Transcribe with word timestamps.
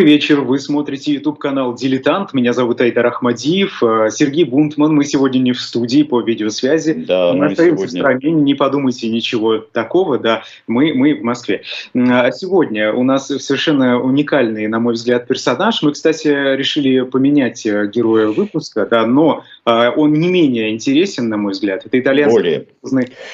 Добрый 0.00 0.14
вечер, 0.14 0.40
вы 0.40 0.58
смотрите 0.58 1.12
YouTube-канал 1.12 1.74
«Дилетант», 1.74 2.32
меня 2.32 2.54
зовут 2.54 2.80
Айдар 2.80 3.06
Ахмадиев, 3.06 3.82
э, 3.82 4.08
Сергей 4.10 4.44
Бунтман, 4.44 4.94
мы 4.94 5.04
сегодня 5.04 5.40
не 5.40 5.52
в 5.52 5.60
студии 5.60 6.04
по 6.04 6.22
видеосвязи, 6.22 6.94
да, 7.06 7.34
мы, 7.34 7.40
мы 7.40 7.46
остаемся 7.48 7.86
сегодня... 7.86 7.86
в 7.86 8.00
стране, 8.00 8.32
не 8.32 8.54
подумайте 8.54 9.10
ничего 9.10 9.58
такого, 9.58 10.18
да, 10.18 10.42
мы, 10.66 10.94
мы 10.94 11.16
в 11.16 11.22
Москве. 11.22 11.64
А 11.94 12.32
сегодня 12.32 12.94
у 12.94 13.02
нас 13.02 13.26
совершенно 13.26 14.00
уникальный, 14.00 14.68
на 14.68 14.80
мой 14.80 14.94
взгляд, 14.94 15.26
персонаж, 15.26 15.82
мы, 15.82 15.92
кстати, 15.92 16.28
решили 16.28 17.02
поменять 17.02 17.66
э, 17.66 17.86
героя 17.94 18.28
выпуска, 18.28 18.86
да, 18.86 19.04
но 19.04 19.44
э, 19.66 19.90
он 19.94 20.14
не 20.14 20.28
менее 20.28 20.70
интересен, 20.70 21.28
на 21.28 21.36
мой 21.36 21.52
взгляд, 21.52 21.84
это 21.84 22.00
итальянский 22.00 22.68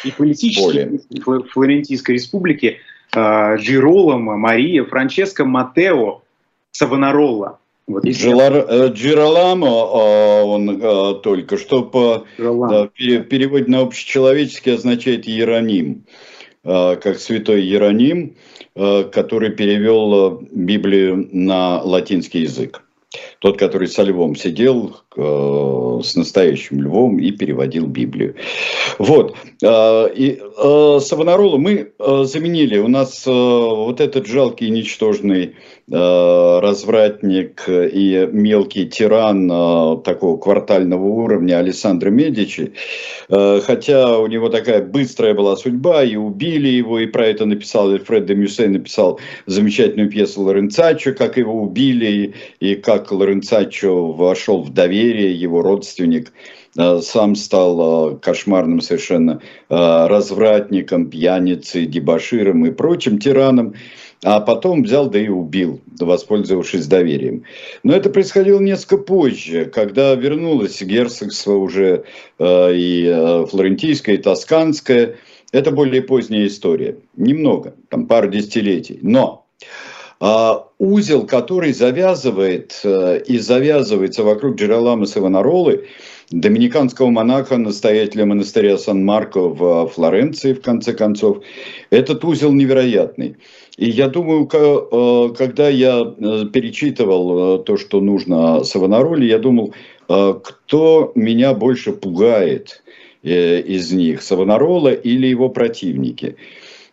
и 0.03 0.11
политический 0.11 1.21
Флорентийской 1.21 2.17
республики, 2.17 2.81
Джироломо, 3.15 4.37
Мария, 4.37 4.85
Франческо 4.85 5.45
Матео, 5.45 6.23
Савонаролла. 6.77 7.59
Вот, 7.87 8.05
э, 8.05 8.11
Джираламо, 8.11 9.69
а, 9.69 10.45
он 10.45 10.81
а, 10.83 11.15
только 11.15 11.57
что 11.57 11.83
по 11.83 12.27
да, 12.37 12.89
переводе 12.89 13.67
на 13.69 13.81
общечеловеческий 13.81 14.75
означает 14.75 15.29
Иероним, 15.29 16.05
а, 16.65 16.97
как 16.97 17.19
святой 17.19 17.63
Иероним, 17.63 18.37
который 18.75 19.51
перевел 19.51 20.41
Библию 20.51 21.29
на 21.33 21.81
латинский 21.81 22.43
язык. 22.43 22.83
Тот, 23.39 23.59
который 23.59 23.89
со 23.89 24.03
львом 24.03 24.37
сидел, 24.37 24.97
э, 25.06 25.06
с 25.17 26.15
настоящим 26.15 26.83
львом 26.83 27.19
и 27.19 27.31
переводил 27.31 27.87
Библию. 27.87 28.35
Вот. 28.99 29.35
Э, 29.63 30.09
и 30.15 30.39
э, 30.39 30.99
Савонарола 31.01 31.57
мы 31.57 31.93
э, 31.99 32.25
заменили. 32.25 32.79
У 32.79 32.89
нас 32.89 33.27
э, 33.27 33.31
вот 33.31 34.01
этот 34.01 34.27
жалкий, 34.27 34.71
ничтожный 34.71 35.55
э, 35.91 36.59
развратник 36.61 37.65
и 37.69 38.29
мелкий 38.33 38.87
тиран 38.87 39.51
э, 39.51 39.97
такого 40.05 40.37
квартального 40.37 41.05
уровня 41.05 41.59
Александра 41.59 42.11
Медичи, 42.11 42.73
э, 43.29 43.61
хотя 43.65 44.19
у 44.19 44.27
него 44.27 44.49
такая 44.49 44.83
быстрая 44.83 45.35
была 45.35 45.57
судьба, 45.57 46.05
и 46.05 46.17
убили 46.17 46.69
его, 46.69 46.99
и 46.99 47.07
про 47.07 47.27
это 47.27 47.47
написал 47.47 47.91
Альфред 47.91 48.27
де 48.27 48.35
Мюссе, 48.35 48.69
написал 48.69 49.21
замечательную 49.47 50.11
пьесу 50.11 50.43
Лоренцачо, 50.43 51.13
как 51.13 51.37
его 51.39 51.63
убили, 51.63 52.35
и 52.61 52.75
как 52.75 53.13
Лоренцачо 53.13 54.13
вошел 54.13 54.63
в 54.63 54.73
доверие, 54.73 55.06
его 55.07 55.63
родственник 55.63 56.33
э, 56.77 57.01
сам 57.01 57.35
стал 57.35 58.15
э, 58.15 58.17
кошмарным 58.19 58.81
совершенно 58.81 59.41
э, 59.69 60.07
развратником, 60.07 61.11
пьяницей, 61.11 61.87
дебаширом 61.87 62.67
и 62.67 62.71
прочим 62.71 63.19
тираном, 63.19 63.75
а 64.25 64.41
потом 64.41 64.83
взял 64.83 65.09
да 65.09 65.19
и 65.19 65.29
убил, 65.29 65.81
воспользовавшись 66.01 66.87
доверием. 66.87 67.45
Но 67.83 67.95
это 67.95 68.11
происходило 68.11 68.61
несколько 68.61 68.99
позже, 68.99 69.67
когда 69.67 70.15
вернулось 70.15 70.81
герцогство 70.83 71.55
уже 71.55 72.05
и 72.39 73.45
флорентийское, 73.51 74.17
и 74.17 74.19
тосканское. 74.19 75.17
Это 75.53 75.71
более 75.71 76.03
поздняя 76.03 76.47
история. 76.47 76.97
Немного, 77.15 77.75
там 77.91 78.07
пару 78.07 78.29
десятилетий. 78.29 78.99
Но 79.03 79.47
а 80.19 80.66
узел, 80.79 81.27
который 81.27 81.73
завязывает 81.73 82.81
э, 82.85 83.23
и 83.27 83.39
завязывается 83.39 84.23
вокруг 84.23 84.57
Джераламы 84.57 85.07
Савонаролы, 85.07 85.87
доминиканского 86.31 87.09
монаха, 87.09 87.57
настоятеля 87.57 88.27
монастыря 88.27 88.77
Сан-Марко 88.77 89.41
в 89.41 89.89
Флоренции, 89.89 90.53
в 90.53 90.61
конце 90.61 90.93
концов, 90.93 91.39
этот 91.91 92.25
узел 92.25 92.53
невероятный. 92.53 93.37
И 93.79 93.89
я 93.89 94.09
думаю, 94.09 94.49
э, 94.53 95.35
когда 95.37 95.69
я 95.69 96.01
э, 96.01 96.45
перечитывал 96.53 97.59
то, 97.61 97.77
что 97.77 98.01
нужно 98.01 98.65
Савонароле, 98.65 99.27
я 99.27 99.39
думал, 99.39 99.75
кто 100.09 101.11
меня 101.17 101.53
больше 101.53 101.91
пугает 101.91 102.85
из 103.25 103.91
них, 103.91 104.23
Савонарола 104.23 104.93
или 104.93 105.27
его 105.27 105.49
противники. 105.49 106.37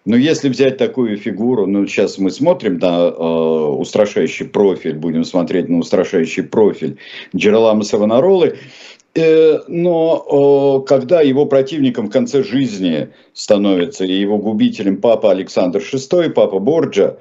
Но 0.06 0.18
если 0.18 0.50
взять 0.50 0.78
такую 0.78 1.18
фигуру, 1.18 1.66
ну 1.66 1.88
сейчас 1.88 2.18
мы 2.18 2.30
смотрим 2.30 2.78
на 2.78 3.08
э, 3.08 3.12
устрашающий 3.14 4.46
профиль, 4.46 4.96
будем 4.96 5.24
смотреть 5.24 5.69
на 5.69 5.80
устрашающий 5.80 6.44
профиль 6.44 6.97
Джералама 7.34 7.84
Савонаролы, 7.84 8.58
э, 9.16 9.59
но 9.69 10.81
э, 10.84 10.88
когда 10.88 11.22
его 11.22 11.46
противником 11.46 12.08
в 12.08 12.12
конце 12.12 12.44
жизни 12.44 13.09
становится 13.34 14.03
и 14.03 14.12
его 14.12 14.38
губителем 14.38 14.97
папа 14.97 15.31
Александр 15.31 15.80
VI, 15.80 16.31
папа 16.31 16.59
Борджа, 16.59 17.18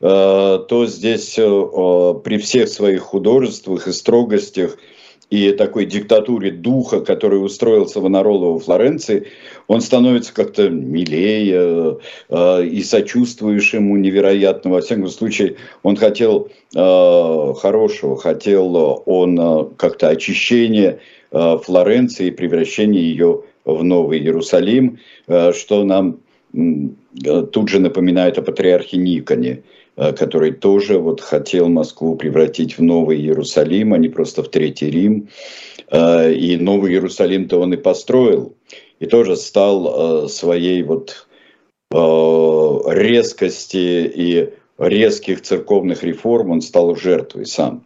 э, 0.00 0.58
то 0.68 0.86
здесь 0.86 1.38
э, 1.38 2.14
при 2.22 2.36
всех 2.36 2.68
своих 2.68 3.00
художествах 3.00 3.88
и 3.88 3.92
строгостях 3.92 4.76
и 5.30 5.52
такой 5.52 5.86
диктатуре 5.86 6.52
духа, 6.52 7.00
который 7.00 7.44
устроил 7.44 7.88
Савонарола 7.88 8.52
во 8.52 8.58
Флоренции, 8.58 9.26
он 9.68 9.80
становится 9.80 10.32
как-то 10.32 10.68
милее 10.68 11.98
э, 12.28 12.64
и 12.64 12.82
сочувствуешь 12.82 13.74
ему 13.74 13.96
невероятно. 13.96 14.70
Во 14.70 14.80
всяком 14.80 15.08
случае, 15.08 15.56
он 15.82 15.96
хотел 15.96 16.48
э, 16.74 17.54
хорошего, 17.60 18.16
хотел 18.16 19.02
он 19.06 19.38
э, 19.38 19.64
как-то 19.76 20.08
очищения 20.08 21.00
э, 21.32 21.58
Флоренции 21.64 22.28
и 22.28 22.32
превращения 22.32 23.00
ее 23.00 23.42
в 23.64 23.82
Новый 23.82 24.20
Иерусалим, 24.20 24.98
э, 25.26 25.52
что 25.52 25.84
нам 25.84 26.18
э, 26.54 27.46
тут 27.52 27.68
же 27.68 27.80
напоминает 27.80 28.38
о 28.38 28.42
патриархе 28.42 28.96
Никоне. 28.96 29.62
Э, 29.96 30.12
который 30.12 30.52
тоже 30.52 30.98
вот 30.98 31.22
хотел 31.22 31.68
Москву 31.68 32.16
превратить 32.16 32.76
в 32.76 32.82
Новый 32.82 33.18
Иерусалим, 33.18 33.94
а 33.94 33.98
не 33.98 34.10
просто 34.10 34.42
в 34.42 34.48
Третий 34.48 34.90
Рим. 34.90 35.28
Э, 35.90 36.32
и 36.32 36.58
Новый 36.58 36.92
Иерусалим-то 36.92 37.58
он 37.58 37.72
и 37.72 37.78
построил, 37.78 38.54
и 39.00 39.06
тоже 39.06 39.36
стал 39.36 40.24
э, 40.24 40.28
своей 40.28 40.82
вот 40.82 41.26
резкости 41.92 44.10
и 44.12 44.52
резких 44.76 45.42
церковных 45.42 46.02
реформ 46.02 46.50
он 46.50 46.60
стал 46.60 46.96
жертвой 46.96 47.46
сам. 47.46 47.84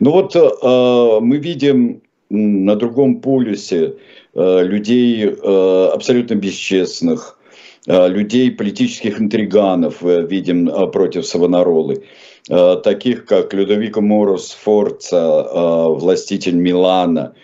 Ну 0.00 0.10
вот 0.10 0.34
мы 0.34 1.36
видим 1.36 2.02
на 2.30 2.74
другом 2.74 3.20
полюсе 3.20 3.94
людей 4.34 5.30
абсолютно 5.30 6.34
бесчестных, 6.34 7.38
Э, 7.88 8.06
людей, 8.06 8.50
политических 8.50 9.18
интриганов 9.18 10.04
э, 10.04 10.26
видим 10.26 10.68
э, 10.68 10.86
против 10.88 11.26
Савонаролы, 11.26 12.04
таких 12.82 13.26
как 13.26 13.52
Людовико 13.52 14.00
Морос 14.00 14.56
Форца, 14.62 15.88
властитель 15.88 16.54
Милана. 16.54 17.34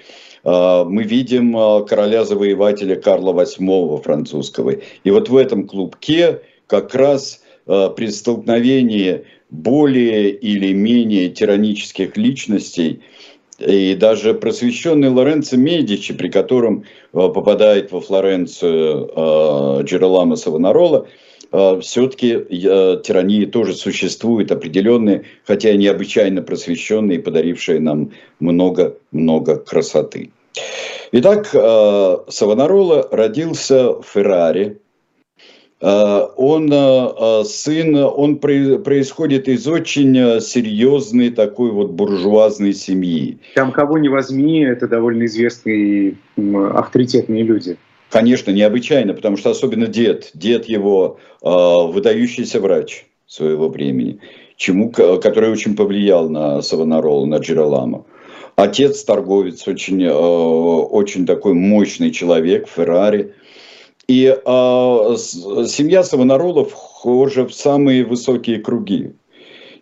Мы 0.44 1.04
видим 1.04 1.52
короля-завоевателя 1.86 2.96
Карла 2.96 3.32
VIII 3.32 4.02
французского. 4.02 4.74
И 5.02 5.10
вот 5.10 5.28
в 5.30 5.36
этом 5.36 5.66
клубке 5.66 6.42
как 6.66 6.94
раз 6.94 7.42
при 7.64 8.08
столкновении 8.08 9.24
более 9.48 10.30
или 10.30 10.74
менее 10.74 11.30
тиранических 11.30 12.16
личностей– 12.16 13.00
и 13.58 13.94
даже 13.94 14.34
просвещенный 14.34 15.08
Лоренцо 15.08 15.56
Медичи, 15.56 16.12
при 16.12 16.28
котором 16.28 16.82
э, 16.82 16.84
попадает 17.12 17.92
во 17.92 18.00
Флоренцию 18.00 19.10
э, 19.14 19.82
Джероламо 19.84 20.36
Савонарола, 20.36 21.06
э, 21.52 21.80
все-таки 21.80 22.44
тирании 22.50 23.44
тоже 23.44 23.74
существуют 23.74 24.50
определенные, 24.50 25.24
хотя 25.46 25.70
и 25.70 25.78
необычайно 25.78 26.42
просвещенные, 26.42 27.20
подарившие 27.20 27.80
нам 27.80 28.10
много-много 28.40 29.56
красоты. 29.56 30.30
Итак, 31.12 31.46
Савонарола 31.48 33.08
родился 33.10 34.00
в 34.00 34.04
Феррари, 34.04 34.80
Э, 35.84 36.28
он 36.36 36.72
э, 36.72 36.76
э, 36.76 37.44
сын, 37.44 37.94
он 37.94 38.38
происходит 38.38 39.48
из 39.48 39.68
очень 39.68 40.40
серьезной 40.40 41.28
такой 41.28 41.72
вот 41.72 41.90
буржуазной 41.90 42.72
семьи. 42.72 43.38
Там 43.54 43.70
кого 43.70 43.98
не 43.98 44.08
возьми, 44.08 44.60
это 44.60 44.88
довольно 44.88 45.26
известные 45.26 46.16
авторитетные 46.36 47.42
люди. 47.42 47.76
Конечно, 48.08 48.50
необычайно, 48.50 49.12
потому 49.12 49.36
что 49.36 49.50
особенно 49.50 49.86
дед, 49.86 50.30
дед 50.34 50.66
его 50.66 51.18
выдающийся 51.42 52.60
врач 52.60 53.06
своего 53.26 53.68
времени, 53.68 54.20
чему, 54.56 54.90
который 54.90 55.50
очень 55.50 55.74
повлиял 55.74 56.30
на 56.30 56.62
Савонарола, 56.62 57.26
на 57.26 57.38
Джероламо. 57.38 58.06
Отец 58.56 59.02
торговец, 59.02 59.66
очень, 59.66 60.06
очень 60.06 61.26
такой 61.26 61.54
мощный 61.54 62.10
человек, 62.10 62.68
Феррари– 62.68 63.34
и 64.06 64.26
э, 64.26 65.16
семья 65.16 66.02
Савонаролов 66.02 66.72
вхожа 66.72 67.46
в 67.46 67.54
самые 67.54 68.04
высокие 68.04 68.58
круги. 68.58 69.14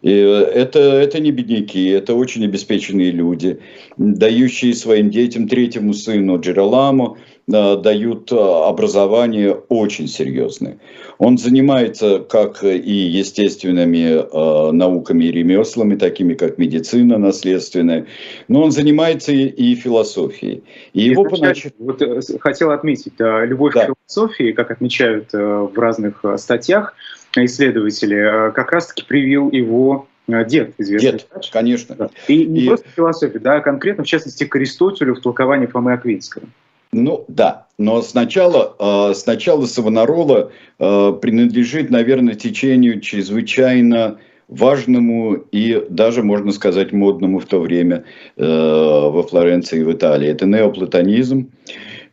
И 0.02 0.10
это, 0.10 0.81
это 0.81 1.20
не 1.20 1.31
бедняки, 1.31 1.87
это 1.87 2.14
очень 2.14 2.44
обеспеченные 2.44 3.12
люди, 3.12 3.60
дающие 3.96 4.75
своим 4.75 5.10
детям, 5.10 5.49
третьему 5.49 5.94
сыну 5.94 6.40
Джераламу, 6.40 7.19
Э, 7.50 7.76
дают 7.76 8.31
э, 8.31 8.37
образование 8.37 9.52
очень 9.69 10.06
серьезное. 10.06 10.78
Он 11.19 11.38
занимается 11.38 12.20
как 12.20 12.62
и 12.62 12.93
естественными 12.93 14.14
э, 14.14 14.72
науками 14.72 15.25
и 15.25 15.32
ремеслами, 15.32 15.96
такими 15.96 16.34
как 16.34 16.58
медицина 16.58 17.19
наследственная, 17.19 18.06
но 18.46 18.62
он 18.62 18.70
занимается 18.70 19.32
и, 19.32 19.75
философией. 19.75 20.62
И 20.93 21.02
его 21.02 21.25
понач... 21.25 21.66
вот, 21.78 22.00
хотел 22.40 22.70
отметить, 22.70 23.14
любовь 23.19 23.75
да. 23.75 23.87
к 23.87 23.94
философии, 24.08 24.52
как 24.52 24.70
отмечают 24.70 25.32
в 25.32 25.72
разных 25.75 26.25
статьях 26.37 26.94
исследователи, 27.37 28.52
как 28.52 28.73
раз-таки 28.73 29.05
привил 29.05 29.50
его 29.50 30.08
Дед, 30.29 30.75
известный 30.79 31.12
Дед, 31.12 31.26
врач. 31.31 31.50
конечно. 31.50 31.94
Да. 31.96 32.11
И 32.29 32.44
не 32.46 32.61
и... 32.61 32.67
просто 32.69 32.88
философия, 32.88 33.38
да, 33.38 33.56
а 33.56 33.61
конкретно, 33.61 34.05
в 34.05 34.06
частности, 34.06 34.44
к 34.44 34.55
Аристотелю 34.55 35.14
в 35.14 35.20
толковании 35.20 35.67
Фомы 35.67 35.93
Аквинского. 35.93 36.44
Ну 36.93 37.25
да, 37.26 37.67
но 37.79 38.02
сначала, 38.02 38.76
э, 38.79 39.14
сначала 39.14 39.64
Савонарола 39.64 40.52
э, 40.79 41.12
принадлежит, 41.20 41.88
наверное, 41.90 42.34
течению 42.34 43.00
чрезвычайно 43.00 44.19
важному 44.49 45.37
и 45.52 45.87
даже, 45.88 46.23
можно 46.23 46.52
сказать, 46.52 46.93
модному 46.93 47.38
в 47.38 47.46
то 47.46 47.61
время 47.61 48.05
э, 48.37 48.44
во 48.44 49.23
Флоренции 49.23 49.81
и 49.81 49.84
в 49.84 49.93
Италии. 49.93 50.29
Это 50.29 50.44
неоплатонизм 50.44 51.50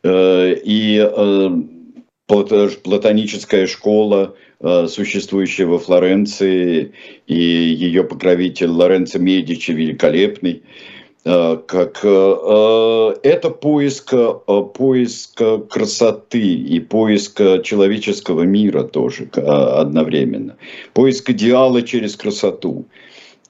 и 0.01 1.11
платоническая 2.25 3.67
школа, 3.67 4.35
существующая 4.61 5.65
во 5.65 5.79
Флоренции, 5.79 6.91
и 7.27 7.33
ее 7.35 8.03
покровитель 8.03 8.69
Лоренцо 8.69 9.19
Медичи 9.19 9.71
великолепный– 9.71 10.63
Э, 11.25 11.57
как 11.67 11.99
э, 12.03 12.07
э, 12.07 13.13
это 13.23 13.49
поиск, 13.49 14.13
поиск 14.73 15.41
красоты 15.69 16.39
и 16.39 16.79
поиск 16.79 17.41
человеческого 17.63 18.43
мира 18.43 18.83
тоже 18.83 19.29
одновременно. 19.35 20.55
Поиск 20.93 21.29
идеала 21.29 21.81
через 21.81 22.15
красоту. 22.15 22.85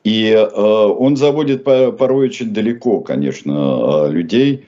И 0.06 0.34
он 0.34 1.18
заводит 1.18 1.66
порой 1.66 2.28
очень 2.28 2.54
далеко, 2.54 3.02
конечно, 3.02 4.08
людей. 4.08 4.66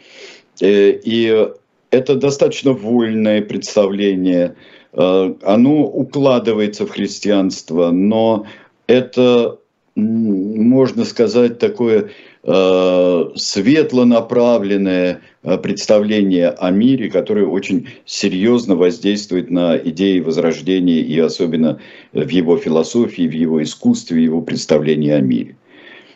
И 0.59 1.47
это 1.89 2.15
достаточно 2.15 2.73
вольное 2.73 3.41
представление. 3.41 4.55
Оно 4.93 5.85
укладывается 5.85 6.85
в 6.85 6.89
христианство, 6.89 7.91
но 7.91 8.45
это, 8.87 9.57
можно 9.95 11.05
сказать, 11.05 11.59
такое 11.59 12.11
Э, 12.43 13.29
светло 13.35 14.03
направленное 14.03 15.21
э, 15.43 15.57
представление 15.59 16.49
о 16.49 16.71
мире, 16.71 17.07
которое 17.07 17.45
очень 17.45 17.89
серьезно 18.05 18.75
воздействует 18.75 19.51
на 19.51 19.77
идеи 19.77 20.19
Возрождения 20.19 21.01
и 21.01 21.19
особенно 21.19 21.79
в 22.13 22.27
его 22.29 22.57
философии, 22.57 23.27
в 23.27 23.31
его 23.31 23.61
искусстве, 23.61 24.17
в 24.17 24.23
его 24.23 24.41
представлении 24.41 25.11
о 25.11 25.21
мире. 25.21 25.55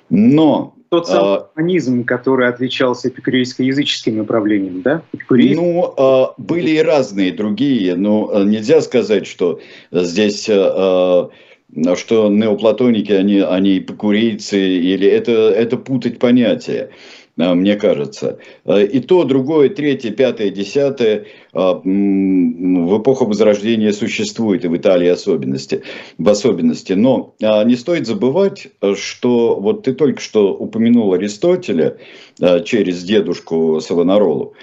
Но 0.09 0.73
тот 0.89 1.07
самый 1.07 1.39
а, 1.55 2.03
который 2.05 2.47
отличался 2.47 3.09
эпикурейско-языческим 3.09 4.17
направлением, 4.17 4.81
да? 4.81 5.01
Эпикурейск? 5.13 5.55
Ну, 5.55 5.93
а, 5.97 6.33
были 6.37 6.71
и 6.71 6.81
разные 6.81 7.31
другие, 7.33 7.95
но 7.95 8.29
э, 8.31 8.43
нельзя 8.43 8.81
сказать, 8.81 9.27
что 9.27 9.59
здесь 9.91 10.47
а, 10.49 11.29
что 11.95 12.29
неоплатоники, 12.29 13.11
они, 13.11 13.39
они 13.39 13.79
эпикурейцы, 13.79 14.59
или 14.59 15.07
это, 15.07 15.31
это 15.31 15.77
путать 15.77 16.19
понятия 16.19 16.89
а, 16.91 17.24
мне 17.37 17.75
кажется. 17.75 18.39
А, 18.63 18.81
и 18.81 18.99
то, 18.99 19.25
другое, 19.25 19.69
третье, 19.69 20.11
пятое, 20.11 20.49
десятое 20.49 21.25
а, 21.53 21.81
в 21.83 22.97
эпоху 23.01 23.25
Возрождения 23.25 23.91
существует, 23.91 24.63
и 24.63 24.69
в 24.69 24.77
Италии 24.77 25.09
особенности, 25.09 25.83
в 26.17 26.29
особенности. 26.29 26.93
Но 26.93 27.35
не 27.39 27.75
стоит 27.75 28.07
забывать, 28.07 28.67
что 28.95 29.59
вот 29.59 29.83
ты 29.83 29.93
только 29.93 30.21
что 30.21 30.53
упомянул 30.53 31.13
Аристотеля 31.13 31.97
через 32.63 33.03
дедушку 33.03 33.79
Савонаролу. 33.81 34.53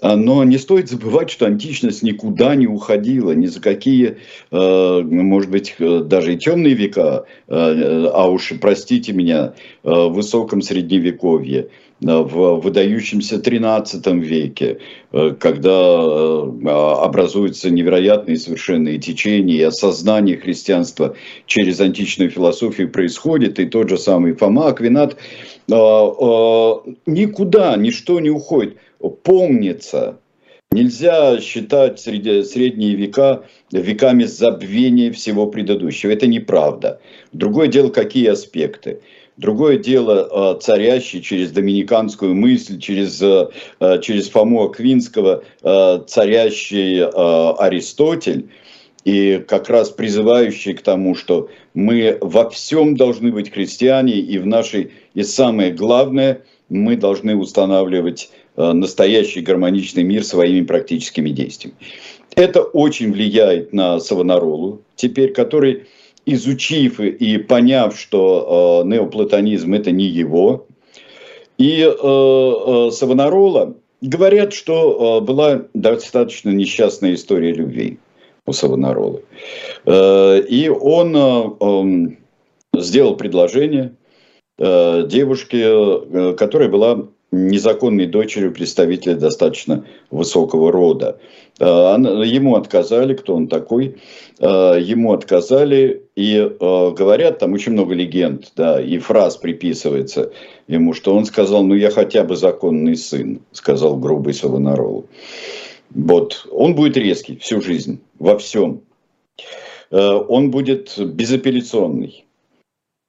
А, 0.00 0.16
но 0.16 0.42
не 0.42 0.56
стоит 0.56 0.88
забывать, 0.88 1.30
что 1.30 1.46
античность 1.46 2.02
никуда 2.02 2.54
не 2.54 2.66
уходила, 2.66 3.32
ни 3.32 3.46
за 3.46 3.60
какие, 3.60 4.16
может 4.50 5.50
быть, 5.50 5.76
даже 5.78 6.34
и 6.34 6.38
темные 6.38 6.74
века, 6.74 7.26
а 7.46 8.30
уж, 8.30 8.54
простите 8.60 9.12
меня, 9.12 9.52
в 9.82 10.08
высоком 10.08 10.62
средневековье, 10.62 11.68
в 12.02 12.60
выдающемся 12.60 13.36
XIII 13.36 14.18
веке, 14.18 14.78
когда 15.38 16.42
образуются 17.04 17.70
невероятные 17.70 18.36
совершенные 18.36 18.98
течения, 18.98 19.56
и 19.56 19.62
осознание 19.62 20.36
христианства 20.36 21.14
через 21.46 21.80
античную 21.80 22.30
философию 22.30 22.90
происходит, 22.90 23.58
и 23.60 23.66
тот 23.66 23.88
же 23.88 23.98
самый 23.98 24.34
Фома 24.34 24.68
Аквинат, 24.68 25.16
никуда 27.06 27.76
ничто 27.76 28.20
не 28.20 28.30
уходит 28.30 28.76
помнится. 29.22 30.18
Нельзя 30.70 31.38
считать 31.40 32.00
средние 32.00 32.94
века 32.94 33.42
веками 33.70 34.24
забвения 34.24 35.12
всего 35.12 35.46
предыдущего. 35.46 36.10
Это 36.10 36.26
неправда. 36.26 36.98
Другое 37.32 37.68
дело, 37.68 37.90
какие 37.90 38.28
аспекты. 38.28 39.00
Другое 39.36 39.78
дело, 39.78 40.28
а, 40.30 40.54
царящий 40.56 41.22
через 41.22 41.50
доминиканскую 41.52 42.34
мысль, 42.34 42.78
через, 42.78 43.20
а, 43.22 43.50
а, 43.80 43.98
через 43.98 44.28
Фому 44.28 44.64
Аквинского, 44.64 45.42
царящий 45.62 47.04
Аристотель, 47.04 48.48
и 49.04 49.42
как 49.48 49.68
раз 49.68 49.90
призывающий 49.90 50.74
к 50.74 50.82
тому, 50.82 51.14
что 51.14 51.48
мы 51.74 52.18
во 52.20 52.48
всем 52.50 52.96
должны 52.96 53.32
быть 53.32 53.52
христиане, 53.52 54.14
и 54.14 54.38
в 54.38 54.46
нашей, 54.46 54.92
и 55.14 55.22
самое 55.24 55.72
главное, 55.72 56.42
мы 56.68 56.96
должны 56.96 57.34
устанавливать 57.34 58.30
Э, 58.54 58.72
настоящий 58.72 59.40
гармоничный 59.40 60.02
мир 60.02 60.24
своими 60.24 60.64
практическими 60.64 61.30
действиями. 61.30 61.74
Это 62.34 62.62
очень 62.62 63.10
влияет 63.10 63.72
на 63.72 63.98
Савонаролу, 63.98 64.82
теперь, 64.94 65.32
который, 65.32 65.86
изучив 66.26 67.00
и 67.00 67.38
поняв, 67.38 67.98
что 67.98 68.82
э, 68.84 68.88
неоплатонизм 68.88 69.74
это 69.74 69.90
не 69.90 70.06
его, 70.06 70.66
и 71.58 71.80
э, 71.82 71.86
э, 71.86 72.90
Савонарола 72.90 73.76
говорят, 74.00 74.52
что 74.52 75.20
э, 75.20 75.24
была 75.24 75.62
достаточно 75.74 76.50
несчастная 76.50 77.14
история 77.14 77.52
любви 77.52 77.98
у 78.46 78.52
Савонаролы. 78.52 79.22
Э, 79.86 80.40
и 80.40 80.68
он 80.68 81.16
э, 81.16 82.16
э, 82.74 82.80
сделал 82.80 83.16
предложение 83.16 83.94
э, 84.58 85.06
девушке, 85.06 85.62
э, 85.64 86.34
которая 86.38 86.68
была 86.68 87.06
незаконной 87.32 88.06
дочерью 88.06 88.52
представителя 88.52 89.16
достаточно 89.16 89.84
высокого 90.10 90.70
рода. 90.70 91.18
А, 91.58 91.96
ему 91.96 92.54
отказали, 92.56 93.14
кто 93.14 93.34
он 93.34 93.48
такой, 93.48 93.96
а, 94.38 94.76
ему 94.76 95.14
отказали, 95.14 96.02
и 96.14 96.38
а, 96.38 96.90
говорят, 96.90 97.38
там 97.38 97.54
очень 97.54 97.72
много 97.72 97.94
легенд, 97.94 98.52
да, 98.54 98.80
и 98.80 98.98
фраз 98.98 99.38
приписывается 99.38 100.30
ему, 100.68 100.92
что 100.92 101.16
он 101.16 101.24
сказал, 101.24 101.64
ну 101.64 101.74
я 101.74 101.90
хотя 101.90 102.22
бы 102.22 102.36
законный 102.36 102.96
сын, 102.96 103.40
сказал 103.52 103.96
грубый 103.96 104.34
Савонарол. 104.34 105.06
Вот, 105.90 106.46
он 106.50 106.74
будет 106.74 106.96
резкий 106.96 107.36
всю 107.38 107.60
жизнь, 107.60 108.00
во 108.18 108.38
всем. 108.38 108.82
Он 109.90 110.50
будет 110.50 110.94
безапелляционный. 110.98 112.24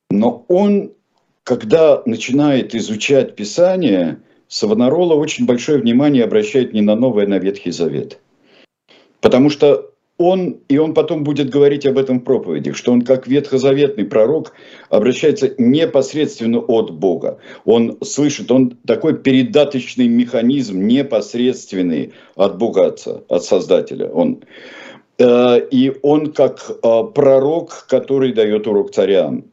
Но 0.09 0.43
он 0.49 0.91
когда 1.43 2.01
начинает 2.05 2.73
изучать 2.75 3.35
Писание, 3.35 4.19
Савонарола 4.47 5.15
очень 5.15 5.45
большое 5.45 5.79
внимание 5.79 6.23
обращает 6.23 6.73
не 6.73 6.81
на 6.81 6.95
Новый, 6.95 7.25
а 7.25 7.27
на 7.27 7.39
Ветхий 7.39 7.71
Завет. 7.71 8.19
Потому 9.19 9.49
что 9.49 9.93
он, 10.17 10.59
и 10.69 10.77
он 10.77 10.93
потом 10.93 11.23
будет 11.23 11.49
говорить 11.49 11.85
об 11.85 11.97
этом 11.97 12.19
в 12.19 12.23
проповедях, 12.23 12.77
что 12.77 12.91
он 12.91 13.01
как 13.01 13.27
ветхозаветный 13.27 14.05
пророк 14.05 14.53
обращается 14.89 15.53
непосредственно 15.57 16.59
от 16.59 16.91
Бога. 16.91 17.39
Он 17.65 17.97
слышит, 18.03 18.51
он 18.51 18.77
такой 18.85 19.17
передаточный 19.17 20.07
механизм 20.07 20.85
непосредственный 20.85 22.13
от 22.35 22.57
Бога 22.57 22.87
Отца, 22.87 23.21
от 23.27 23.43
Создателя. 23.43 24.07
Он, 24.07 24.43
э, 25.17 25.67
и 25.71 25.91
он 26.03 26.31
как 26.31 26.69
э, 26.69 27.03
пророк, 27.15 27.87
который 27.89 28.33
дает 28.33 28.67
урок 28.67 28.91
царям. 28.91 29.45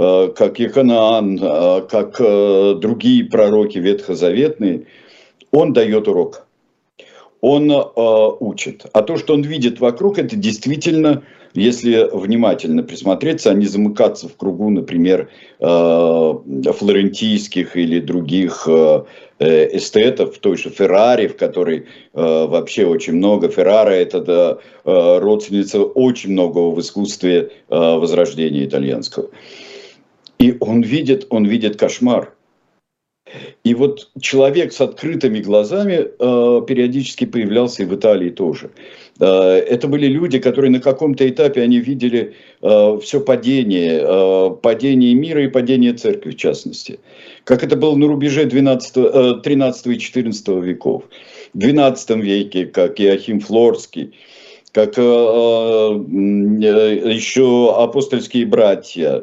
Э, 0.00 0.32
как 0.34 0.58
Еханаан, 0.58 1.38
э, 1.38 1.82
как 1.90 2.16
э, 2.20 2.74
другие 2.80 3.24
пророки 3.24 3.76
ветхозаветные, 3.76 4.86
он 5.50 5.74
дает 5.74 6.08
урок. 6.08 6.46
Он 7.42 7.72
учит. 8.40 8.84
А 8.92 9.00
то, 9.00 9.16
что 9.16 9.32
он 9.32 9.40
видит 9.42 9.80
вокруг, 9.80 10.18
это 10.18 10.36
действительно 10.36 11.22
если 11.54 12.06
внимательно 12.12 12.82
присмотреться, 12.82 13.50
а 13.50 13.54
не 13.54 13.64
замыкаться 13.64 14.28
в 14.28 14.36
кругу, 14.36 14.68
например, 14.68 15.30
флорентийских 15.58 17.76
или 17.76 17.98
других 17.98 18.68
эстетов, 19.38 20.38
той 20.38 20.58
же 20.58 20.68
Феррари, 20.68 21.28
в 21.28 21.38
которой 21.38 21.86
вообще 22.12 22.84
очень 22.84 23.14
много. 23.14 23.48
Феррара– 23.48 23.90
это 23.90 24.58
родственница 24.84 25.82
очень 25.82 26.32
многого 26.32 26.74
в 26.74 26.80
искусстве 26.80 27.52
возрождения 27.68 28.66
итальянского. 28.66 29.30
И 30.40 30.56
он 30.60 30.80
видит, 30.80 31.26
он 31.30 31.44
видит 31.44 31.78
кошмар. 31.78 32.32
И 33.62 33.74
вот 33.74 34.10
человек 34.20 34.72
с 34.72 34.80
открытыми 34.80 35.40
глазами 35.40 36.00
э, 36.00 36.62
периодически 36.66 37.26
появлялся 37.26 37.82
и 37.82 37.86
в 37.86 37.94
Италии 37.94 38.30
тоже. 38.30 38.70
Э, 39.20 39.26
это 39.26 39.86
были 39.86 40.06
люди, 40.06 40.38
которые 40.38 40.70
на 40.70 40.80
каком-то 40.80 41.28
этапе 41.28 41.62
они 41.62 41.78
видели 41.78 42.34
э, 42.62 42.98
все 43.02 43.20
падение, 43.20 44.00
э, 44.02 44.50
падение 44.62 45.14
мира 45.14 45.44
и 45.44 45.48
падение 45.48 45.92
церкви 45.92 46.30
в 46.30 46.36
частности. 46.36 46.98
Как 47.44 47.62
это 47.62 47.76
было 47.76 47.94
на 47.94 48.08
рубеже 48.08 48.46
12, 48.46 48.92
э, 48.96 49.34
13 49.44 49.86
и 49.86 49.98
14 49.98 50.48
веков. 50.48 51.04
В 51.54 51.58
12 51.58 52.10
веке, 52.16 52.66
как 52.66 53.00
Иохим 53.00 53.40
Флорский, 53.40 54.14
как 54.72 54.96
э, 54.96 55.02
э, 55.02 57.12
еще 57.12 57.74
апостольские 57.76 58.46
братья 58.46 59.18
э, 59.18 59.22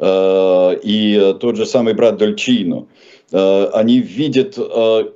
и 0.00 1.34
тот 1.40 1.56
же 1.56 1.66
самый 1.66 1.94
брат 1.94 2.16
Дольчино– 2.16 2.86
Э, 3.32 3.70
они 3.72 4.00
видят 4.00 4.58
э, 4.58 5.10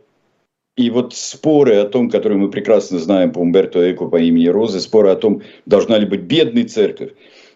и 0.76 0.90
вот 0.90 1.14
споры 1.14 1.76
о 1.76 1.86
том, 1.86 2.10
которые 2.10 2.38
мы 2.38 2.50
прекрасно 2.50 2.98
знаем 2.98 3.32
по 3.32 3.38
Умберто 3.38 3.90
Эко 3.90 4.06
по 4.06 4.16
имени 4.16 4.48
Розы, 4.48 4.80
споры 4.80 5.10
о 5.10 5.16
том, 5.16 5.42
должна 5.66 5.98
ли 5.98 6.06
быть 6.06 6.22
бедная 6.22 6.64
церковь, 6.64 7.12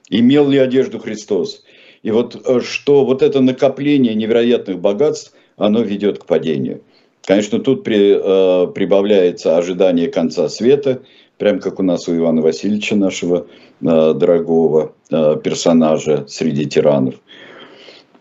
имел 0.09 0.49
ли 0.49 0.59
одежду 0.59 0.99
Христос. 0.99 1.65
И 2.03 2.11
вот 2.11 2.41
э, 2.45 2.61
что 2.61 3.05
вот 3.05 3.23
это 3.23 3.41
накопление 3.41 4.15
невероятных 4.15 4.79
богатств, 4.79 5.35
оно 5.57 5.83
ведет 5.83 6.19
к 6.19 6.27
падению. 6.27 6.83
Конечно, 7.25 7.59
тут 7.59 7.83
при, 7.83 8.17
э, 8.17 8.73
прибавляется 8.73 9.59
ожидание 9.59 10.09
конца 10.09 10.49
света, 10.49 11.03
прям 11.39 11.61
как 11.61 11.81
у 11.81 11.83
нас 11.83 12.09
у 12.09 12.17
Ивана 12.17 12.43
Васильевича, 12.43 12.97
нашего 12.97 13.47
э, 13.81 14.15
дорогого 14.15 14.95
э, 15.11 15.37
персонажа 15.43 16.27
среди 16.29 16.67
тиранов. 16.67 17.15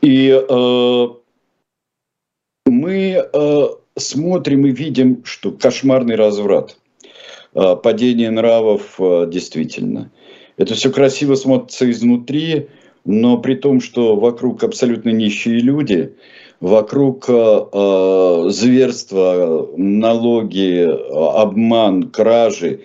И 0.01 0.29
э, 0.29 1.07
мы 2.65 3.29
э, 3.33 3.67
смотрим 3.97 4.65
и 4.65 4.71
видим, 4.71 5.23
что 5.23 5.51
кошмарный 5.51 6.15
разврат, 6.15 6.77
э, 7.53 7.75
падение 7.75 8.31
нравов 8.31 8.95
э, 8.99 9.27
действительно. 9.27 10.11
Это 10.57 10.73
все 10.73 10.91
красиво 10.91 11.35
смотрится 11.35 11.89
изнутри, 11.89 12.67
но 13.03 13.37
при 13.37 13.55
том, 13.55 13.81
что 13.81 14.15
вокруг 14.15 14.63
абсолютно 14.63 15.09
нищие 15.09 15.59
люди, 15.59 16.15
вокруг 16.59 17.25
э, 17.27 18.45
зверства, 18.49 19.69
налоги, 19.75 20.87
обман, 21.41 22.09
кражи. 22.09 22.81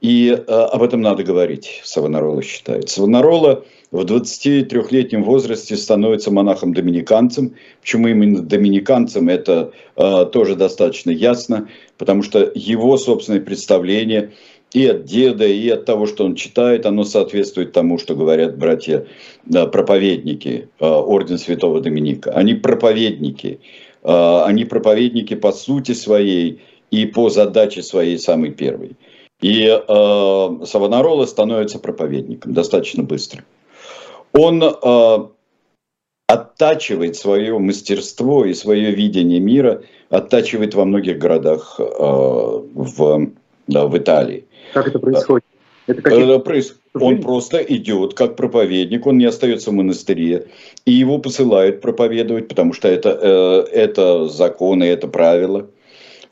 И 0.00 0.30
э, 0.30 0.52
об 0.52 0.82
этом 0.82 1.00
надо 1.00 1.24
говорить, 1.24 1.80
Савонарола 1.84 2.42
считает. 2.42 2.88
Савонарола– 2.88 3.64
в 3.90 4.00
23-летнем 4.00 5.22
возрасте 5.22 5.76
становится 5.76 6.30
монахом-доминиканцем. 6.30 7.54
Почему 7.80 8.08
именно 8.08 8.42
доминиканцем, 8.42 9.28
это 9.28 9.72
э, 9.96 10.26
тоже 10.32 10.56
достаточно 10.56 11.10
ясно, 11.10 11.68
потому 11.96 12.22
что 12.22 12.50
его 12.54 12.96
собственное 12.96 13.40
представление 13.40 14.32
и 14.72 14.86
от 14.86 15.04
деда, 15.04 15.46
и 15.46 15.68
от 15.68 15.84
того, 15.84 16.06
что 16.06 16.24
он 16.24 16.34
читает, 16.34 16.84
оно 16.84 17.04
соответствует 17.04 17.72
тому, 17.72 17.98
что 17.98 18.16
говорят 18.16 18.58
братья 18.58 19.06
да, 19.44 19.66
проповедники 19.66 20.68
э, 20.80 20.84
Орден 20.84 21.38
Святого 21.38 21.80
Доминика. 21.80 22.32
Они 22.32 22.54
проповедники, 22.54 23.60
э, 24.02 24.42
они 24.44 24.64
проповедники 24.64 25.34
по 25.34 25.52
сути 25.52 25.92
своей 25.92 26.60
и 26.90 27.06
по 27.06 27.30
задаче 27.30 27.82
своей 27.82 28.18
самой 28.18 28.50
первой. 28.50 28.96
И 29.40 29.66
э, 29.66 30.66
Савонарола 30.66 31.26
становится 31.26 31.78
проповедником 31.78 32.54
достаточно 32.54 33.02
быстро 33.02 33.44
он 34.36 34.62
э, 34.62 35.18
оттачивает 36.28 37.16
свое 37.16 37.58
мастерство 37.58 38.44
и 38.44 38.54
свое 38.54 38.90
видение 38.92 39.40
мира, 39.40 39.82
оттачивает 40.10 40.74
во 40.74 40.84
многих 40.84 41.18
городах 41.18 41.76
э, 41.78 41.84
в, 41.84 43.30
да, 43.66 43.86
в 43.86 43.98
Италии. 43.98 44.44
Как 44.74 44.88
это 44.88 44.98
происходит? 44.98 45.44
Это 45.86 46.02
какие... 46.02 46.22
Он 46.94 47.20
просто 47.20 47.58
идет 47.58 48.14
как 48.14 48.36
проповедник, 48.36 49.06
он 49.06 49.18
не 49.18 49.26
остается 49.26 49.70
в 49.70 49.74
монастыре, 49.74 50.48
и 50.84 50.92
его 50.92 51.18
посылают 51.18 51.80
проповедовать, 51.80 52.48
потому 52.48 52.72
что 52.72 52.88
это, 52.88 53.10
э, 53.10 53.60
это 53.72 54.28
законы, 54.28 54.84
это 54.84 55.06
правила. 55.06 55.68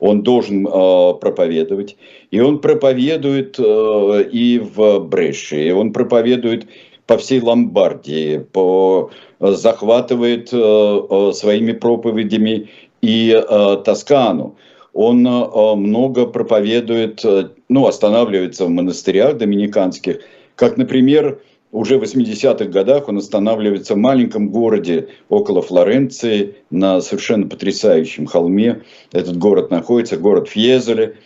Он 0.07 0.23
должен 0.23 0.67
э, 0.67 1.15
проповедовать. 1.19 1.97
И 2.31 2.39
он 2.39 2.59
проповедует 2.59 3.59
э, 3.59 4.25
и 4.31 4.59
в 4.59 4.99
Бреше, 4.99 5.69
и 5.69 5.71
он 5.71 5.95
проповедует 5.95 6.67
по 7.07 7.17
всей 7.17 7.41
Ломбардии, 7.41 8.39
по, 8.53 9.11
э, 9.41 9.53
захватывает 9.53 10.51
э, 10.53 10.57
э, 10.59 11.33
своими 11.33 11.73
проповедями 11.73 12.69
и 13.01 13.43
Тоскану. 13.85 14.57
Он 14.95 15.23
много 15.23 16.27
проповедует, 16.27 17.23
ну, 17.69 17.87
останавливается 17.87 18.65
в 18.65 18.71
монастырях 18.71 19.37
доминиканских, 19.37 20.21
как, 20.55 20.79
например, 20.79 21.41
уже 21.75 21.99
в 21.99 22.05
80-х 22.05 22.67
годах 22.67 23.09
он 23.09 23.19
останавливается 23.19 23.95
в 23.95 23.99
маленьком 23.99 24.49
городе 24.49 25.09
около 25.29 25.61
Флоренции 25.61 26.55
на 26.71 27.01
совершенно 27.01 27.49
потрясающем 27.49 28.27
холме. 28.27 28.83
Этот 29.11 29.37
город 29.37 29.73
находится, 29.73 30.17
город 30.17 30.49
Фьезеле. 30.49 31.17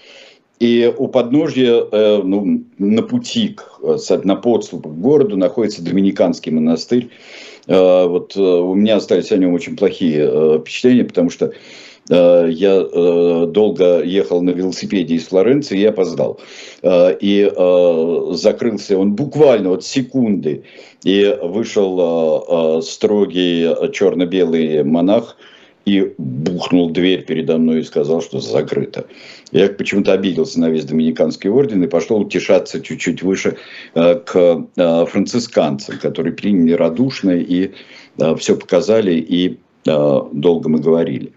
И 0.59 0.93
у 0.97 1.07
подножья, 1.09 1.85
э, 1.93 2.23
ну, 2.25 2.65
на 2.79 3.03
пути, 3.03 3.57
э, 3.83 3.97
на 4.25 4.37
подступах 4.37 4.93
к 4.93 4.97
городу 4.97 5.37
находится 5.37 5.85
Доминиканский 5.85 6.51
монастырь. 6.51 7.11
Э, 7.67 8.07
вот 8.07 8.35
у 8.35 8.75
меня 8.75 8.97
остались 8.97 9.31
о 9.31 9.37
нем 9.37 9.53
очень 9.53 9.77
плохие 9.77 10.61
впечатления, 10.61 11.05
потому 11.05 11.29
что 11.29 11.53
я 12.09 13.47
долго 13.47 14.03
ехал 14.03 14.41
на 14.43 14.51
велосипеде 14.51 15.17
из 15.17 15.27
Флоренции 15.29 15.81
и 15.81 15.85
опоздал. 15.85 16.41
И 16.83 17.53
закрылся 18.33 18.99
он 18.99 19.13
буквально 19.13 19.71
вот 19.71 19.85
секунды. 19.85 20.65
И 21.05 21.39
вышел 21.43 22.81
строгий 22.83 23.93
черно-белый 23.93 24.85
монах– 24.85 25.37
и 25.89 26.15
бухнул 26.19 26.91
дверь 26.91 27.25
передо 27.25 27.57
мной 27.57 27.81
и 27.81 27.85
сказал, 27.85 28.21
что 28.21 28.41
закрыто. 28.41 29.07
Я 29.53 29.69
почему-то 29.69 30.13
обиделся 30.13 30.61
на 30.61 30.69
весь 30.69 30.85
Доминиканский 30.85 31.49
орден 31.49 31.83
и 31.83 31.89
пошел 31.89 32.21
утешаться 32.21 32.81
чуть-чуть 32.81 33.23
выше 33.23 33.57
э, 33.95 34.15
к 34.17 34.67
э, 34.77 35.07
францисканцам, 35.07 35.99
которые 35.99 36.35
приняли 36.35 36.73
радушно 36.73 37.31
и 37.31 37.73
э, 38.19 38.37
все 38.37 38.57
показали, 38.57 39.15
и 39.15 39.59
долго 39.89 40.69
мы 40.69 40.79
говорили. 40.81 41.33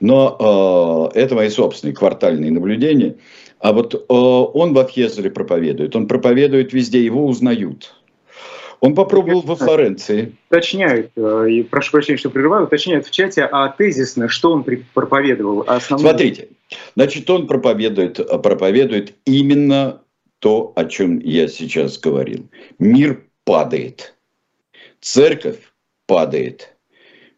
Но 0.00 1.10
это 1.14 1.34
мои 1.34 1.48
собственные 1.48 1.94
квартальные 1.94 2.50
наблюдения. 2.50 3.16
А 3.58 3.72
вот 3.72 4.06
он 4.08 4.72
во 4.72 4.84
Фьезеле 4.84 5.30
проповедует, 5.30 5.94
он 5.94 6.08
проповедует 6.08 6.72
везде, 6.72 7.04
его 7.04 7.26
узнают– 7.26 7.94
он 8.80 8.94
попробовал 8.94 9.42
во 9.42 9.56
Флоренции. 9.56 10.34
Уточняют, 10.48 11.10
э, 11.14 11.46
и 11.50 11.62
прошу 11.62 11.92
прощения, 11.92 12.16
что 12.16 12.30
прерываю, 12.30 12.64
уточняют 12.64 13.06
в 13.06 13.10
чате, 13.10 13.44
а 13.44 13.68
тезисно, 13.68 14.28
что 14.28 14.52
он 14.52 14.64
проповедовал? 14.94 15.64
А 15.66 15.76
основном... 15.76 16.08
Смотрите, 16.08 16.48
значит, 16.96 17.28
он 17.28 17.46
проповедует, 17.46 18.16
проповедует 18.42 19.14
именно 19.26 20.00
то, 20.38 20.72
о 20.76 20.86
чем 20.86 21.18
я 21.18 21.46
сейчас 21.48 21.98
говорил. 21.98 22.48
Мир 22.78 23.22
падает, 23.44 24.14
церковь 25.00 25.58
падает, 26.06 26.74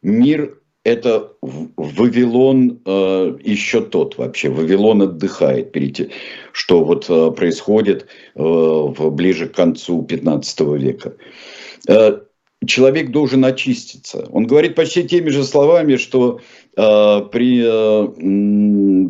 мир 0.03 0.59
это 0.85 1.33
Вавилон 1.41 2.81
э, 2.85 3.39
еще 3.45 3.83
тот 3.83 4.19
вообще. 4.19 4.49
Вавилон 4.49 5.03
отдыхает 5.03 5.71
перед 5.73 6.11
что 6.53 6.83
вот 6.85 7.07
э, 7.09 7.31
происходит 7.31 8.07
э, 8.35 8.87
ближе 9.11 9.47
к 9.49 9.55
концу 9.55 10.03
15 10.03 10.61
века. 10.61 11.15
Человек 12.65 13.11
должен 13.11 13.45
очиститься. 13.45 14.29
Он 14.31 14.47
говорит 14.47 14.77
почти 14.77 15.03
теми 15.03 15.31
же 15.31 15.43
словами, 15.43 15.97
что 15.97 16.41
при, 16.77 17.61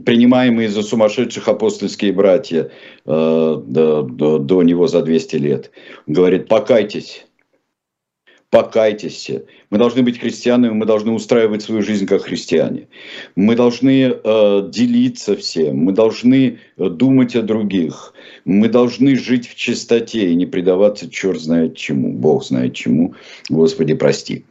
принимаемые 0.00 0.70
за 0.70 0.82
сумасшедших 0.82 1.49
апостольские 1.49 2.14
братья 2.14 2.70
до, 3.04 3.61
до 3.61 4.62
него 4.62 4.87
за 4.87 5.02
200 5.02 5.37
лет. 5.37 5.70
Он 6.06 6.14
говорит, 6.14 6.49
покайтесь, 6.49 7.26
покайтесь. 8.52 9.30
Мы 9.71 9.78
должны 9.78 10.02
быть 10.02 10.21
христианами, 10.21 10.73
мы 10.73 10.85
должны 10.85 11.12
устраивать 11.12 11.62
свою 11.62 11.80
жизнь 11.80 12.06
как 12.06 12.25
христиане. 12.25 12.87
Мы 13.35 13.56
должны 13.56 14.12
э, 14.12 14.68
делиться 14.71 15.35
всем, 15.37 15.78
мы 15.78 15.92
должны 15.92 16.59
думать 16.76 17.35
о 17.35 17.40
других. 17.40 18.12
Мы 18.44 18.68
должны 18.68 19.16
жить 19.16 19.49
в 19.49 19.54
чистоте 19.54 20.30
и 20.30 20.35
не 20.35 20.44
предаваться 20.44 21.09
черт 21.09 21.40
знает 21.40 21.76
чему, 21.76 22.12
Бог 22.12 22.44
знает 22.44 22.75
чему, 22.75 23.14
Господи, 23.49 23.94
прости. 23.94 24.44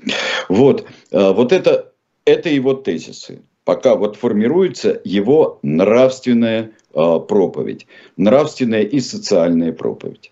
Вот, 0.50 0.88
э, 1.12 1.32
вот 1.34 1.52
это, 1.52 1.92
это 2.26 2.50
его 2.50 2.74
тезисы. 2.74 3.44
Пока 3.66 3.96
вот 3.96 4.16
формируется 4.16 5.00
его 5.04 5.60
нравственная 5.62 6.72
э, 6.96 7.20
проповедь, 7.30 7.86
нравственная 8.18 8.82
и 8.82 9.00
социальная 9.00 9.72
проповедь. 9.72 10.32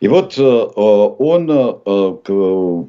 И 0.00 0.08
вот 0.08 0.38
э, 0.38 0.42
он 0.42 1.50
э, 1.50 2.84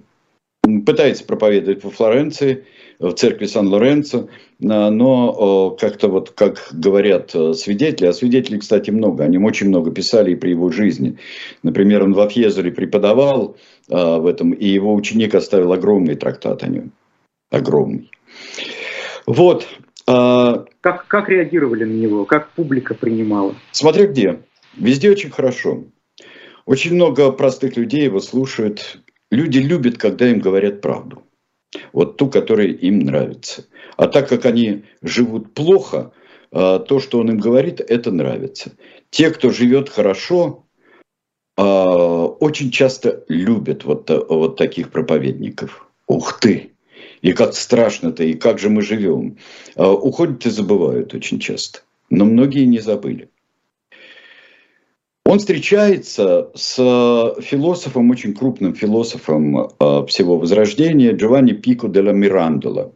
пытается 0.86 1.26
проповедовать 1.26 1.84
во 1.84 1.90
Флоренции, 1.92 2.66
в 2.98 3.12
церкви 3.14 3.46
Сан-Лоренцо, 3.46 4.30
но 4.60 5.76
как-то 5.80 6.08
вот, 6.08 6.32
как 6.32 6.70
говорят 6.72 7.32
свидетели, 7.32 8.08
а 8.08 8.14
свидетелей, 8.14 8.60
кстати, 8.60 8.90
много, 8.90 9.26
о 9.26 9.28
нем 9.28 9.44
очень 9.44 9.68
много 9.68 9.92
писали 9.92 10.32
и 10.32 10.36
при 10.36 10.52
его 10.52 10.72
жизни. 10.72 11.18
Например, 11.62 12.04
он 12.04 12.14
во 12.14 12.30
Фьезере 12.30 12.72
преподавал 12.72 13.58
в 13.90 14.26
этом, 14.26 14.52
и 14.52 14.66
его 14.66 14.96
ученик 14.96 15.36
оставил 15.36 15.74
огромный 15.74 16.16
трактат 16.16 16.64
о 16.64 16.68
нем. 16.68 16.94
Огромный. 17.52 18.10
Вот. 19.28 19.68
Как, 20.06 21.08
как 21.08 21.30
реагировали 21.30 21.84
на 21.84 21.94
него? 21.94 22.24
Как 22.24 22.52
публика 22.52 22.94
принимала? 22.96 23.56
Смотря 23.72 24.08
где. 24.08 24.40
Везде 24.78 25.12
очень 25.12 25.32
хорошо. 25.32 25.84
Очень 26.66 26.96
много 26.96 27.32
простых 27.32 27.78
людей 27.78 28.04
его 28.04 28.20
слушают. 28.20 29.00
Люди 29.32 29.60
любят, 29.60 29.98
когда 29.98 30.30
им 30.30 30.40
говорят 30.40 30.82
правду. 30.82 31.24
Вот 31.94 32.18
ту, 32.18 32.30
которая 32.30 32.68
им 32.68 33.00
нравится. 33.00 33.66
А 33.98 34.08
так 34.08 34.30
как 34.30 34.46
они 34.46 34.86
живут 35.02 35.54
плохо, 35.54 36.12
а, 36.52 36.80
то, 36.80 37.00
что 37.00 37.20
он 37.20 37.30
им 37.32 37.38
говорит, 37.38 37.82
это 37.82 38.12
нравится. 38.12 38.72
Те, 39.10 39.30
кто 39.30 39.50
живет 39.50 39.90
хорошо, 39.90 40.66
а, 41.58 42.26
очень 42.26 42.72
часто 42.72 43.24
любят 43.28 43.84
вот, 43.84 44.10
вот 44.10 44.58
таких 44.58 44.90
проповедников. 44.90 45.88
Ух 46.08 46.40
ты! 46.40 46.72
И 47.22 47.34
как 47.34 47.56
страшно-то, 47.56 48.24
и 48.24 48.34
как 48.34 48.60
же 48.60 48.70
мы 48.70 48.82
живем. 48.82 49.38
А, 49.76 49.92
уходят 49.92 50.46
и 50.46 50.50
забывают 50.50 51.14
очень 51.14 51.40
часто. 51.40 51.80
Но 52.10 52.26
многие 52.26 52.66
не 52.66 52.80
забыли. 52.80 53.30
Он 55.28 55.40
встречается 55.40 56.52
с 56.54 56.76
философом, 57.42 58.12
очень 58.12 58.36
крупным 58.36 58.76
философом 58.76 59.58
э, 59.58 60.06
всего 60.08 60.38
Возрождения, 60.38 61.14
Джованни 61.14 61.54
Пико 61.54 61.88
де 61.88 62.02
ла 62.02 62.12
Мирандола. 62.12 62.94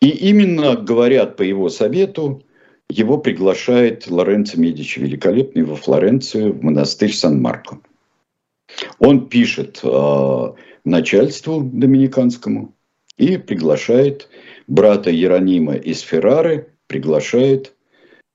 И 0.00 0.08
именно, 0.08 0.74
говорят 0.74 1.36
по 1.36 1.42
его 1.42 1.68
совету, 1.68 2.42
его 2.88 3.18
приглашает 3.18 4.10
Лоренцо 4.10 4.58
Медичи 4.58 4.98
Великолепный 4.98 5.64
во 5.64 5.76
Флоренцию, 5.76 6.54
в 6.54 6.62
монастырь 6.62 7.12
Сан-Марко. 7.12 7.80
Он 8.98 9.28
пишет 9.28 9.80
э, 9.82 10.52
начальству 10.84 11.60
доминиканскому 11.60 12.74
и 13.18 13.36
приглашает 13.36 14.30
брата 14.66 15.10
Иеронима 15.10 15.74
из 15.74 16.00
Феррары, 16.00 16.72
приглашает 16.86 17.74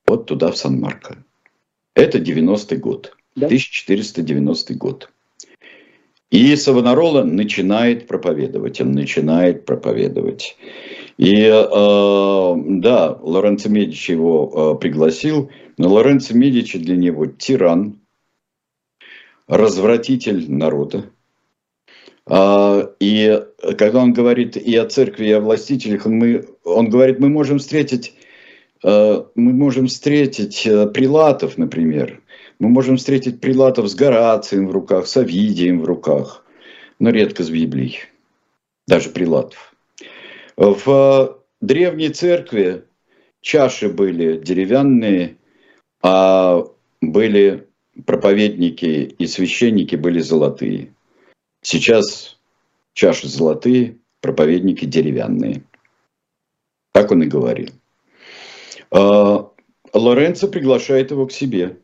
вот 0.06 0.26
туда, 0.26 0.52
в 0.52 0.56
Сан-Марко. 0.56 1.24
Это 1.94 2.18
90-й 2.18 2.76
год, 2.76 3.16
да? 3.34 3.46
1490 3.46 4.74
год. 4.74 5.10
И 6.30 6.56
Савонарола 6.56 7.24
начинает 7.24 8.06
проповедовать, 8.06 8.80
он 8.80 8.92
начинает 8.92 9.66
проповедовать. 9.66 10.56
И 11.18 11.44
э, 11.44 11.52
да, 11.52 13.18
Лоренцо 13.20 13.68
Медичи 13.68 14.12
его 14.12 14.76
э, 14.76 14.80
пригласил, 14.80 15.50
но 15.76 15.92
Лоренцо 15.92 16.34
Медичи 16.34 16.78
для 16.78 16.96
него 16.96 17.26
тиран, 17.26 18.00
развратитель 19.46 20.50
народа. 20.50 21.10
Э, 22.26 22.88
и 22.98 23.42
когда 23.76 24.00
он 24.00 24.14
говорит 24.14 24.56
и 24.56 24.74
о 24.76 24.86
церкви, 24.88 25.26
и 25.26 25.32
о 25.32 25.40
властителях, 25.40 26.06
мы, 26.06 26.46
он 26.64 26.88
говорит, 26.88 27.20
мы 27.20 27.28
можем 27.28 27.58
встретить 27.58 28.14
мы 28.82 29.52
можем 29.52 29.86
встретить 29.86 30.66
э, 30.66 30.86
прилатов, 30.88 31.56
например. 31.56 32.20
Мы 32.58 32.68
можем 32.68 32.96
встретить 32.96 33.40
прилатов 33.40 33.88
с 33.88 33.94
Горацием 33.94 34.68
в 34.68 34.72
руках, 34.72 35.06
с 35.06 35.16
Овидием 35.16 35.80
в 35.80 35.84
руках, 35.84 36.44
но 36.98 37.10
редко 37.10 37.42
с 37.42 37.50
Библией, 37.50 38.00
даже 38.86 39.10
прилатов. 39.10 39.74
В 40.56 41.38
древней 41.60 42.10
церкви 42.10 42.84
чаши 43.40 43.88
были 43.88 44.38
деревянные, 44.38 45.36
а 46.02 46.64
были 47.00 47.66
проповедники 48.06 49.14
и 49.18 49.26
священники 49.26 49.96
были 49.96 50.20
золотые. 50.20 50.94
Сейчас 51.62 52.38
чаши 52.94 53.28
золотые, 53.28 53.98
проповедники 54.20 54.84
деревянные. 54.84 55.62
Так 56.92 57.10
он 57.10 57.22
и 57.22 57.26
говорил. 57.26 57.70
А, 58.92 59.50
Лоренцо 59.94 60.48
приглашает 60.48 61.10
его 61.10 61.26
к 61.26 61.32
себе. 61.32 61.78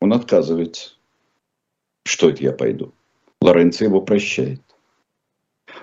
Он 0.00 0.12
отказывается. 0.12 0.92
Что 2.04 2.30
это 2.30 2.42
я 2.42 2.52
пойду? 2.52 2.92
Лоренцо 3.40 3.84
его 3.84 4.00
прощает. 4.00 4.60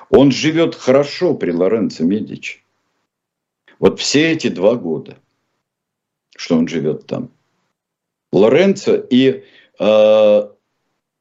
Он 0.09 0.31
живет 0.31 0.75
хорошо 0.75 1.35
при 1.35 1.51
Лоренцо 1.51 2.03
Медичи. 2.03 2.63
Вот 3.79 3.99
все 3.99 4.31
эти 4.31 4.47
два 4.47 4.75
года, 4.75 5.17
что 6.35 6.57
он 6.57 6.67
живет 6.67 7.05
там. 7.07 7.31
Лоренцо 8.31 8.95
и 8.95 9.43
э, 9.79 10.49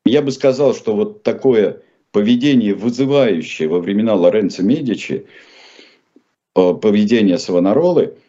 я 0.04 0.22
бы 0.22 0.30
сказал, 0.30 0.74
что 0.74 0.94
вот 0.94 1.22
такое 1.22 1.82
поведение, 2.12 2.74
вызывающее 2.74 3.68
во 3.68 3.80
времена 3.80 4.14
Лоренцо 4.14 4.62
Медичи, 4.62 5.26
э, 6.54 6.74
поведение 6.74 7.38
Савонаролы– 7.38 8.16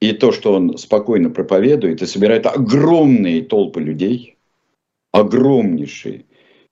и 0.00 0.12
то, 0.12 0.32
что 0.32 0.54
он 0.54 0.78
спокойно 0.78 1.30
проповедует 1.30 2.02
и 2.02 2.06
собирает 2.06 2.46
огромные 2.46 3.42
толпы 3.42 3.80
людей, 3.80 4.36
огромнейшие, 5.12 6.24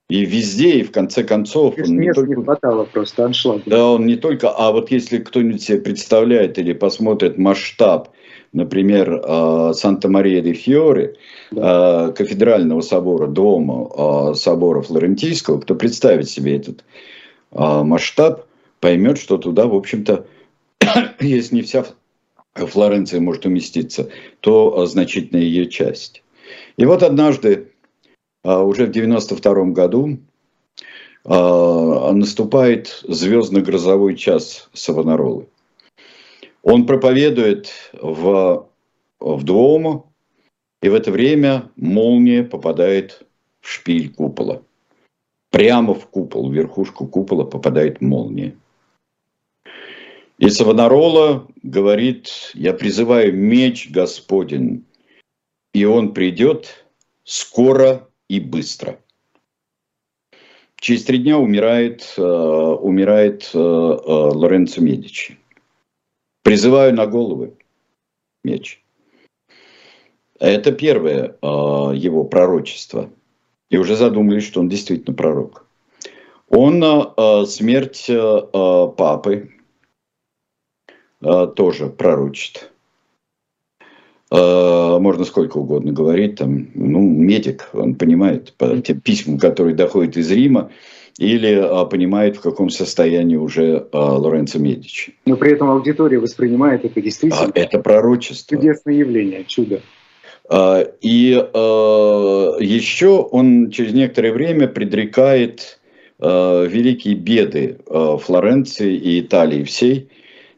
и 0.08 0.24
везде, 0.24 0.78
и 0.78 0.82
в 0.82 0.90
конце 0.90 1.22
концов... 1.22 1.74
он 1.76 1.98
не, 1.98 2.12
только, 2.12 2.34
не 2.34 2.42
хватало 2.42 2.84
просто 2.84 3.26
аншлага. 3.26 3.62
Да, 3.66 3.90
он 3.90 4.06
не 4.06 4.16
только... 4.16 4.48
А 4.48 4.72
вот 4.72 4.90
если 4.90 5.18
кто-нибудь 5.18 5.62
себе 5.62 5.80
представляет 5.80 6.58
или 6.58 6.72
посмотрит 6.72 7.36
масштаб, 7.36 8.08
например, 8.54 9.20
а, 9.22 9.74
Санта-Мария-де-Фьоре, 9.74 11.16
да. 11.50 11.60
А, 12.06 12.12
кафедрального 12.12 12.80
собора, 12.80 13.26
дома 13.26 13.90
а, 14.30 14.34
собора 14.34 14.80
Флорентийского, 14.80 15.60
кто 15.60 15.74
представит 15.74 16.30
себе 16.30 16.56
этот 16.56 16.84
масштаб, 17.50 18.46
поймет, 18.80 19.18
что 19.18 19.36
туда, 19.36 19.66
в 19.66 19.74
общем-то, 19.74 20.26
есть 21.20 21.52
не 21.52 21.62
вся 21.62 21.84
Флоренция 22.66 23.20
может 23.20 23.46
уместиться, 23.46 24.10
то 24.40 24.86
значительная 24.86 25.42
ее 25.42 25.66
часть. 25.66 26.22
И 26.76 26.84
вот 26.84 27.02
однажды, 27.02 27.72
а, 28.42 28.62
уже 28.62 28.86
в 28.86 28.90
92 28.90 29.72
году, 29.72 30.18
наступает 31.24 33.02
звездно-грозовой 33.06 34.16
час 34.16 34.70
Савонаролы. 34.72 35.48
Он 36.62 36.86
проповедует 36.86 37.70
в, 38.00 38.66
в 39.20 39.44
Дуомо, 39.44 40.10
и 40.80 40.88
в 40.88 40.94
это 40.94 41.10
время 41.10 41.70
молния 41.76 42.44
попадает 42.44 43.26
в 43.60 43.68
шпиль 43.68 44.12
купола. 44.12 44.62
Прямо 45.50 45.94
в 45.94 46.06
купол, 46.06 46.48
в 46.48 46.54
верхушку 46.54 47.06
купола 47.06 47.44
попадает 47.44 48.00
молния. 48.00 48.56
И 50.38 50.50
Савонарола 50.50 51.48
говорит, 51.62 52.52
я 52.54 52.72
призываю 52.72 53.34
меч 53.34 53.90
Господень, 53.90 54.84
и 55.74 55.84
он 55.84 56.14
придет 56.14 56.86
скоро 57.24 58.08
и 58.28 58.38
быстро. 58.38 59.00
Через 60.76 61.04
три 61.04 61.18
дня 61.18 61.38
умирает, 61.38 62.14
э, 62.16 62.22
умирает 62.22 63.50
э, 63.52 63.58
э, 63.58 63.60
Лоренцо 63.60 64.80
Медичи. 64.80 65.38
Призываю 66.44 66.94
на 66.94 67.06
головы 67.06 67.54
меч. 68.44 68.80
Это 70.38 70.70
первое 70.70 71.36
его 71.42 72.22
пророчество. 72.22 73.10
И 73.70 73.76
уже 73.76 73.96
задумались, 73.96 74.46
что 74.46 74.60
он 74.60 74.68
действительно 74.68 75.14
пророк. 75.14 75.66
Он 76.48 76.80
смерть 77.46 78.06
папы 78.06 79.50
а, 79.52 79.57
тоже 81.20 81.86
пророчит. 81.86 82.70
А, 84.30 84.98
можно 84.98 85.24
сколько 85.24 85.58
угодно 85.58 85.92
говорить, 85.92 86.36
там, 86.36 86.68
ну, 86.74 87.00
медик, 87.00 87.70
он 87.72 87.94
понимает 87.94 88.52
по 88.58 88.76
тем 88.78 89.00
письмам, 89.00 89.38
которые 89.38 89.74
доходят 89.74 90.16
из 90.16 90.30
Рима, 90.30 90.70
или 91.18 91.54
а, 91.54 91.84
понимает, 91.86 92.36
в 92.36 92.40
каком 92.40 92.68
состоянии 92.68 93.36
уже 93.36 93.88
а, 93.92 94.18
Лоренцо 94.18 94.58
Медичи. 94.58 95.14
Но 95.24 95.36
при 95.36 95.52
этом 95.52 95.70
аудитория 95.70 96.18
воспринимает 96.18 96.84
это 96.84 97.00
действительно. 97.00 97.50
А, 97.54 97.58
это 97.58 97.78
пророчество. 97.78 98.56
Чудесное 98.56 98.94
явление, 98.94 99.44
чудо. 99.44 99.80
А, 100.50 100.82
и 101.00 101.34
а, 101.34 102.56
еще 102.60 103.20
он 103.20 103.70
через 103.70 103.94
некоторое 103.94 104.32
время 104.32 104.68
предрекает 104.68 105.80
а, 106.18 106.64
великие 106.64 107.14
беды 107.14 107.78
а, 107.88 108.18
Флоренции 108.18 108.94
и 108.94 109.20
Италии 109.20 109.64
всей, 109.64 110.10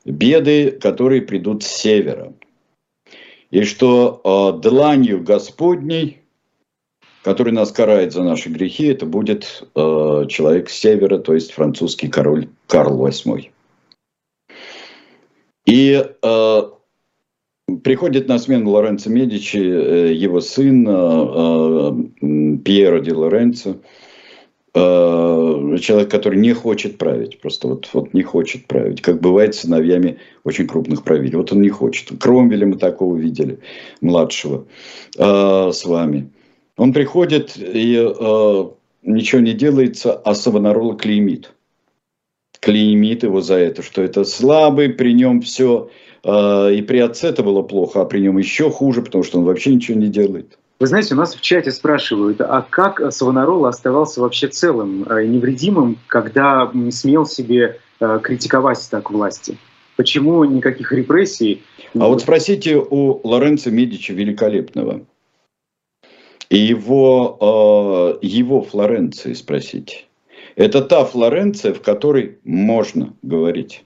беды, 0.05 0.73
которые 0.73 1.23
придут 1.23 1.63
с 1.63 1.69
севера. 1.69 2.33
И 3.51 3.65
что 3.65 4.21
а, 4.25 4.53
дланью 4.53 5.23
Господней 5.23 6.21
который 7.23 7.53
нас 7.53 7.71
карает 7.73 8.13
за 8.13 8.23
наши 8.23 8.49
грехи, 8.49 8.87
это 8.87 9.07
будет 9.07 9.63
э, 9.75 10.25
человек 10.29 10.71
с 10.71 10.75
севера, 10.75 11.19
то 11.19 11.35
есть 11.35 11.53
французский 11.53 12.09
король 12.09 12.49
Карл 12.67 13.07
VIII. 13.07 13.51
И 15.67 16.05
э, 16.23 16.63
приходит 17.85 18.29
на 18.29 18.39
смену 18.39 18.71
Лоренцо 18.71 19.11
Медичи 19.11 19.59
э, 19.59 20.15
его 20.15 20.41
сын 20.41 20.87
э, 20.89 20.93
э, 20.93 22.57
Пьеро 22.65 23.01
ди 23.01 23.13
Лоренцо, 23.13 23.71
э, 23.71 23.75
человек, 24.73 26.11
который 26.11 26.39
не 26.39 26.53
хочет 26.53 26.99
править, 26.99 27.41
просто 27.41 27.69
вот, 27.69 27.89
вот 27.93 28.15
не 28.15 28.23
хочет 28.23 28.67
править, 28.67 29.01
как 29.01 29.21
бывает 29.21 29.55
с 29.55 29.61
сыновьями 29.61 30.19
очень 30.45 30.67
крупных 30.67 31.03
правителей. 31.03 31.39
Вот 31.39 31.53
он 31.53 31.61
не 31.61 31.71
хочет. 31.71 32.19
Кромвеля 32.21 32.67
мы 32.67 32.77
такого 32.77 33.17
видели, 33.17 33.59
младшего, 34.01 34.67
э, 35.17 35.71
с 35.73 35.85
вами. 35.85 36.31
Он 36.77 36.93
приходит 36.93 37.57
и 37.57 37.97
э, 37.97 38.65
ничего 39.03 39.41
не 39.41 39.53
делается, 39.53 40.15
а 40.15 40.35
Савонарола 40.35 40.97
клеймит. 40.97 41.53
Клеймит 42.61 43.23
его 43.23 43.41
за 43.41 43.55
это, 43.55 43.83
что 43.83 44.03
это 44.03 44.25
слабый, 44.25 44.91
при 44.91 45.15
нем 45.15 45.41
все, 45.41 45.91
э, 46.23 46.75
и 46.75 46.83
при 46.83 46.99
отце 46.99 47.29
это 47.29 47.43
было 47.43 47.63
плохо, 47.63 48.03
а 48.03 48.05
при 48.05 48.21
нем 48.21 48.39
еще 48.39 48.71
хуже, 48.71 49.03
потому 49.03 49.25
что 49.25 49.39
он 49.39 49.45
вообще 49.45 49.75
ничего 49.75 49.99
не 49.99 50.09
делает. 50.09 50.60
Вы 50.81 50.87
знаете, 50.87 51.15
у 51.15 51.19
нас 51.19 51.35
в 51.35 51.43
чате 51.43 51.73
спрашивают, 51.73 52.41
а 52.41 52.63
как 52.63 53.13
Савонарола 53.13 53.69
оставался 53.69 54.23
вообще 54.23 54.49
целым 54.49 55.03
и 55.03 55.29
невредимым, 55.29 55.99
когда 56.07 56.73
смел 56.91 57.27
себе 57.27 57.79
э, 58.01 58.21
критиковать 58.23 58.89
так 58.91 59.11
власти? 59.11 59.59
Почему 59.97 60.43
никаких 60.45 60.91
репрессий? 60.93 61.63
А 61.93 62.09
вот 62.09 62.23
спросите 62.23 62.79
у 62.79 63.21
Лоренцо 63.29 63.71
Медичи 63.71 64.13
Великолепного. 64.13 65.05
И 66.49 66.57
его, 66.57 68.17
э, 68.23 68.27
его 68.27 68.63
Флоренции 68.63 69.35
спросите. 69.35 70.05
Это 70.57 70.81
та 70.81 71.05
Флоренция, 71.05 71.75
в 71.75 71.83
которой 71.83 72.39
можно 72.43 73.13
говорить. 73.21 73.85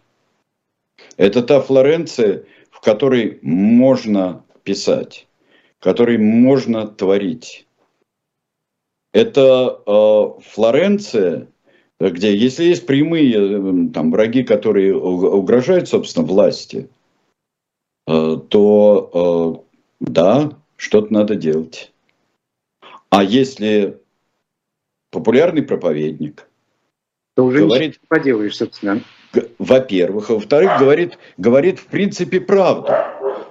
Это 1.16 1.42
та 1.42 1.61
Флоренция, 1.61 2.44
в 2.70 2.80
которой 2.80 3.40
можно 3.42 4.44
писать, 4.62 5.26
в 5.85 5.87
которой 5.87 6.16
можно 6.16 6.88
творить. 6.88 7.66
Это 9.12 9.83
э, 9.87 10.40
Флоренция, 10.49 11.49
где, 12.01 12.35
если 12.35 12.64
есть 12.64 12.87
прямые 12.87 13.35
э, 13.35 13.92
там, 13.92 14.11
враги, 14.11 14.44
которые 14.44 14.97
угрожают, 14.97 15.90
собственно, 15.90 16.25
власти, 16.27 16.88
э, 18.07 18.37
то 18.49 19.61
э, 19.61 19.85
да, 20.01 20.59
что-то 20.77 21.12
надо 21.12 21.35
делать. 21.35 21.92
А 23.11 23.23
если 23.23 24.01
популярный 25.11 25.62
проповедник 25.62 26.49
то 27.37 27.44
уже 27.44 27.59
говорит, 27.59 28.01
не 28.01 28.07
поделаешь, 28.09 28.57
собственно. 28.57 29.03
Во-первых, 29.59 30.31
а 30.31 30.35
во-вторых, 30.35 30.79
говорит, 30.79 31.18
говорит 31.37 31.79
в 31.79 31.88
принципе 31.88 32.40
правду. 32.40 32.90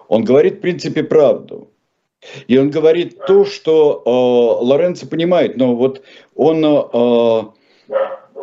Он 0.07 0.23
говорит 0.23 0.55
в 0.55 0.61
принципе 0.61 1.03
правду. 1.03 1.69
И 2.47 2.57
он 2.57 2.69
говорит 2.69 3.19
то, 3.25 3.45
что 3.45 4.01
э, 4.05 4.65
Лоренцо 4.65 5.07
понимает, 5.07 5.57
но 5.57 5.75
вот 5.75 6.03
он 6.35 6.63
э, 6.65 7.43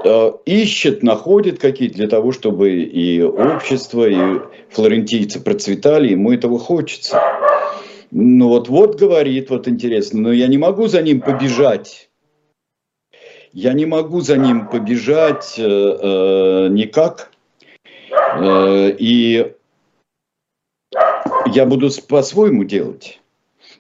э, 0.05 0.33
ищет, 0.47 1.03
находит 1.03 1.59
какие-то 1.59 1.97
для 1.97 2.09
того, 2.09 2.33
чтобы 2.33 2.71
и 2.71 3.23
общество, 3.23 4.09
и 4.09 4.41
флорентийцы 4.71 5.41
процветали, 5.41 6.11
ему 6.11 6.33
этого 6.33 6.59
хочется. 6.59 7.21
Ну 8.11 8.49
вот, 8.49 8.69
вот 8.69 8.97
говорит, 8.99 9.51
вот 9.51 9.69
интересно, 9.69 10.21
но 10.21 10.33
я 10.33 10.49
не 10.49 10.59
могу 10.59 10.89
за 10.89 11.01
ним 11.01 11.21
побежать. 11.21 12.11
Я 13.53 13.73
не 13.73 13.87
могу 13.87 14.21
за 14.21 14.37
ним 14.37 14.69
побежать 14.69 15.55
э, 15.59 15.63
э, 15.63 16.69
никак. 16.71 17.31
Э, 18.11 18.91
и 18.97 19.53
я 21.47 21.67
буду 21.67 21.89
по-своему 22.09 22.65
делать. 22.65 23.20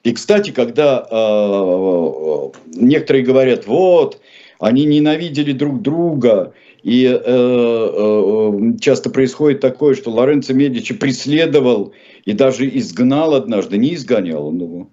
И, 0.02 0.12
кстати, 0.12 0.50
когда 0.50 1.06
э, 1.10 2.48
некоторые 2.74 3.24
говорят, 3.24 3.66
вот, 3.66 4.20
они 4.58 4.84
ненавидели 4.84 5.52
друг 5.52 5.82
друга, 5.82 6.52
и 6.82 7.04
э, 7.04 7.20
э, 7.22 8.78
часто 8.80 9.10
происходит 9.10 9.60
такое, 9.60 9.94
что 9.94 10.10
Лоренцо 10.10 10.54
Медичи 10.54 10.94
преследовал 10.94 11.92
и 12.24 12.32
даже 12.32 12.66
изгнал 12.68 13.34
однажды, 13.34 13.76
не 13.76 13.94
изгонял 13.94 14.46
он 14.46 14.62
его. 14.62 14.88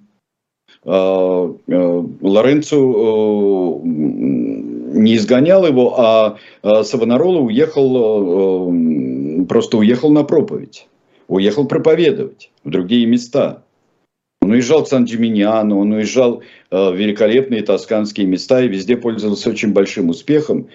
Э, 0.83 1.53
Лоренцо 2.21 2.77
э, 2.77 3.87
не 3.87 5.15
изгонял 5.15 5.65
его, 5.65 5.99
а, 5.99 6.37
Савонарола 6.83 7.39
уехал, 7.39 8.71
э, 8.71 9.45
просто 9.45 9.77
уехал 9.77 10.11
на 10.11 10.23
проповедь. 10.23 10.87
Уехал 11.27 11.67
проповедовать 11.67 12.51
в 12.63 12.69
другие 12.69 13.05
места. 13.05 13.63
Он 14.47 14.53
уезжал 14.53 14.83
к 14.83 14.87
Сан-Джиминьяну, 14.87 15.77
он 15.79 15.91
уезжал 15.91 16.41
в 16.71 16.95
великолепные 16.95 17.61
тосканские 17.61 18.27
места 18.27 18.61
и 18.61 18.67
везде 18.67 18.97
пользовался 18.97 19.49
очень 19.49 19.73
большим 19.73 20.09
успехом 20.09 20.67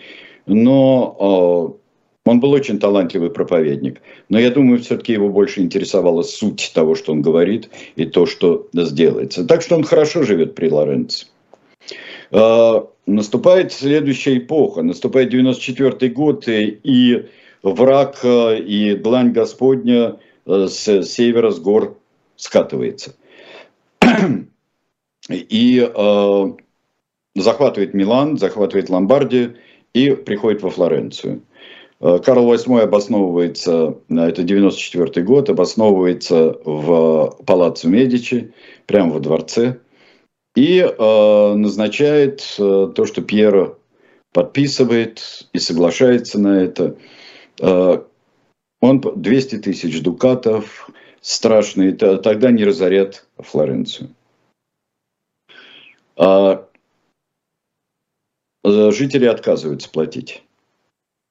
но 0.47 1.77
э, 2.25 2.31
он 2.31 2.41
был 2.41 2.53
очень 2.53 2.79
талантливый 2.79 3.31
проповедник. 3.31 4.01
Но 4.29 4.39
я 4.39 4.51
думаю, 4.51 4.81
все-таки 4.81 5.13
его 5.13 5.29
больше 5.29 5.61
интересовала 5.61 6.23
суть 6.23 6.73
того, 6.75 6.95
что 6.95 7.13
он 7.13 7.23
говорит, 7.23 7.71
и 7.97 8.05
то, 8.05 8.27
что 8.27 8.69
сделается. 8.73 9.45
Так 9.47 9.63
что 9.63 9.77
он 9.77 9.85
хорошо 9.85 10.23
живет 10.23 10.55
при 10.55 10.69
Лоренце. 10.69 11.27
Э, 12.31 12.83
наступает 13.07 13.73
следующая 13.73 14.39
эпоха. 14.39 14.83
Наступает 14.83 15.31
94 15.31 16.13
год, 16.13 16.45
и 16.49 17.27
враг, 17.63 18.21
э, 18.23 18.59
и 18.59 18.95
длань 18.95 19.33
Господня 19.33 20.17
с 20.45 21.05
севера, 21.05 21.53
с 21.53 21.61
гор 21.61 21.97
скатывается. 22.35 23.15
И 25.29 25.79
э, 25.81 26.45
захватывает 27.35 27.95
Милан, 27.95 28.39
захватывает 28.39 28.91
Ломбардию, 28.91 29.57
и 29.95 30.11
приходит 30.11 30.63
во 30.63 30.71
Флоренцию. 30.71 31.43
Э, 32.01 32.19
Карл 32.19 32.53
VIII 32.53 32.81
обосновывается, 32.81 33.97
э, 34.09 34.19
это 34.19 34.43
94 34.43 35.25
год, 35.25 35.49
обосновывается 35.49 36.59
в 36.65 37.37
Палаццо 37.47 37.89
Медичи, 37.89 38.53
прямо 38.87 39.13
во 39.13 39.21
дворце, 39.21 39.79
и 40.55 40.81
э, 40.81 41.55
назначает 41.55 42.57
э, 42.59 42.93
то, 42.95 43.07
что 43.07 43.23
Пьеро 43.23 43.79
подписывает 44.33 45.49
и 45.53 45.59
соглашается 45.59 46.39
на 46.39 46.63
это. 46.63 46.97
Э, 47.61 48.03
он 48.81 49.01
200 49.01 49.59
тысяч 49.59 50.03
дукатов, 50.03 50.91
страшные, 51.21 51.93
тогда 51.93 52.51
не 52.51 52.65
разорят 52.65 53.27
Флоренцию. 53.43 54.15
А 56.17 56.69
жители 58.65 59.27
отказываются 59.27 59.91
платить. 59.91 60.43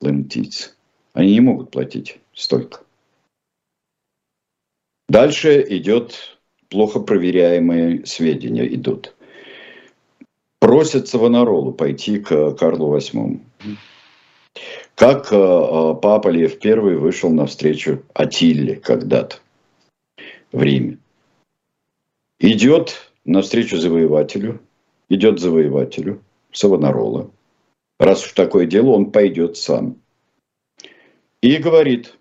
Лентийцы. 0.02 0.72
Они 1.14 1.34
не 1.34 1.42
могут 1.42 1.72
платить 1.72 2.20
столько. 2.34 2.82
Дальше 5.08 5.66
идет 5.70 6.40
плохо 6.70 7.00
проверяемые 7.00 8.06
сведения 8.06 8.66
идут. 8.74 9.14
Просят 10.60 11.08
Савонаролу 11.08 11.74
пойти 11.74 12.20
к 12.20 12.52
Карлу 12.52 12.96
VIII. 12.96 13.40
Как 14.96 15.34
э, 15.34 15.36
э, 15.36 15.96
папа 16.02 16.30
Лев 16.30 16.64
I 16.64 16.76
вышел 16.76 17.30
навстречу 17.32 18.04
Атилле 18.14 18.76
когда-то 18.76 19.38
в 20.52 20.62
Риме. 20.62 20.98
Идет 22.44 23.12
навстречу 23.24 23.78
завоевателю, 23.78 24.62
идет 25.10 25.40
завоевателю– 25.40 26.24
Савонарола. 26.52 27.30
Раз 28.00 28.26
уж 28.26 28.32
такое 28.32 28.66
дело, 28.66 28.90
он 28.90 29.12
пойдет 29.12 29.58
сам. 29.58 29.98
И 31.44 31.58
говорит, 31.58 32.18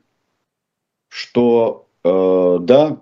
что 1.09 1.87
э, 2.05 2.59
да, 2.61 3.01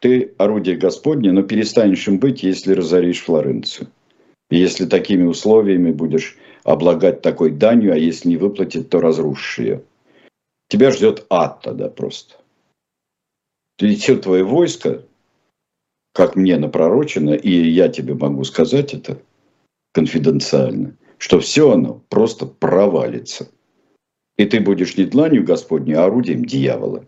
ты 0.00 0.34
орудие 0.36 0.76
Господне, 0.76 1.32
но 1.32 1.42
перестанешь 1.42 2.06
им 2.06 2.18
быть, 2.18 2.42
если 2.42 2.74
разоришь 2.74 3.22
Флоренцию. 3.22 3.88
Если 4.50 4.84
такими 4.84 5.24
условиями 5.24 5.90
будешь 5.90 6.36
облагать 6.64 7.22
такой 7.22 7.50
данью, 7.50 7.94
а 7.94 7.96
если 7.96 8.28
не 8.28 8.36
выплатить, 8.36 8.90
то 8.90 9.00
разрушишь 9.00 9.58
ее. 9.58 9.82
Тебя 10.68 10.90
ждет 10.90 11.24
ад 11.30 11.62
тогда 11.62 11.88
просто. 11.88 12.34
И 13.78 13.96
все 13.96 14.18
твое 14.18 14.44
войско, 14.44 15.06
как 16.12 16.36
мне 16.36 16.56
напророчено, 16.58 17.30
и 17.34 17.50
я 17.50 17.88
тебе 17.88 18.14
могу 18.14 18.44
сказать 18.44 18.94
это 18.94 19.18
конфиденциально, 19.92 20.96
что 21.18 21.40
все 21.40 21.72
оно 21.72 22.02
просто 22.08 22.46
провалится. 22.46 23.48
И 24.36 24.44
ты 24.44 24.60
будешь 24.60 24.96
не 24.96 25.04
дланью 25.04 25.44
Господней, 25.44 25.94
а 25.94 26.04
орудием 26.04 26.44
дьявола. 26.44 27.06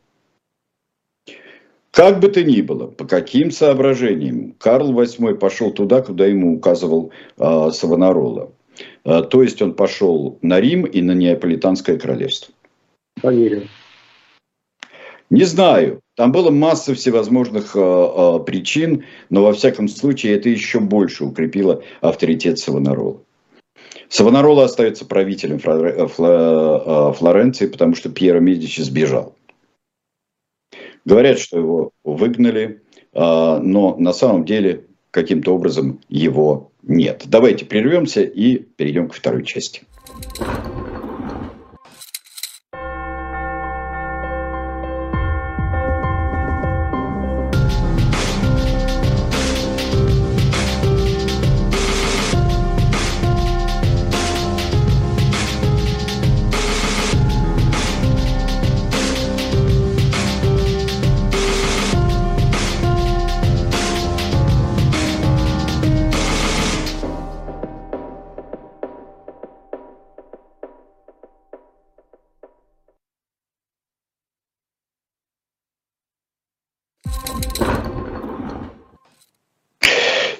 Как 1.90 2.18
бы 2.18 2.28
то 2.28 2.42
ни 2.42 2.60
было, 2.60 2.88
по 2.88 3.06
каким 3.06 3.50
соображениям, 3.50 4.52
Карл 4.58 4.92
VIII 4.92 5.36
пошел 5.36 5.70
туда, 5.70 6.02
куда 6.02 6.26
ему 6.26 6.56
указывал 6.56 7.12
э, 7.38 7.70
Савонарола. 7.72 8.52
Э, 9.04 9.22
то 9.22 9.42
есть 9.42 9.62
он 9.62 9.74
пошел 9.74 10.38
на 10.42 10.60
Рим 10.60 10.84
и 10.86 11.00
на 11.00 11.12
Неаполитанское 11.12 11.96
королевство. 11.96 12.52
Поверю. 13.22 13.68
Не 15.30 15.44
знаю. 15.44 16.00
Там 16.16 16.30
было 16.32 16.50
масса 16.50 16.94
всевозможных 16.94 17.74
э, 17.74 17.80
э, 17.80 18.38
причин, 18.44 19.04
но 19.30 19.42
во 19.42 19.52
всяком 19.52 19.88
случае 19.88 20.36
это 20.36 20.48
еще 20.48 20.78
больше 20.80 21.24
укрепило 21.24 21.82
авторитет 22.00 22.58
Савонарола. 22.58 23.20
Савонарола 24.08 24.64
остается 24.64 25.06
правителем 25.06 25.60
э, 25.64 26.06
э, 26.06 27.12
Флоренции, 27.14 27.66
потому 27.66 27.94
что 27.96 28.10
Пьеро 28.10 28.38
Медичи 28.38 28.80
сбежал. 28.82 29.34
Говорят, 31.04 31.38
что 31.38 31.58
его 31.58 31.90
выгнали, 32.04 32.80
а, 33.12 33.58
но 33.60 33.96
на 33.96 34.12
самом 34.12 34.44
деле 34.44 34.86
каким-то 35.10 35.54
образом 35.54 36.00
его 36.08 36.70
нет. 36.82 37.24
Давайте 37.26 37.64
прервемся 37.64 38.22
и 38.22 38.56
перейдем 38.56 39.08
к 39.08 39.14
второй 39.14 39.44
части. 39.44 39.82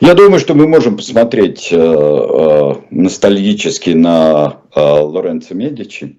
Я 0.05 0.15
думаю, 0.15 0.39
что 0.39 0.55
мы 0.55 0.69
можем 0.69 0.99
посмотреть 0.99 1.73
э, 1.73 1.77
э, 1.79 2.75
ностальгически 2.91 3.91
на 3.91 4.61
э, 4.77 4.79
Лоренцо 4.79 5.55
Медичи. 5.55 6.19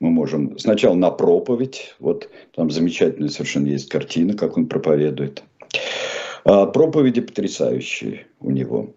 Мы 0.00 0.08
можем 0.08 0.58
сначала 0.58 0.94
на 0.94 1.10
проповедь. 1.10 1.94
Вот 1.98 2.30
там 2.56 2.70
замечательная 2.70 3.28
совершенно 3.28 3.66
есть 3.66 3.90
картина, 3.90 4.32
как 4.32 4.56
он 4.56 4.68
проповедует. 4.68 5.42
Э, 6.46 6.66
проповеди 6.72 7.20
потрясающие 7.20 8.26
у 8.40 8.50
него. 8.50 8.94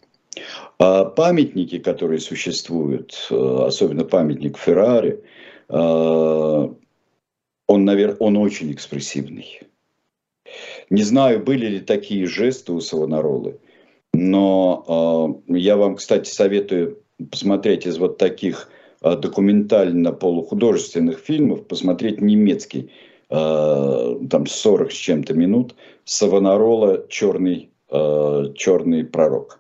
Памятники, 0.78 1.78
которые 1.78 2.20
существуют, 2.22 3.28
особенно 3.30 4.06
памятник 4.06 4.58
Феррари, 4.58 5.22
он, 5.68 6.78
наверное, 7.68 8.18
он 8.20 8.38
очень 8.38 8.72
экспрессивный. 8.72 9.60
Не 10.90 11.04
знаю, 11.04 11.44
были 11.44 11.66
ли 11.66 11.80
такие 11.82 12.26
жесты 12.26 12.72
у 12.72 12.80
Савонаролы. 12.80 13.60
Но 14.20 15.44
э, 15.48 15.58
я 15.58 15.78
вам, 15.78 15.98
кстати, 15.98 16.28
советую 16.28 17.04
посмотреть 17.30 17.86
из 17.86 18.00
вот 18.00 18.18
таких 18.18 18.68
э, 19.02 19.16
документально-полухудожественных 19.16 21.20
фильмов, 21.20 21.68
посмотреть 21.68 22.20
немецкий, 22.20 22.90
э, 23.30 24.16
там 24.30 24.48
40 24.48 24.92
с 24.92 24.96
чем-то 24.96 25.36
минут, 25.36 25.76
Савонарола 26.04 27.06
«Черный, 27.10 27.70
э, 27.92 28.54
«Черный 28.56 29.06
пророк». 29.06 29.60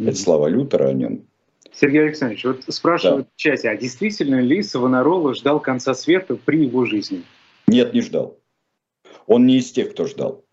Mm-hmm. 0.00 0.08
Это 0.08 0.18
слова 0.18 0.48
Лютера 0.48 0.88
о 0.88 0.92
нем. 0.92 1.26
Сергей 1.72 2.02
Александрович, 2.02 2.44
вот 2.44 2.64
спрашивают 2.66 3.26
да. 3.26 3.32
в 3.36 3.38
чате, 3.38 3.70
а 3.70 3.76
действительно 3.76 4.40
ли 4.40 4.64
Савонарола 4.64 5.32
ждал 5.34 5.60
конца 5.60 5.94
света 5.94 6.34
при 6.34 6.64
его 6.64 6.86
жизни? 6.86 7.22
Нет, 7.68 7.94
не 7.94 8.00
ждал. 8.00 8.36
Он 9.28 9.46
не 9.46 9.58
из 9.58 9.70
тех, 9.70 9.92
кто 9.92 10.06
ждал. 10.06 10.44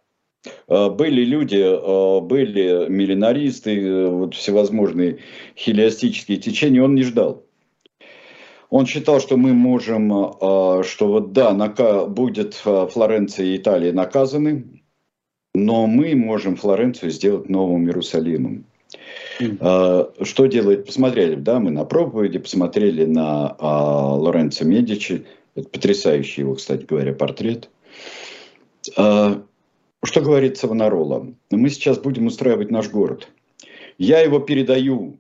Э, 0.68 0.90
были 0.90 1.24
люди, 1.24 1.58
э, 1.58 2.22
были 2.22 2.90
миллинаристы, 2.90 3.80
э, 3.80 4.08
вот 4.08 4.36
всевозможные 4.36 5.20
хелиастические 5.56 6.38
течения, 6.38 6.84
он 6.84 6.96
не 6.96 7.04
ждал. 7.04 7.44
Он 8.70 8.86
считал, 8.86 9.22
что 9.22 9.38
мы 9.38 9.54
можем, 9.54 10.10
что 10.84 11.08
вот 11.08 11.32
да, 11.32 11.54
будет 12.08 12.54
Флоренция 12.54 13.46
и 13.46 13.56
Италия 13.56 13.94
наказаны, 13.94 14.84
но 15.56 15.88
мы 15.88 16.14
можем 16.16 16.58
Флоренцию 16.58 17.12
сделать 17.12 17.48
новым 17.48 17.88
Иерусалимом. 17.88 18.66
Mm. 19.40 20.26
Что 20.26 20.46
делает? 20.48 20.86
Посмотрели, 20.86 21.36
да, 21.36 21.62
мы 21.62 21.72
на 21.72 21.86
проповеди, 21.86 22.40
посмотрели 22.40 23.06
на 23.06 23.56
Лоренцо 23.58 24.66
Медичи. 24.66 25.26
Это 25.56 25.70
потрясающий 25.70 26.42
его, 26.42 26.56
кстати 26.56 26.84
говоря, 26.84 27.14
портрет. 27.14 27.70
Что 30.18 30.26
говорит 30.26 30.58
Савонарола? 30.58 31.32
Мы 31.52 31.70
сейчас 31.70 32.00
будем 32.00 32.26
устраивать 32.26 32.72
наш 32.72 32.90
город. 32.90 33.30
Я 34.00 34.20
его 34.22 34.40
передаю 34.40 35.20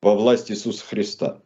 во 0.00 0.14
власть 0.14 0.48
Иисуса 0.48 0.86
Христа. 0.86 1.42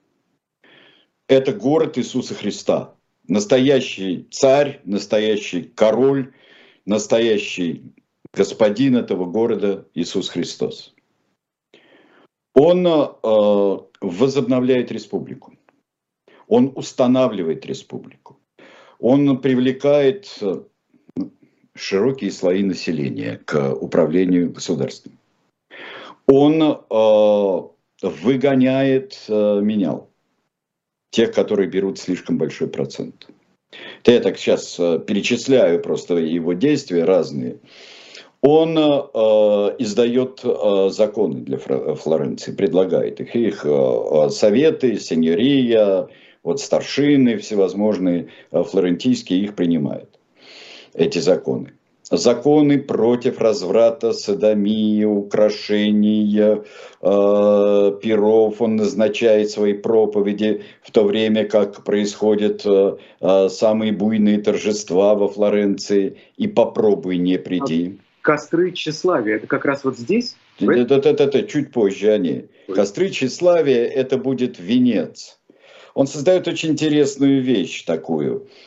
Это 1.26 1.54
город 1.54 1.96
Иисуса 1.96 2.34
Христа. 2.34 2.94
Настоящий 3.28 4.28
царь, 4.30 4.82
настоящий 4.84 5.62
король, 5.62 6.34
настоящий 6.84 7.94
господин 8.34 8.96
этого 8.96 9.24
города 9.24 9.88
Иисус 9.94 10.28
Христос. 10.28 10.94
Он 12.52 12.86
э, 12.86 13.78
возобновляет 14.02 14.92
республику. 14.92 15.54
Он 16.46 16.70
устанавливает 16.74 17.64
республику. 17.64 18.38
Он 18.98 19.40
привлекает 19.40 20.28
широкие 21.76 22.30
слои 22.30 22.62
населения 22.62 23.40
к 23.44 23.72
управлению 23.74 24.52
государством. 24.52 25.18
Он 26.26 26.62
э, 26.62 27.60
выгоняет 28.02 29.24
э, 29.28 29.60
менял, 29.62 30.10
тех, 31.10 31.32
которые 31.32 31.68
берут 31.68 31.98
слишком 31.98 32.36
большой 32.36 32.68
процент. 32.68 33.28
Это 34.02 34.12
я 34.12 34.20
так 34.20 34.38
сейчас 34.38 34.78
э, 34.78 34.98
перечисляю 35.06 35.80
просто 35.80 36.16
его 36.16 36.52
действия 36.52 37.04
разные. 37.04 37.58
Он 38.42 38.76
э, 38.76 38.82
издает 39.78 40.40
э, 40.44 40.88
законы 40.90 41.40
для 41.40 41.58
Флоренции, 41.58 42.52
предлагает 42.52 43.20
их. 43.20 43.34
Их 43.34 43.64
э, 43.64 44.28
советы, 44.30 44.98
сеньория, 44.98 46.08
вот 46.42 46.60
старшины 46.60 47.38
всевозможные 47.38 48.28
э, 48.50 48.62
флорентийские 48.62 49.40
их 49.40 49.56
принимают 49.56 50.15
эти 50.96 51.18
законы. 51.18 51.72
Законы 52.08 52.78
против 52.78 53.40
разврата, 53.40 54.12
садомии, 54.12 55.02
украшения, 55.02 56.62
э, 57.02 57.98
пиров. 58.00 58.62
Он 58.62 58.76
назначает 58.76 59.50
свои 59.50 59.72
проповеди 59.72 60.62
в 60.82 60.92
то 60.92 61.02
время, 61.02 61.48
как 61.48 61.82
происходят 61.82 62.62
э, 62.64 62.96
э 63.20 63.48
самые 63.48 63.92
буйные 63.92 64.38
торжества 64.38 65.16
во 65.16 65.26
Флоренции. 65.28 66.16
И 66.36 66.46
попробуй 66.46 67.18
не 67.18 67.38
приди. 67.38 67.98
Костры 68.20 68.70
тщеславия, 68.70 69.36
это 69.36 69.48
как 69.48 69.64
раз 69.64 69.82
вот 69.82 69.98
здесь? 69.98 70.36
Это, 70.60 70.94
это, 70.94 71.08
это, 71.10 71.24
это 71.24 71.42
чуть 71.42 71.72
позже 71.72 72.12
они. 72.12 72.46
Костры 72.72 73.10
тщеславия– 73.10 73.84
это 74.02 74.16
будет 74.16 74.60
венец. 74.60 75.40
Он 75.94 76.06
создает 76.06 76.46
очень 76.46 76.70
интересную 76.70 77.42
вещь 77.42 77.84
такую– 77.84 78.46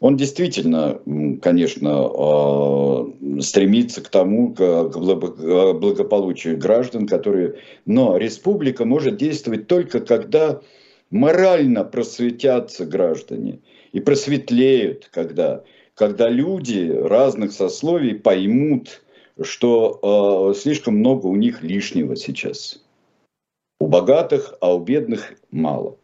он 0.00 0.16
действительно, 0.16 1.00
конечно, 1.40 2.06
а, 2.06 3.12
стремится 3.40 4.02
к 4.02 4.08
тому, 4.08 4.54
к 4.54 4.90
благополучию 4.92 6.58
граждан, 6.58 7.06
которые... 7.06 7.56
Но 7.86 8.16
республика 8.16 8.84
может 8.84 9.16
действовать 9.16 9.66
только 9.66 10.00
когда 10.00 10.60
морально 11.10 11.84
просветятся 11.84 12.84
граждане 12.84 13.60
и 13.92 14.00
просветлеют, 14.00 15.08
когда, 15.12 15.62
когда 15.94 16.28
люди 16.28 16.90
разных 16.90 17.52
сословий 17.52 18.14
поймут, 18.14 19.02
что 19.40 20.50
э, 20.52 20.58
слишком 20.58 20.96
много 20.96 21.26
у 21.26 21.36
них 21.36 21.62
лишнего 21.62 22.16
сейчас. 22.16 22.82
У 23.78 23.86
богатых, 23.86 24.54
а 24.60 24.74
у 24.74 24.80
бедных 24.80 25.34
мало. 25.50 25.98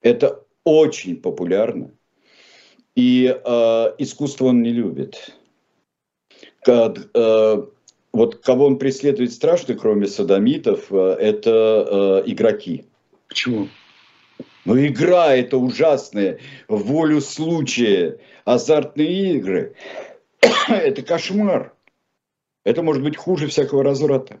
Это 0.00 0.44
очень 0.64 1.16
популярно. 1.16 1.90
И 2.96 3.26
э, 3.26 3.94
искусство 3.98 4.46
он 4.46 4.62
не 4.62 4.70
любит. 4.70 5.36
Как, 6.62 6.98
э, 7.14 7.62
вот 8.12 8.36
кого 8.36 8.66
он 8.66 8.78
преследует 8.78 9.32
страшно, 9.32 9.74
кроме 9.74 10.06
садомитов, 10.06 10.90
э, 10.90 11.16
это 11.20 12.22
э, 12.26 12.30
игроки. 12.30 12.86
Почему? 13.28 13.68
Ну, 14.64 14.84
игра 14.84 15.36
это 15.36 15.58
ужасная, 15.58 16.40
волю 16.68 17.20
случая, 17.20 18.18
азартные 18.46 19.34
игры. 19.36 19.74
это 20.68 21.02
кошмар. 21.02 21.74
Это 22.64 22.82
может 22.82 23.02
быть 23.02 23.16
хуже 23.16 23.46
всякого 23.46 23.84
разврата. 23.84 24.40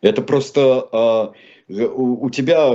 Это 0.00 0.22
просто 0.22 1.34
э, 1.68 1.84
у, 1.84 2.24
у 2.24 2.30
тебя 2.30 2.74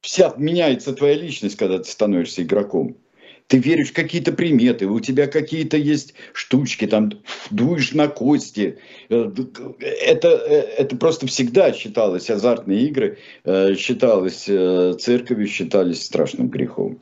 вся 0.00 0.34
меняется 0.36 0.92
твоя 0.92 1.14
личность, 1.14 1.56
когда 1.56 1.78
ты 1.78 1.84
становишься 1.84 2.42
игроком. 2.42 2.96
Ты 3.48 3.56
веришь 3.58 3.90
в 3.90 3.94
какие-то 3.94 4.32
приметы, 4.32 4.86
у 4.86 5.00
тебя 5.00 5.26
какие-то 5.26 5.78
есть 5.78 6.12
штучки, 6.34 6.86
там 6.86 7.10
дуешь 7.50 7.92
на 7.92 8.08
кости. 8.08 8.78
Э, 9.08 9.32
это, 9.80 10.28
э, 10.28 10.54
это 10.76 10.96
просто 10.96 11.26
всегда 11.26 11.72
считалось, 11.72 12.28
азартные 12.28 12.82
игры 12.82 13.18
э, 13.44 13.74
считалось 13.74 14.42
церковью, 14.42 15.46
считались 15.46 16.04
страшным 16.04 16.48
грехом. 16.48 17.00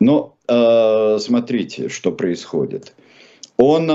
Но 0.00 0.36
смотрите, 0.46 1.88
что 1.88 2.10
происходит. 2.10 2.94
Он, 3.56 3.90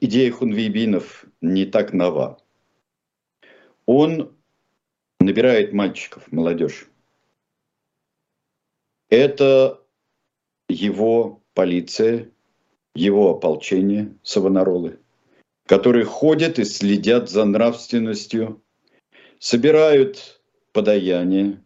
идея 0.00 0.30
хунвейбинов 0.32 1.24
не 1.40 1.64
так 1.64 1.92
нова. 1.92 2.38
Он 3.86 4.30
набирает 5.20 5.72
мальчиков, 5.72 6.30
молодежь. 6.32 6.88
Это 9.10 9.80
его 10.68 11.42
полиция, 11.54 12.30
его 12.94 13.30
ополчение, 13.30 14.14
савонаролы, 14.22 14.98
которые 15.66 16.04
ходят 16.04 16.58
и 16.58 16.64
следят 16.64 17.30
за 17.30 17.44
нравственностью, 17.44 18.62
собирают 19.38 20.40
подаяние. 20.72 21.62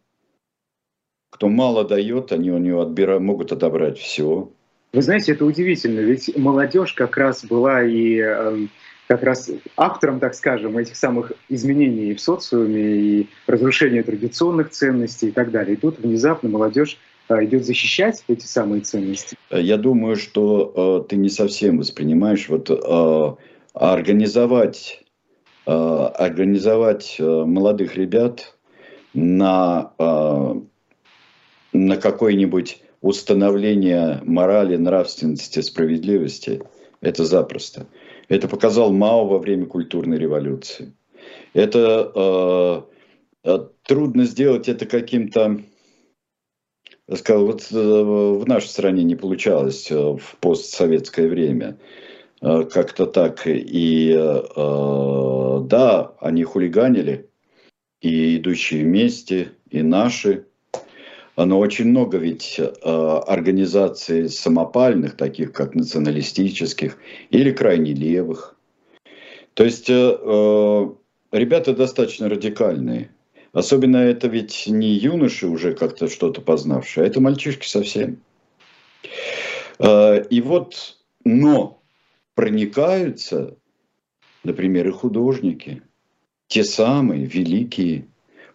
Кто 1.31 1.49
мало 1.49 1.85
дает, 1.85 2.33
они 2.33 2.51
у 2.51 2.59
него 2.59 2.83
отбирают, 2.83 3.23
могут 3.23 3.53
отобрать 3.53 3.99
все. 3.99 4.53
Вы 4.93 5.03
знаете, 5.03 5.33
это 5.33 5.47
удивительно, 5.47 6.01
ведь 6.01 6.37
молодежь 6.37 6.93
как 6.93 7.17
раз 7.17 7.45
была 7.45 7.83
и 7.83 8.19
эм, 8.19 8.71
как 9.13 9.25
раз 9.25 9.51
автором, 9.77 10.21
так 10.21 10.35
скажем, 10.35 10.79
этих 10.79 10.97
самых 10.97 11.33
изменений 11.51 12.15
в 12.15 12.21
социуме 12.21 12.83
и 12.83 13.29
разрушения 13.47 14.03
традиционных 14.03 14.71
ценностей 14.71 15.29
и 15.29 15.33
так 15.33 15.51
далее. 15.51 15.75
И 15.75 15.77
тут 15.77 15.99
внезапно 15.99 16.49
молодежь 16.49 16.97
а, 17.29 17.45
идет 17.45 17.67
защищать 17.67 18.25
эти 18.29 18.47
самые 18.47 18.81
ценности. 18.81 19.37
Я 19.51 19.77
думаю, 19.77 20.17
что 20.17 21.03
э, 21.05 21.09
ты 21.11 21.17
не 21.17 21.29
совсем 21.29 21.77
воспринимаешь 21.77 22.49
вот 22.49 22.71
э, 22.71 23.35
организовать 23.75 25.05
э, 25.67 25.71
организовать 25.71 27.17
э, 27.19 27.23
молодых 27.23 27.97
ребят 27.97 28.57
на 29.13 29.93
э, 29.99 30.55
на 31.75 31.97
какое-нибудь 31.99 32.83
установление 33.03 34.23
морали, 34.25 34.77
нравственности, 34.77 35.61
справедливости. 35.61 36.63
Это 37.03 37.27
запросто. 37.27 37.87
Это 38.33 38.49
показал 38.49 38.95
Мао 38.95 39.27
во 39.27 39.39
время 39.39 39.67
культурной 39.67 40.17
революции. 40.17 40.95
Это 41.53 42.11
э, 42.15 43.51
э, 43.51 43.59
трудно 43.83 44.25
сделать 44.25 44.71
это 44.71 44.87
каким-то, 44.87 45.61
сказал, 47.15 47.45
вот 47.45 47.69
э, 47.71 47.75
в 47.77 48.49
нашей 48.49 48.69
стране 48.69 49.05
не 49.05 49.17
получалось 49.17 49.91
э, 49.91 49.95
в 49.95 50.37
постсоветское 50.41 51.29
время 51.29 51.79
как-то 52.41 53.05
так. 53.05 53.43
И 53.47 54.15
э, 54.17 55.61
да, 55.67 56.15
они 56.19 56.43
хулиганили, 56.45 57.29
и 58.01 58.39
идущие 58.39 58.85
вместе, 58.85 59.53
и 59.69 59.83
наши, 59.83 60.47
но 61.37 61.59
очень 61.59 61.87
много 61.87 62.19
ведь 62.19 62.59
э, 62.59 62.65
организаций 63.27 64.29
самопальных, 64.29 65.17
таких 65.17 65.53
как 65.53 65.75
националистических 65.75 66.99
или 67.31 67.51
крайне 67.53 67.95
левых. 67.95 68.57
То 69.55 69.65
есть 69.65 69.89
э, 69.89 70.19
э, 70.21 70.91
ребята 71.33 71.75
достаточно 71.75 72.29
радикальные. 72.29 73.11
Особенно 73.53 73.99
это 73.99 74.29
ведь 74.29 74.67
не 74.67 74.91
юноши 74.91 75.47
уже 75.47 75.75
как-то 75.75 76.09
что-то 76.09 76.41
познавшие, 76.41 77.05
а 77.05 77.07
это 77.07 77.21
мальчишки 77.21 77.67
совсем. 77.67 78.19
И 79.79 80.43
вот, 80.43 80.97
но 81.25 81.83
проникаются, 82.35 83.57
например, 84.43 84.89
и 84.89 84.93
художники, 84.93 85.83
те 86.47 86.65
самые 86.65 87.27
великие, 87.27 88.07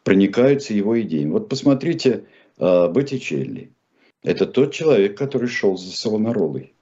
проникаются 0.04 0.74
его 0.74 1.00
идеями. 1.02 1.32
Вот 1.32 1.50
посмотрите, 1.50 2.24
Боттичелли. 2.58 3.72
Это 4.24 4.46
тот 4.46 4.74
человек, 4.74 5.18
который 5.18 5.48
шел 5.48 5.78
за 5.78 5.96
Савонаролой. 5.96 6.74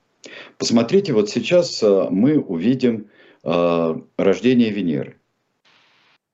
Посмотрите, 0.58 1.14
вот 1.14 1.30
сейчас 1.30 1.84
а, 1.84 2.10
мы 2.10 2.40
увидим 2.40 3.10
а, 3.44 4.02
рождение 4.18 4.72
Венеры. 4.72 5.18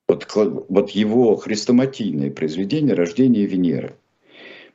Вот, 0.08 0.28
вот 0.36 0.92
его 0.92 1.36
хрестоматийное 1.38 2.32
произведение 2.32 2.94
«Рождение 2.94 3.46
Венеры». 3.46 3.96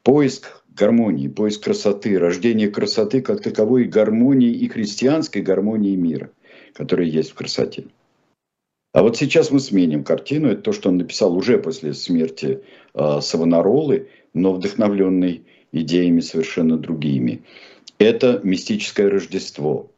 Поиск 0.02 0.64
гармонии, 0.74 1.28
поиск 1.28 1.64
красоты, 1.64 2.18
рождение 2.18 2.68
красоты 2.68 3.20
как 3.20 3.42
таковой 3.42 3.84
гармонии 3.84 4.50
и 4.50 4.68
христианской 4.68 5.42
гармонии 5.42 5.96
мира, 5.96 6.30
которая 6.72 7.06
есть 7.06 7.30
в 7.30 7.34
красоте. 7.34 7.84
А 8.92 9.02
вот 9.02 9.16
сейчас 9.16 9.50
мы 9.50 9.60
сменим 9.60 10.04
картину. 10.04 10.48
Это 10.48 10.62
то, 10.62 10.72
что 10.72 10.88
он 10.88 10.96
написал 10.96 11.36
уже 11.36 11.58
после 11.58 11.92
смерти 11.92 12.62
э, 12.94 13.20
Савонаролы, 13.20 14.08
но 14.36 14.52
вдохновленный 14.52 15.44
идеями 15.72 16.20
совершенно 16.20 16.76
другими. 16.76 17.42
Это 17.98 18.40
мистическое 18.44 19.08
Рождество. 19.08 19.90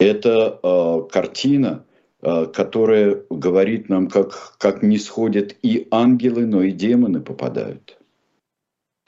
Это 0.00 0.58
э, 0.62 1.08
картина, 1.10 1.84
э, 2.22 2.46
которая 2.46 3.22
говорит 3.30 3.88
нам, 3.88 4.08
как, 4.08 4.56
как 4.58 4.82
не 4.82 4.98
сходят 4.98 5.54
и 5.62 5.86
ангелы, 5.90 6.46
но 6.46 6.62
и 6.62 6.72
демоны 6.72 7.20
попадают 7.20 7.98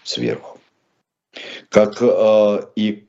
сверху. 0.03 0.61
Как 1.71 2.01
э, 2.01 2.67
и 2.77 3.07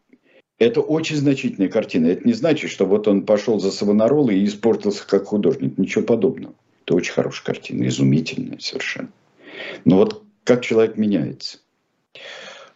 это 0.57 0.79
очень 0.79 1.17
значительная 1.17 1.69
картина. 1.69 2.07
Это 2.07 2.25
не 2.25 2.33
значит, 2.33 2.71
что 2.71 2.85
вот 2.85 3.07
он 3.09 3.25
пошел 3.25 3.59
за 3.59 3.71
Савонарола 3.71 4.31
и 4.31 4.45
испортился 4.45 5.05
как 5.05 5.25
художник. 5.25 5.77
Ничего 5.77 6.05
подобного. 6.05 6.55
Это 6.85 6.95
очень 6.95 7.13
хорошая 7.13 7.45
картина, 7.45 7.85
изумительная 7.87 8.59
совершенно. 8.59 9.11
Но 9.83 9.97
вот 9.97 10.24
как 10.45 10.61
человек 10.61 10.95
меняется. 10.95 11.57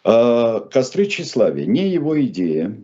А, 0.03 0.59
костры 0.59 1.05
тщеславия 1.05 1.65
не 1.65 1.87
его 1.87 2.21
идея. 2.23 2.75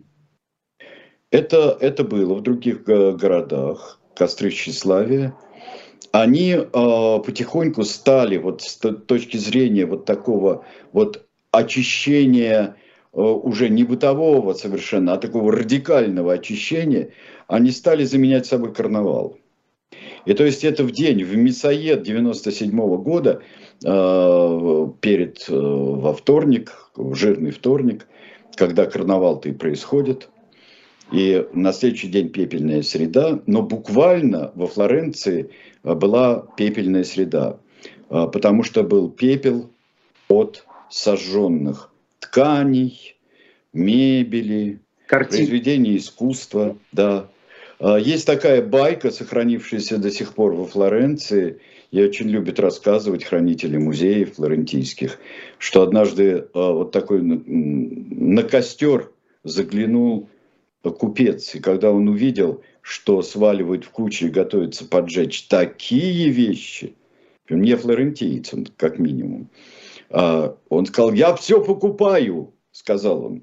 Это, 1.30 1.76
это 1.80 2.04
было 2.04 2.34
в 2.34 2.40
других 2.40 2.84
городах. 2.84 4.00
Костры 4.14 4.50
тщеславия. 4.50 5.36
Они 6.12 6.52
э, 6.52 6.62
потихоньку 6.72 7.84
стали 7.84 8.38
вот 8.38 8.62
с 8.62 8.76
точки 8.76 9.36
зрения 9.36 9.84
вот 9.84 10.06
такого 10.06 10.64
вот 10.92 11.26
очищения 11.50 12.76
Э, 13.16 13.22
уже 13.22 13.70
не 13.70 13.82
бытового 13.82 14.52
совершенно, 14.52 15.14
а 15.14 15.16
такого 15.16 15.50
радикального 15.50 16.34
очищения, 16.34 17.12
они 17.48 17.70
стали 17.70 18.04
заменять 18.04 18.44
собой 18.44 18.74
карнавал. 18.74 19.38
И 20.24 20.34
то 20.34 20.44
есть 20.44 20.64
это 20.64 20.82
в 20.84 20.90
день, 20.90 21.22
в 21.24 21.36
Мясоед 21.36 22.02
97 22.02 22.70
-го 22.70 22.98
года, 22.98 23.42
э, 23.84 24.88
перед, 25.00 25.48
э, 25.48 25.54
во 25.54 26.12
вторник, 26.12 26.90
в 26.96 27.14
жирный 27.14 27.52
вторник, 27.52 28.06
когда 28.56 28.86
карнавал-то 28.86 29.48
и 29.48 29.52
происходит, 29.52 30.28
и 31.12 31.46
на 31.52 31.72
следующий 31.72 32.08
день 32.08 32.30
пепельная 32.30 32.82
среда, 32.82 33.40
но 33.46 33.62
буквально 33.62 34.50
во 34.56 34.66
Флоренции 34.66 35.50
была 35.84 36.48
пепельная 36.56 37.04
среда, 37.04 37.58
потому 38.08 38.64
что 38.64 38.82
был 38.82 39.08
пепел 39.08 39.70
от 40.28 40.64
сожженных 40.90 41.92
тканей, 42.18 43.16
мебели, 43.72 44.80
Картин. 45.06 45.38
произведений 45.38 45.96
искусства. 45.96 46.76
Да. 46.90 47.28
А, 47.78 47.96
есть 47.96 48.26
такая 48.26 48.62
байка, 48.62 49.10
сохранившаяся 49.10 49.98
до 49.98 50.10
сих 50.10 50.34
пор 50.34 50.54
во 50.54 50.66
Флоренции, 50.66 51.60
и 51.90 52.02
очень 52.02 52.28
любят 52.28 52.58
рассказывать 52.58 53.24
хранители 53.24 53.76
музеев 53.76 54.34
флорентийских, 54.34 55.18
что 55.58 55.82
однажды 55.82 56.48
а, 56.52 56.72
вот 56.72 56.92
такой 56.92 57.22
на 57.22 58.42
костер 58.42 59.12
заглянул 59.44 60.28
купец, 60.82 61.54
и 61.54 61.60
когда 61.60 61.90
он 61.90 62.08
увидел, 62.08 62.62
что 62.80 63.22
сваливают 63.22 63.84
в 63.84 63.90
кучу 63.90 64.26
и 64.26 64.30
готовятся 64.30 64.86
поджечь 64.86 65.48
такие 65.48 66.28
вещи, 66.28 66.94
не 67.48 67.74
флорентийцам, 67.76 68.66
как 68.76 68.98
минимум, 68.98 69.50
а, 70.10 70.56
он 70.68 70.86
сказал, 70.86 71.12
я 71.12 71.34
все 71.34 71.62
покупаю, 71.62 72.54
сказал 72.70 73.24
он. 73.24 73.42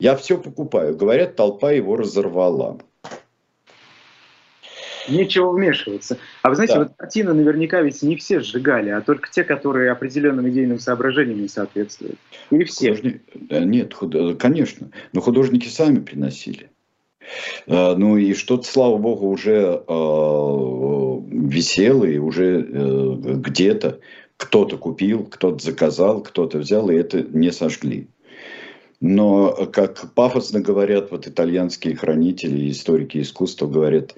Я 0.00 0.16
все 0.16 0.38
покупаю. 0.38 0.96
Говорят, 0.96 1.36
толпа 1.36 1.72
его 1.72 1.96
разорвала. 1.96 2.78
Нечего 5.08 5.50
вмешиваться. 5.50 6.18
А 6.42 6.48
вы 6.48 6.56
знаете, 6.56 6.74
да. 6.74 6.80
вот 6.80 6.92
картины 6.96 7.34
наверняка 7.34 7.80
ведь 7.82 8.02
не 8.02 8.16
все 8.16 8.40
сжигали, 8.40 8.90
а 8.90 9.00
только 9.00 9.30
те, 9.30 9.44
которые 9.44 9.90
определенным 9.90 10.48
идейным 10.48 10.78
соображениям 10.78 11.42
не 11.42 11.48
соответствуют. 11.48 12.16
Или 12.50 12.64
все? 12.64 12.94
Художник... 12.94 13.22
Нет, 13.50 13.94
худ... 13.94 14.14
конечно. 14.38 14.88
Но 15.12 15.20
художники 15.20 15.68
сами 15.68 16.00
приносили. 16.00 16.70
А, 17.66 17.94
ну 17.96 18.16
и 18.16 18.34
что-то, 18.34 18.64
слава 18.64 18.96
богу, 18.98 19.28
уже 19.28 19.82
э, 19.86 21.20
висело 21.30 22.04
и 22.04 22.18
уже 22.18 22.60
э, 22.60 23.14
где-то 23.36 24.00
кто-то 24.36 24.76
купил, 24.76 25.24
кто-то 25.24 25.64
заказал, 25.64 26.22
кто-то 26.22 26.58
взял, 26.58 26.90
и 26.90 26.94
это 26.96 27.22
не 27.22 27.52
сожгли. 27.52 28.08
Но, 29.00 29.68
как 29.72 30.12
пафосно 30.14 30.60
говорят 30.60 31.10
вот 31.10 31.26
итальянские 31.26 31.94
хранители, 31.94 32.70
историки 32.70 33.20
искусства 33.20 33.66
говорят, 33.66 34.14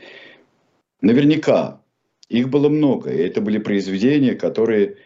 наверняка 1.01 1.81
их 2.29 2.49
было 2.49 2.69
много, 2.69 3.11
и 3.11 3.19
это 3.19 3.41
были 3.41 3.59
произведения, 3.59 4.35
которые 4.35 4.97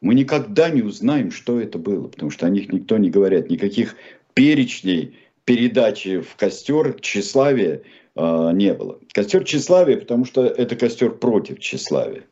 мы 0.00 0.14
никогда 0.14 0.68
не 0.68 0.82
узнаем, 0.82 1.30
что 1.30 1.60
это 1.60 1.78
было, 1.78 2.08
потому 2.08 2.30
что 2.30 2.46
о 2.46 2.50
них 2.50 2.72
никто 2.72 2.98
не 2.98 3.10
говорит, 3.10 3.50
никаких 3.50 3.96
перечней 4.34 5.16
передачи 5.44 6.20
в 6.20 6.36
костер 6.36 7.00
тщеславия 7.00 7.82
э, 8.14 8.50
не 8.52 8.74
было. 8.74 9.00
Костер 9.12 9.44
тщеславия, 9.44 9.96
потому 9.96 10.24
что 10.24 10.44
это 10.44 10.76
костер 10.76 11.12
против 11.12 11.60
тщеславия 11.60 12.24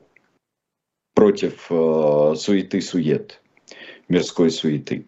против 1.14 1.66
э, 1.70 2.34
суеты-сует, 2.36 3.40
мирской 4.08 4.50
суеты. 4.50 5.06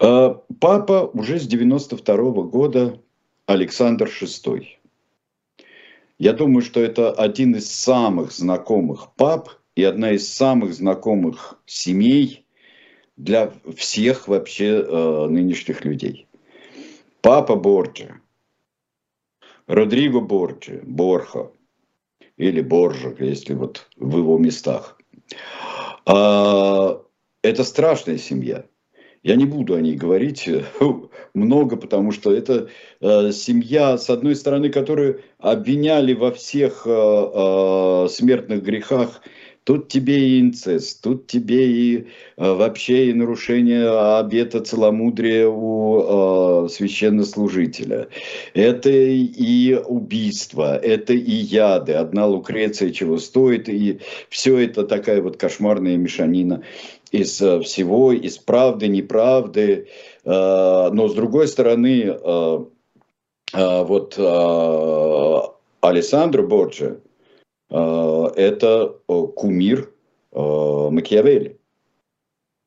Э, 0.00 0.34
папа 0.60 1.10
уже 1.12 1.38
с 1.38 1.46
92 1.46 2.16
-го 2.16 2.42
года 2.42 2.98
Александр 3.46 4.08
VI. 4.08 4.66
Я 6.18 6.32
думаю, 6.32 6.62
что 6.62 6.80
это 6.80 7.12
один 7.12 7.56
из 7.56 7.70
самых 7.70 8.32
знакомых 8.32 9.14
пап 9.14 9.50
и 9.74 9.82
одна 9.82 10.12
из 10.12 10.32
самых 10.32 10.74
знакомых 10.74 11.60
семей 11.66 12.46
для 13.16 13.52
всех 13.76 14.28
вообще 14.28 14.82
э, 14.82 15.26
нынешних 15.28 15.84
людей. 15.84 16.26
Папа 17.20 17.56
Борджа, 17.56 18.20
Родриго 19.66 20.20
Борджа, 20.20 20.80
Борха– 20.82 21.50
или 22.36 22.60
Боржик, 22.60 23.20
если 23.20 23.54
вот 23.54 23.88
в 23.96 24.18
его 24.18 24.38
местах. 24.38 24.98
А, 26.06 27.02
это 27.42 27.64
страшная 27.64 28.18
семья. 28.18 28.64
Я 29.24 29.36
не 29.36 29.46
буду 29.46 29.74
о 29.74 29.80
ней 29.80 29.96
говорить 29.96 30.48
много, 31.34 31.76
потому 31.76 32.12
что 32.12 32.30
это 32.32 32.68
э, 33.00 33.32
семья, 33.32 33.96
с 33.96 34.10
одной 34.10 34.36
стороны, 34.36 34.68
которую 34.68 35.22
обвиняли 35.38 36.12
во 36.12 36.30
всех 36.30 36.82
э, 36.86 36.90
э, 36.90 38.08
смертных 38.10 38.62
грехах 38.62 39.22
Тут 39.64 39.88
тебе 39.88 40.18
и 40.18 40.40
инцест, 40.40 41.02
тут 41.02 41.26
тебе 41.26 41.66
и 41.66 41.96
э, 41.96 42.04
вообще 42.36 43.08
и 43.08 43.14
нарушение 43.14 43.88
обета 44.18 44.60
целомудрия 44.60 45.48
у 45.48 46.66
э, 46.66 46.68
священнослужителя. 46.68 48.08
Это 48.52 48.90
и 48.90 49.74
убийство, 49.74 50.76
это 50.76 51.14
и 51.14 51.32
яды. 51.32 51.94
Одна 51.94 52.26
Лукреция 52.26 52.90
чего 52.90 53.16
стоит, 53.16 53.70
и 53.70 54.00
все 54.28 54.58
это 54.58 54.84
такая 54.84 55.22
вот 55.22 55.38
кошмарная 55.38 55.96
мешанина 55.96 56.62
из 57.14 57.40
э, 57.40 57.60
всего, 57.60 58.12
из 58.12 58.38
правды, 58.38 58.88
неправды. 58.88 59.86
Э, 60.24 60.90
но 60.92 61.08
с 61.08 61.14
другой 61.14 61.46
стороны, 61.46 62.06
э, 62.06 62.58
вот 63.52 64.18
Алессандро 65.80 66.42
Борджи, 66.42 67.00
это 67.68 68.96
кумир 69.06 69.92
Макиавелли. 70.32 71.60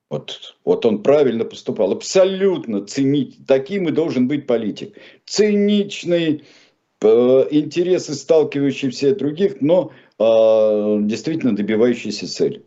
Вот, 0.09 0.55
вот 0.63 0.85
он 0.85 1.03
правильно 1.03 1.43
поступал, 1.43 1.91
абсолютно 1.91 2.85
ценить, 2.85 3.39
таким 3.45 3.89
и 3.89 3.91
должен 3.91 4.29
быть 4.29 4.47
политик. 4.47 4.95
Циничный, 5.25 6.45
интересы 7.01 8.13
сталкивающие 8.13 8.91
все 8.91 9.13
других, 9.13 9.59
но 9.59 9.91
действительно 10.17 11.53
добивающийся 11.53 12.33
цели. 12.33 12.63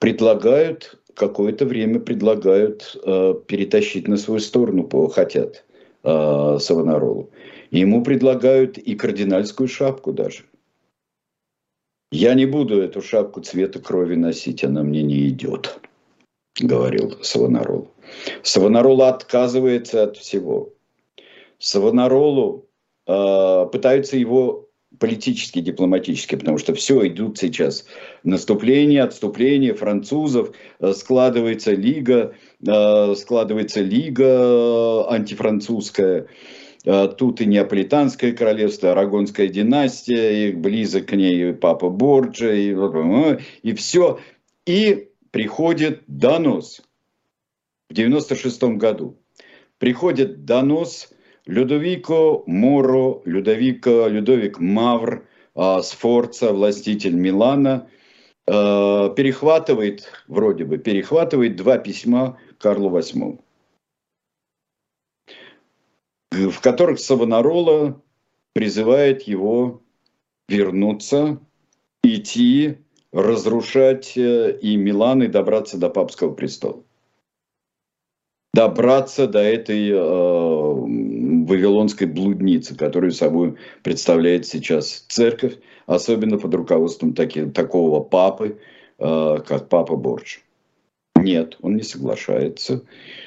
Предлагают, 0.00 0.98
какое-то 1.14 1.66
время 1.66 2.00
предлагают 2.00 2.96
перетащить 3.46 4.08
на 4.08 4.16
свою 4.16 4.40
сторону, 4.40 4.88
хотят 5.08 5.64
э, 6.02 6.58
Савонаролу. 6.58 7.30
Ему 7.70 8.02
предлагают 8.02 8.78
и 8.78 8.94
кардинальскую 8.94 9.68
шапку 9.68 10.12
даже. 10.12 10.44
Я 12.10 12.34
не 12.34 12.46
буду 12.46 12.80
эту 12.80 13.00
шапку 13.02 13.40
цвета 13.40 13.78
крови 13.78 14.16
носить, 14.16 14.64
она 14.64 14.82
мне 14.82 15.02
не 15.02 15.28
идет, 15.28 15.78
говорил 16.60 17.22
Савонарол. 17.22 17.88
Савонарол 18.42 19.02
отказывается 19.02 20.04
от 20.04 20.16
всего. 20.16 20.72
Савонаролу 21.58 22.66
э, 23.06 23.66
пытаются 23.70 24.16
его 24.16 24.69
политически, 25.00 25.60
дипломатически, 25.60 26.36
потому 26.36 26.58
что 26.58 26.74
все 26.74 27.08
идут 27.08 27.38
сейчас 27.38 27.86
наступление, 28.22 29.02
отступление 29.02 29.74
французов, 29.74 30.52
э, 30.78 30.92
складывается 30.92 31.72
лига, 31.72 32.34
э, 32.64 33.14
складывается 33.16 33.80
лига 33.80 35.10
антифранцузская. 35.10 36.28
А, 36.86 37.08
тут 37.08 37.40
и 37.40 37.46
Неаполитанское 37.46 38.32
королевство, 38.32 38.92
Арагонская 38.92 39.48
династия, 39.48 40.48
и 40.48 40.52
близок 40.52 41.06
к 41.06 41.12
ней 41.12 41.52
папа 41.52 41.90
Борджа, 41.90 42.52
и, 42.52 42.74
и 43.62 43.74
все. 43.74 44.20
И 44.66 45.10
приходит 45.30 46.02
донос 46.06 46.82
в 47.88 47.94
96 47.94 48.62
году. 48.76 49.18
Приходит 49.78 50.44
донос 50.44 51.10
Людовико 51.50 52.44
Моро, 52.46 53.20
Людовико, 53.24 54.06
Людовик 54.08 54.58
Мавр, 54.58 55.26
а, 55.54 55.82
Сфорца, 55.82 56.52
властитель 56.52 57.14
Милана, 57.14 57.88
перехватывает, 58.46 60.10
вроде 60.26 60.64
бы, 60.64 60.78
перехватывает 60.78 61.54
два 61.54 61.78
письма 61.78 62.36
Карлу 62.58 62.90
VIII 62.90 63.38
в 66.30 66.60
которых 66.60 67.00
Савонарола 67.00 68.00
призывает 68.52 69.22
его 69.22 69.82
вернуться, 70.48 71.40
идти, 72.02 72.78
разрушать 73.12 74.16
э, 74.16 74.58
и 74.60 74.76
Милан, 74.76 75.22
и 75.22 75.28
добраться 75.28 75.78
до 75.78 75.90
папского 75.90 76.32
престола. 76.32 76.82
Добраться 78.54 79.26
до 79.26 79.40
этой 79.40 79.90
э, 79.90 79.94
вавилонской 81.50 82.06
блудницы, 82.06 82.76
которую 82.76 83.12
собой 83.12 83.56
представляет 83.82 84.46
сейчас 84.46 85.04
церковь, 85.08 85.58
особенно 85.86 86.38
под 86.38 86.54
руководством 86.54 87.12
таки, 87.12 87.44
такого 87.46 88.00
папы, 88.00 88.58
э, 88.98 89.38
как 89.46 89.68
папа 89.68 89.96
Борж. 89.96 90.42
Нет, 91.16 91.58
он 91.60 91.76
не 91.76 91.82
соглашается. 91.82 92.84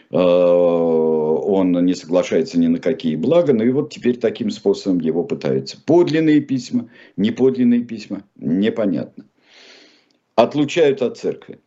Э, 0.10 0.18
он 0.18 1.72
не 1.86 1.94
соглашается 1.94 2.58
ни 2.58 2.68
на 2.68 2.80
какие 2.80 3.16
блага, 3.16 3.54
ну 3.54 3.64
и 3.64 3.70
вот 3.70 3.92
теперь 3.92 4.18
таким 4.18 4.50
способом 4.50 5.00
его 5.00 5.24
пытаются. 5.24 5.78
Подлинные 5.86 6.42
письма, 6.42 6.90
неподлинные 7.18 7.82
письма, 7.82 8.24
непонятно. 8.36 9.26
Отлучают 10.36 11.02
от 11.02 11.18
церкви. 11.18 11.60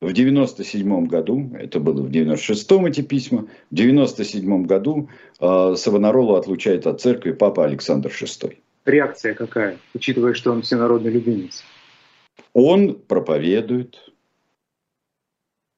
В 0.00 0.12
97 0.12 1.06
году, 1.06 1.50
это 1.58 1.80
было 1.80 2.02
в 2.02 2.10
96-м 2.10 2.86
эти 2.86 3.00
письма, 3.00 3.48
в 3.70 3.74
97 3.74 4.64
году 4.64 5.08
э, 5.40 5.74
Савонаролу 5.76 6.36
отлучает 6.36 6.86
от 6.86 7.00
церкви 7.00 7.32
папа 7.32 7.64
Александр 7.64 8.08
VI. 8.08 8.58
Реакция 8.84 9.34
какая, 9.34 9.78
учитывая, 9.94 10.34
что 10.34 10.52
он 10.52 10.62
всенародный 10.62 11.10
любимец? 11.10 11.64
Он 12.52 12.94
проповедует, 12.94 14.12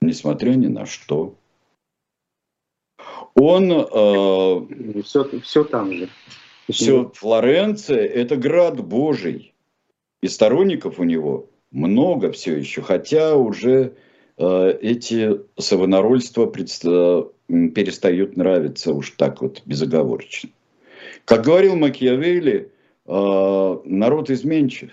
несмотря 0.03 0.51
ни 0.51 0.67
на 0.67 0.85
что. 0.85 1.39
Он... 3.35 3.73
Э, 3.73 5.03
все, 5.03 5.41
все 5.41 5.65
там 5.65 5.93
же. 5.95 6.11
Все, 6.69 7.11
Флоренция– 7.15 8.05
это 8.07 8.37
град 8.37 8.85
Божий. 8.85 9.55
И 10.23 10.29
сторонников 10.29 10.99
у 10.99 11.05
него 11.05 11.49
много 11.71 12.31
все 12.33 12.55
еще, 12.57 12.83
хотя 12.83 13.35
уже 13.35 13.97
эти 14.41 15.41
савонарольства 15.59 16.47
перестают 16.47 18.37
нравиться 18.37 18.95
уж 18.95 19.11
так 19.11 19.43
вот 19.43 19.63
безоговорочно. 19.67 20.51
Как 21.25 21.45
говорил 21.45 21.77
Макиавелли, 21.77 22.73
народ 23.07 24.31
изменчив. 24.31 24.91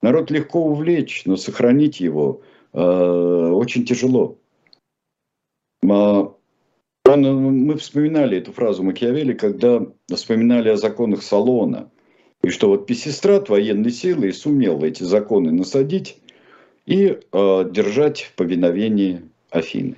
Народ 0.00 0.30
легко 0.32 0.64
увлечь, 0.64 1.22
но 1.26 1.36
сохранить 1.36 2.00
его 2.00 2.42
очень 2.72 3.84
тяжело. 3.84 4.38
Он, 5.82 6.36
мы 7.04 7.76
вспоминали 7.76 8.38
эту 8.38 8.52
фразу 8.52 8.82
Макиавелли, 8.82 9.34
когда 9.34 9.86
вспоминали 10.12 10.70
о 10.70 10.76
законах 10.76 11.22
Салона– 11.22 11.90
и 12.42 12.50
что 12.50 12.68
вот 12.68 12.86
Песистрат 12.86 13.48
военной 13.48 13.92
силы 13.92 14.28
и 14.28 14.32
сумел 14.32 14.82
эти 14.82 15.04
законы 15.04 15.52
насадить 15.52 16.16
и 16.86 17.18
э, 17.32 17.70
держать 17.70 18.22
в 18.22 18.34
повиновении 18.34 19.22
Афины. 19.50 19.96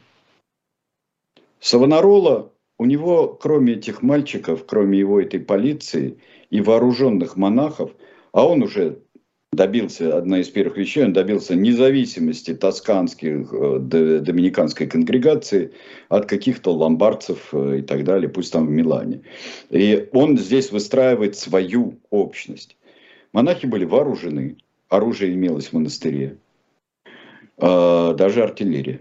Савонарола, 1.60 2.52
у 2.78 2.84
него, 2.84 3.28
кроме 3.28 3.74
этих 3.74 4.02
мальчиков, 4.02 4.66
кроме 4.66 4.98
его 4.98 5.20
этой 5.20 5.40
полиции 5.40 6.18
и 6.50 6.60
вооруженных 6.60 7.36
монахов, 7.36 7.92
а 8.32 8.46
он 8.46 8.62
уже 8.62 8.98
добился, 9.52 10.18
одна 10.18 10.40
из 10.40 10.48
первых 10.50 10.76
вещей, 10.76 11.04
он 11.04 11.12
добился 11.12 11.54
независимости 11.54 12.54
тосканских, 12.54 13.52
э, 13.52 13.78
доминиканской 13.78 14.86
конгрегации 14.86 15.72
от 16.08 16.26
каких-то 16.26 16.72
ломбардцев 16.72 17.48
э, 17.52 17.78
и 17.78 17.82
так 17.82 18.04
далее, 18.04 18.28
пусть 18.28 18.52
там 18.52 18.66
в 18.66 18.70
Милане. 18.70 19.22
И 19.70 20.08
он 20.12 20.36
здесь 20.36 20.70
выстраивает 20.70 21.36
свою 21.36 21.94
общность. 22.10 22.76
Монахи 23.32 23.66
были 23.66 23.84
вооружены, 23.84 24.56
оружие 24.88 25.34
имелось 25.34 25.68
в 25.68 25.72
монастыре, 25.72 26.36
даже 27.56 28.42
артиллерия. 28.42 29.00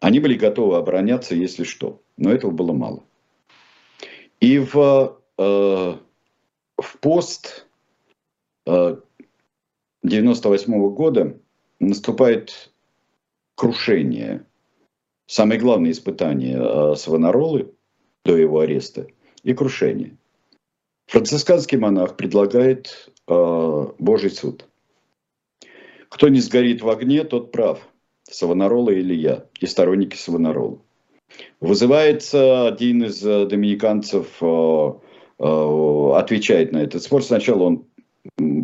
Они 0.00 0.20
были 0.20 0.34
готовы 0.34 0.76
обороняться, 0.76 1.34
если 1.34 1.64
что, 1.64 2.02
но 2.16 2.30
этого 2.30 2.50
было 2.50 2.72
мало. 2.72 3.04
И 4.40 4.58
в, 4.58 5.18
в 5.36 6.98
пост 7.00 7.66
98 8.66 10.74
-го 10.74 10.90
года 10.90 11.38
наступает 11.80 12.72
крушение. 13.54 14.44
Самое 15.26 15.58
главное 15.58 15.92
испытание 15.92 16.58
э, 16.58 16.96
Савонаролы 16.96 17.72
до 18.24 18.36
его 18.36 18.60
ареста 18.60 19.06
и 19.42 19.54
крушение. 19.54 20.16
Францисканский 21.06 21.78
монах 21.78 22.16
предлагает 22.16 23.10
э, 23.26 23.86
Божий 23.98 24.30
суд. 24.30 24.68
Кто 26.14 26.28
не 26.28 26.38
сгорит 26.38 26.80
в 26.80 26.88
огне, 26.88 27.24
тот 27.24 27.50
прав. 27.50 27.88
Савонарола 28.22 28.90
или 28.90 29.14
я, 29.14 29.46
и 29.58 29.66
сторонники 29.66 30.14
Савонарола. 30.14 30.78
Вызывается 31.60 32.68
один 32.68 33.02
из 33.02 33.26
э, 33.26 33.46
доминиканцев, 33.46 34.28
э, 34.40 34.92
э, 35.40 36.12
отвечает 36.14 36.70
на 36.70 36.78
этот 36.78 37.02
спор. 37.02 37.24
Сначала 37.24 37.64
он 37.64 37.86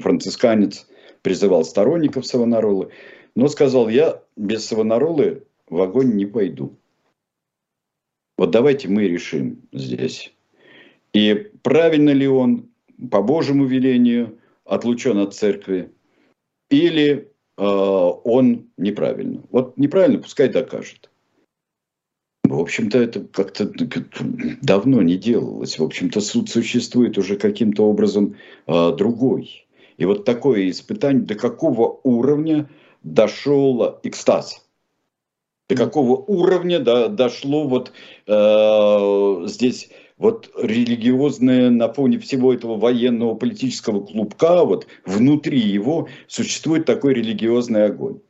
францисканец 0.00 0.86
призывал 1.22 1.64
сторонников 1.64 2.24
Савонаролы, 2.24 2.90
но 3.34 3.48
сказал, 3.48 3.88
я 3.88 4.22
без 4.36 4.64
Савонаролы 4.66 5.42
в 5.68 5.82
огонь 5.82 6.14
не 6.14 6.26
пойду. 6.26 6.78
Вот 8.38 8.52
давайте 8.52 8.86
мы 8.86 9.08
решим 9.08 9.62
здесь. 9.72 10.32
И 11.12 11.50
правильно 11.62 12.10
ли 12.10 12.28
он 12.28 12.70
по 13.10 13.20
Божьему 13.22 13.64
велению 13.64 14.38
отлучен 14.64 15.18
от 15.18 15.34
церкви, 15.34 15.90
или 16.70 17.29
он 17.64 18.70
неправильно. 18.76 19.42
Вот 19.50 19.76
неправильно, 19.76 20.18
пускай 20.18 20.48
докажет. 20.48 21.10
В 22.50 22.58
общем-то, 22.58 22.98
это 22.98 23.20
как-то 23.20 23.70
давно 24.60 25.02
не 25.02 25.16
делалось. 25.16 25.78
В 25.78 25.84
общем-то, 25.84 26.20
суд 26.20 26.50
существует 26.50 27.16
уже 27.16 27.36
каким-то 27.36 27.84
образом 27.84 28.34
э, 28.66 28.92
другой. 28.96 29.68
И 29.98 30.04
вот 30.04 30.24
такое 30.24 30.68
испытание, 30.68 31.22
до 31.22 31.36
какого 31.36 32.00
уровня 32.02 32.68
дошел 33.04 34.00
экстаз. 34.02 34.66
До 35.68 35.76
какого 35.76 36.16
уровня 36.16 36.80
да, 36.80 37.06
дошло 37.06 37.68
вот 37.68 37.92
э, 38.26 39.46
здесь 39.46 39.90
вот 40.20 40.50
религиозное 40.54 41.70
на 41.70 41.90
фоне 41.90 42.18
всего 42.18 42.52
этого 42.52 42.76
военного 42.76 43.34
политического 43.34 44.04
клубка, 44.04 44.66
вот 44.66 44.86
внутри 45.06 45.58
его 45.58 46.08
существует 46.28 46.84
такой 46.84 47.14
религиозный 47.14 47.86
огонь. 47.86 48.20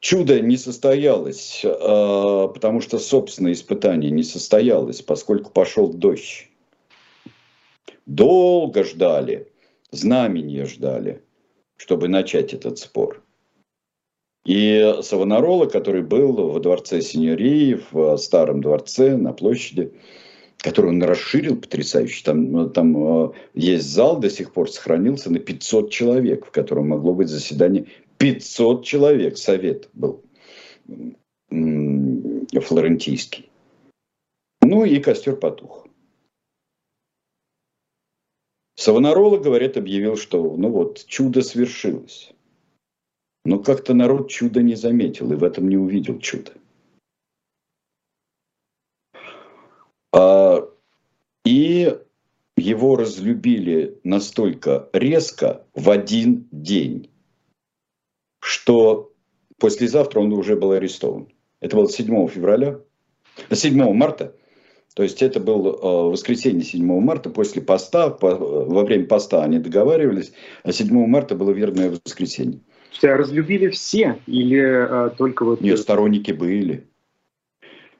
Чудо 0.00 0.40
не 0.40 0.56
состоялось, 0.56 1.62
а, 1.62 2.48
потому 2.48 2.80
что 2.80 2.98
собственное 2.98 3.52
испытание 3.52 4.10
не 4.10 4.22
состоялось, 4.22 5.02
поскольку 5.02 5.50
пошел 5.50 5.92
дождь. 5.92 6.48
Долго 8.06 8.82
ждали, 8.82 9.52
знамения 9.90 10.64
ждали, 10.64 11.22
чтобы 11.76 12.08
начать 12.08 12.54
этот 12.54 12.78
спор. 12.78 13.22
И 14.46 14.94
Савонарола, 15.02 15.66
который 15.66 16.00
был 16.00 16.32
во 16.32 16.58
дворце 16.60 17.02
Синьории, 17.02 17.78
в 17.90 18.16
старом 18.16 18.62
дворце 18.62 19.18
на 19.18 19.34
площади, 19.34 19.92
который 20.60 20.90
он 20.90 21.02
расширил 21.02 21.56
потрясающе. 21.56 22.24
Там, 22.24 22.70
там 22.70 22.96
а, 22.96 23.32
есть 23.54 23.90
зал, 23.90 24.18
до 24.18 24.30
сих 24.30 24.52
пор 24.52 24.70
сохранился 24.70 25.30
на 25.30 25.38
500 25.38 25.90
человек, 25.90 26.46
в 26.46 26.50
котором 26.50 26.88
могло 26.88 27.14
быть 27.14 27.28
заседание 27.28 27.86
500 28.18 28.84
человек 28.84 29.38
совет 29.38 29.88
был 29.94 30.22
флорентийский. 31.48 33.48
Ну 34.62 34.84
и 34.84 35.00
костер 35.00 35.36
потух. 35.36 35.86
Савонарола, 38.76 39.38
говорят, 39.38 39.76
объявил, 39.76 40.16
что 40.16 40.56
ну 40.56 40.70
вот, 40.70 41.04
чудо 41.06 41.42
свершилось. 41.42 42.32
Но 43.44 43.58
как-то 43.58 43.94
народ 43.94 44.30
чудо 44.30 44.62
не 44.62 44.74
заметил 44.74 45.32
и 45.32 45.36
в 45.36 45.44
этом 45.44 45.68
не 45.68 45.76
увидел 45.76 46.18
чудо. 46.18 46.52
А, 50.12 50.39
его 52.70 52.96
разлюбили 52.96 53.98
настолько 54.04 54.88
резко 54.92 55.66
в 55.74 55.90
один 55.90 56.48
день 56.50 57.10
что 58.40 59.12
послезавтра 59.58 60.20
он 60.20 60.32
уже 60.32 60.56
был 60.56 60.72
арестован. 60.72 61.28
Это 61.60 61.76
было 61.76 61.88
7 61.88 62.28
февраля, 62.28 62.80
7 63.50 63.92
марта. 63.92 64.34
То 64.94 65.04
есть 65.04 65.22
это 65.22 65.38
было 65.38 65.68
э, 65.68 66.10
воскресенье 66.10 66.62
7 66.62 66.84
марта, 67.00 67.30
после 67.30 67.62
поста, 67.62 68.08
во 68.20 68.84
время 68.84 69.06
поста 69.06 69.44
они 69.44 69.58
договаривались, 69.58 70.32
а 70.64 70.72
7 70.72 71.06
марта 71.06 71.36
было 71.36 71.52
верное 71.52 71.96
воскресенье. 72.04 72.60
Тебя 72.90 73.16
разлюбили 73.16 73.68
все 73.68 74.18
или 74.26 74.58
а, 74.58 75.10
только 75.10 75.44
вот... 75.44 75.60
Нет, 75.60 75.78
сторонники 75.78 76.32
были. 76.32 76.88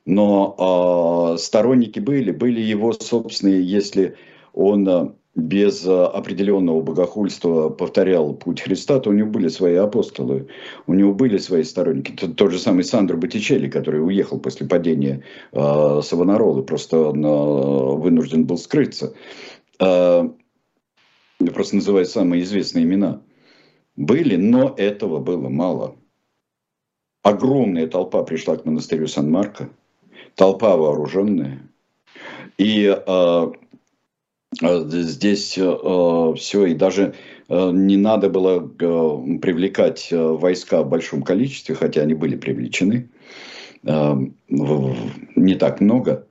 Но 0.05 1.35
э, 1.35 1.39
сторонники 1.39 2.01
были, 2.01 2.33
были 2.33 2.61
его 2.61 2.93
собственные, 2.93 3.63
если 3.63 4.17
он 4.61 5.15
без 5.35 5.87
э, 5.87 6.05
определенного 6.05 6.83
богохульства 6.83 7.71
повторял 7.71 8.35
путь 8.35 8.61
Христа, 8.61 8.99
то 9.01 9.11
у 9.11 9.13
него 9.13 9.31
были 9.31 9.49
свои 9.49 9.75
апостолы, 9.77 10.49
у 10.87 10.95
него 10.95 11.15
были 11.15 11.39
свои 11.39 11.63
сторонники. 11.63 12.13
Тот, 12.13 12.37
тот 12.37 12.51
же 12.51 12.59
самый 12.59 12.85
Сандро 12.85 13.17
Боттичелли, 13.17 13.69
который 13.69 14.05
уехал 14.05 14.39
после 14.39 14.67
падения 14.67 15.23
э, 15.53 16.01
Савонаролы, 16.03 16.63
просто 16.63 16.99
он 16.99 17.25
э, 17.25 17.97
вынужден 17.97 18.45
был 18.45 18.59
скрыться. 18.59 19.15
Э, 19.81 20.29
просто 21.39 21.77
называю 21.77 22.05
самые 22.05 22.43
известные 22.43 22.85
имена. 22.85 23.23
Были, 23.97 24.37
но 24.37 24.75
этого 24.77 25.21
было 25.21 25.49
мало. 25.49 25.97
Огромная 27.23 27.87
толпа 27.87 28.23
пришла 28.25 28.57
к 28.57 28.65
монастырю 28.65 29.07
Сан-Марко, 29.07 29.71
толпа 30.35 30.77
вооруженная. 30.77 31.63
И 32.59 32.85
э, 32.87 33.01
Э, 33.07 33.53
здесь 34.59 35.57
э, 35.57 36.35
все, 36.37 36.67
и 36.67 36.75
даже 36.75 37.15
э, 37.49 37.71
не 37.73 37.97
надо 37.97 38.29
было 38.29 38.61
привлекать 38.61 40.09
войска 40.11 40.83
в 40.83 40.89
большом 40.89 41.23
количестве, 41.23 41.75
хотя 41.75 42.03
они 42.03 42.15
были 42.15 42.37
привлечены, 42.37 43.11
не 43.83 45.55
так 45.55 45.81
много. 45.81 46.27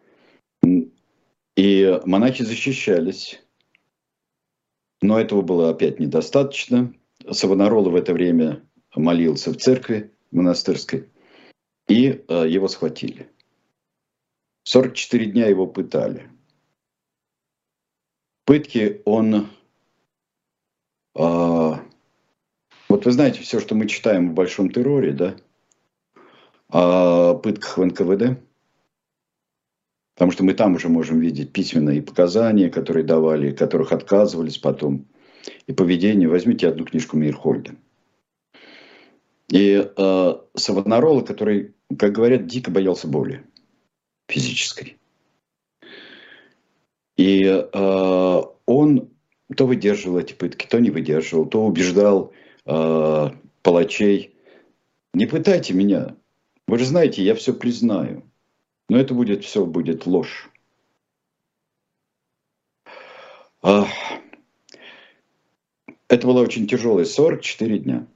И 1.57 1.99
монахи 2.05 2.43
защищались. 2.43 3.41
Но 5.01 5.20
этого 5.20 5.41
было 5.41 5.70
опять 5.72 5.99
недостаточно. 5.99 6.93
Савонарола 7.32 7.89
в 7.89 7.95
это 7.95 8.13
время 8.13 8.61
молился 8.95 9.51
в 9.51 9.57
церкви 9.57 10.11
монастырской, 10.32 11.09
и 11.88 12.22
его 12.28 12.67
схватили. 12.67 13.30
44 14.65 15.26
дня 15.26 15.47
его 15.47 15.65
пытали– 15.65 16.30
пытки 18.50 19.04
он 19.06 19.47
э, 21.16 21.74
Вот 22.89 23.06
вы 23.06 23.12
знаете, 23.12 23.41
все, 23.41 23.60
что 23.60 23.76
мы 23.76 23.88
читаем 23.88 24.32
в 24.32 24.34
Большом 24.34 24.72
терроре, 24.72 25.12
да, 25.12 25.36
о 26.70 27.36
пытках 27.36 27.78
в 27.78 27.86
НКВД, 27.86 28.41
потому 30.16 30.32
что 30.32 30.43
мы 30.43 30.56
там 30.56 30.74
уже 30.74 30.89
можем 30.89 31.20
видеть 31.20 31.54
письменные 31.54 32.02
показания, 32.02 32.72
которые 32.72 33.04
давали, 33.04 33.52
которых 33.52 33.91
отказывались 33.91 34.58
потом, 34.58 35.06
и 35.68 35.72
поведение. 35.72 36.28
Возьмите 36.28 36.70
одну 36.70 36.86
книжку 36.86 37.18
Мейрхольда. 37.18 37.76
И 39.50 39.91
э, 39.95 40.34
Савонарола, 40.56 41.22
который, 41.22 41.76
как 42.00 42.14
говорят, 42.14 42.47
дико 42.47 42.72
боялся 42.72 43.08
боли 43.08 43.43
физической. 44.28 44.99
И 47.20 47.43
э, 47.43 48.41
он 48.65 49.09
то 49.53 49.67
выдерживал 49.67 50.20
эти 50.20 50.32
пытки, 50.32 50.65
то 50.65 50.80
не 50.80 50.89
выдерживал, 50.89 51.47
то 51.47 51.65
убеждал 51.65 52.32
э, 52.65 53.30
палачей, 53.61 54.36
не 55.13 55.26
пытайте 55.26 55.74
меня, 55.74 56.15
вы 56.65 56.80
же 56.80 56.86
знаете, 56.86 57.22
я 57.22 57.36
все 57.36 57.53
признаю, 57.53 58.24
но 58.88 58.97
это 58.97 59.13
будет 59.13 59.43
все 59.43 59.65
будет 59.65 60.05
ложь. 60.05 60.49
А, 63.63 63.86
это 66.07 66.26
была 66.26 66.39
очень 66.39 66.67
тяжелая 66.67 67.03
44 67.03 67.80
дня. 67.80 68.07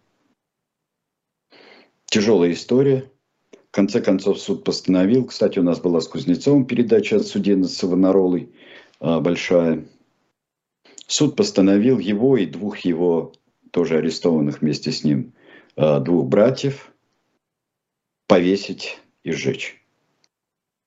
Тяжелая 2.05 2.53
история. 2.53 3.11
В 3.51 3.71
конце 3.71 3.99
концов 3.99 4.39
суд 4.39 4.63
постановил. 4.63 5.25
Кстати, 5.25 5.59
у 5.59 5.63
нас 5.63 5.81
была 5.81 5.99
с 5.99 6.07
Кузнецовым 6.07 6.65
передача 6.65 7.17
от 7.17 7.27
судьи 7.27 7.61
Савонаролой 7.63 8.49
а, 8.49 8.62
большая. 9.03 9.85
Суд 11.07 11.35
постановил 11.35 11.99
его 11.99 12.37
и 12.37 12.45
двух 12.45 12.79
его, 12.79 13.33
тоже 13.71 13.97
арестованных 13.97 14.61
вместе 14.61 14.91
с 14.91 15.03
ним, 15.03 15.33
а, 15.75 15.99
двух 15.99 16.27
братьев 16.27 16.91
повесить 18.27 18.99
и 19.23 19.31
сжечь. 19.31 19.83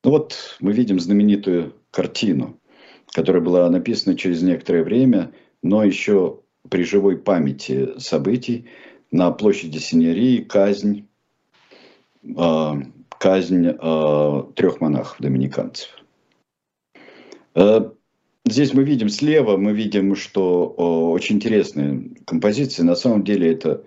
Ну 0.03 0.13
вот 0.13 0.57
мы 0.61 0.73
видим 0.73 0.99
знаменитую 0.99 1.75
картину, 1.91 2.59
которая 3.13 3.43
была 3.43 3.69
написана 3.69 4.17
через 4.17 4.43
некоторое 4.43 4.83
время, 4.83 5.33
но 5.63 5.85
еще 5.85 6.41
при 6.71 6.85
живой 6.85 7.19
памяти 7.19 7.99
событий 7.99 8.69
на 9.11 9.31
площади 9.33 9.79
Синерии 9.79 10.39
казнь, 10.43 11.07
э, 12.23 12.73
казнь 13.19 13.69
трех 14.55 14.81
монахов-доминиканцев. 14.81 15.91
Э, 17.55 17.91
здесь 18.47 18.73
мы 18.73 18.85
видим 18.85 19.09
слева, 19.09 19.57
мы 19.57 19.73
видим, 19.73 20.15
что 20.15 20.75
э, 20.77 20.83
очень 20.83 21.37
интересная 21.37 22.03
композиция. 22.25 22.85
На 22.85 22.97
самом 22.97 23.25
деле 23.25 23.53
это 23.53 23.85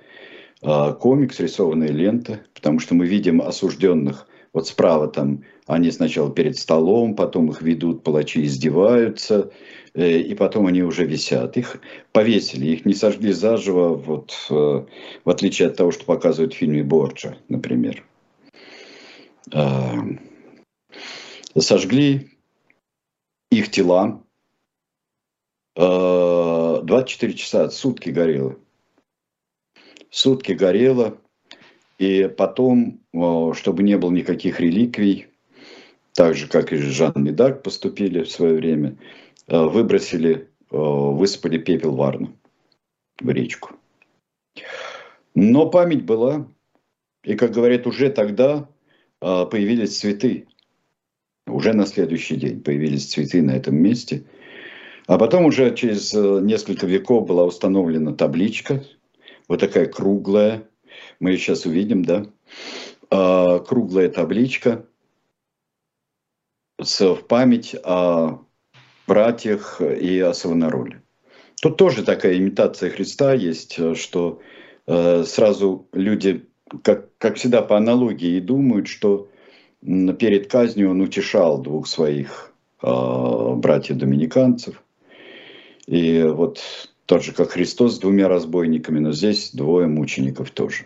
э, 0.61 0.93
комикс, 0.99 1.39
рисованная 1.39 1.89
лента, 1.89 2.41
потому 2.53 2.79
что 2.79 2.95
мы 2.95 3.07
видим 3.07 3.41
осужденных 3.41 4.27
вот 4.53 4.67
справа 4.67 5.07
там 5.07 5.43
они 5.67 5.91
сначала 5.91 6.31
перед 6.31 6.57
столом, 6.57 7.15
потом 7.15 7.51
их 7.51 7.61
ведут, 7.61 8.03
палачи 8.03 8.43
издеваются, 8.43 9.51
э, 9.93 10.17
и 10.17 10.33
потом 10.33 10.65
они 10.65 10.81
уже 10.81 11.05
висят. 11.05 11.57
Их 11.57 11.79
повесили, 12.11 12.65
их 12.65 12.85
не 12.85 12.95
сожгли 12.95 13.31
заживо, 13.31 13.93
вот, 13.93 14.33
э, 14.49 14.53
в 14.53 15.29
отличие 15.29 15.67
от 15.67 15.77
того, 15.77 15.91
что 15.91 16.05
показывают 16.05 16.55
в 16.55 16.57
фильме 16.57 16.83
Борджа, 16.83 17.37
например. 17.49 18.03
А, 19.53 19.93
сожгли 21.55 22.31
их 23.51 23.69
тела. 23.69 24.23
24 25.79 27.33
а, 27.33 27.35
часа, 27.37 27.69
сутки 27.69 28.09
горело. 28.09 28.57
Сутки 30.09 30.51
горело. 30.51 31.17
И 31.97 32.27
потом, 32.27 33.01
чтобы 33.53 33.83
не 33.83 33.97
было 33.97 34.11
никаких 34.11 34.59
реликвий, 34.59 35.27
так 36.13 36.35
же, 36.35 36.47
как 36.47 36.73
и 36.73 36.77
Жан 36.77 37.13
Медак 37.15 37.63
поступили 37.63 38.23
в 38.23 38.31
свое 38.31 38.55
время, 38.55 38.97
э, 39.47 39.57
выбросили, 39.57 40.49
высыпали 40.69 41.57
пепел 41.57 41.95
Варну 41.95 42.33
в 43.21 43.29
речку. 43.29 43.71
Но 45.35 45.69
память 45.69 46.03
была, 46.03 46.47
и, 47.23 47.35
как 47.35 47.51
говорят, 47.51 47.85
уже 47.87 48.09
тогда 48.09 48.69
э, 49.21 49.45
появились 49.45 49.97
цветы. 49.97 50.47
Уже 51.47 51.73
на 51.73 51.85
следующий 51.85 52.35
день 52.35 52.61
появились 52.61 53.11
цветы 53.11 53.41
на 53.41 53.51
этом 53.51 53.75
месте. 53.75 54.25
А 55.09 55.17
потом 55.17 55.45
уже 55.45 55.73
через 55.73 56.13
э, 56.13 56.39
несколько 56.43 56.85
веков 56.85 57.25
была 57.25 57.43
установлена 57.43 58.13
табличка, 58.13 58.83
вот 59.47 59.59
такая 59.59 59.87
круглая, 59.87 60.69
мы 61.19 61.31
ее 61.31 61.39
сейчас 61.39 61.65
увидим, 61.65 62.05
да, 62.05 62.27
а, 63.09 63.57
круглая 63.57 64.09
табличка 64.09 64.85
с, 66.79 67.03
в 67.03 67.25
память 67.25 67.75
о 67.83 68.41
братьях 69.07 69.81
и 69.81 70.19
о 70.19 70.35
Савонароле. 70.35 71.01
Тут 71.59 71.77
тоже 71.77 72.03
такая 72.03 72.37
имитация 72.37 72.91
Христа 72.91 73.33
есть, 73.33 73.79
что 73.97 74.41
э, 74.85 75.23
сразу 75.23 75.87
люди, 75.91 76.47
как, 76.83 77.17
как 77.17 77.37
всегда 77.37 77.63
по 77.63 77.77
аналогии, 77.77 78.37
и 78.37 78.41
думают, 78.41 78.87
что 78.87 79.27
перед 79.81 80.51
казнью 80.51 80.91
он 80.91 81.01
утешал 81.01 81.59
двух 81.59 81.87
своих 81.87 82.53
э, 82.83 82.87
братьев-доминиканцев. 82.87 84.83
И 85.89 86.21
вот 86.21 86.61
тот 87.07 87.23
же, 87.23 87.33
как 87.33 87.51
Христос 87.51 87.95
с 87.95 87.99
двумя 87.99 88.27
разбойниками, 88.27 88.99
но 88.99 89.11
здесь 89.11 89.49
двое 89.53 89.87
мучеников 89.87 90.51
тоже. 90.51 90.85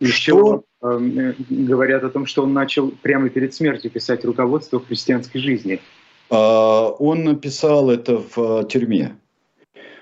Еще 0.00 0.62
э, 0.82 1.34
говорят 1.50 2.04
о 2.04 2.08
том, 2.08 2.24
что 2.24 2.42
он 2.42 2.54
начал 2.54 2.90
прямо 2.90 3.28
перед 3.28 3.54
смертью 3.54 3.90
писать 3.90 4.24
руководство 4.24 4.80
христианской 4.80 5.42
жизни. 5.42 5.80
А, 6.30 6.88
он 6.88 7.24
написал 7.24 7.90
это 7.90 8.16
в 8.16 8.38
э, 8.38 8.64
тюрьме. 8.66 9.14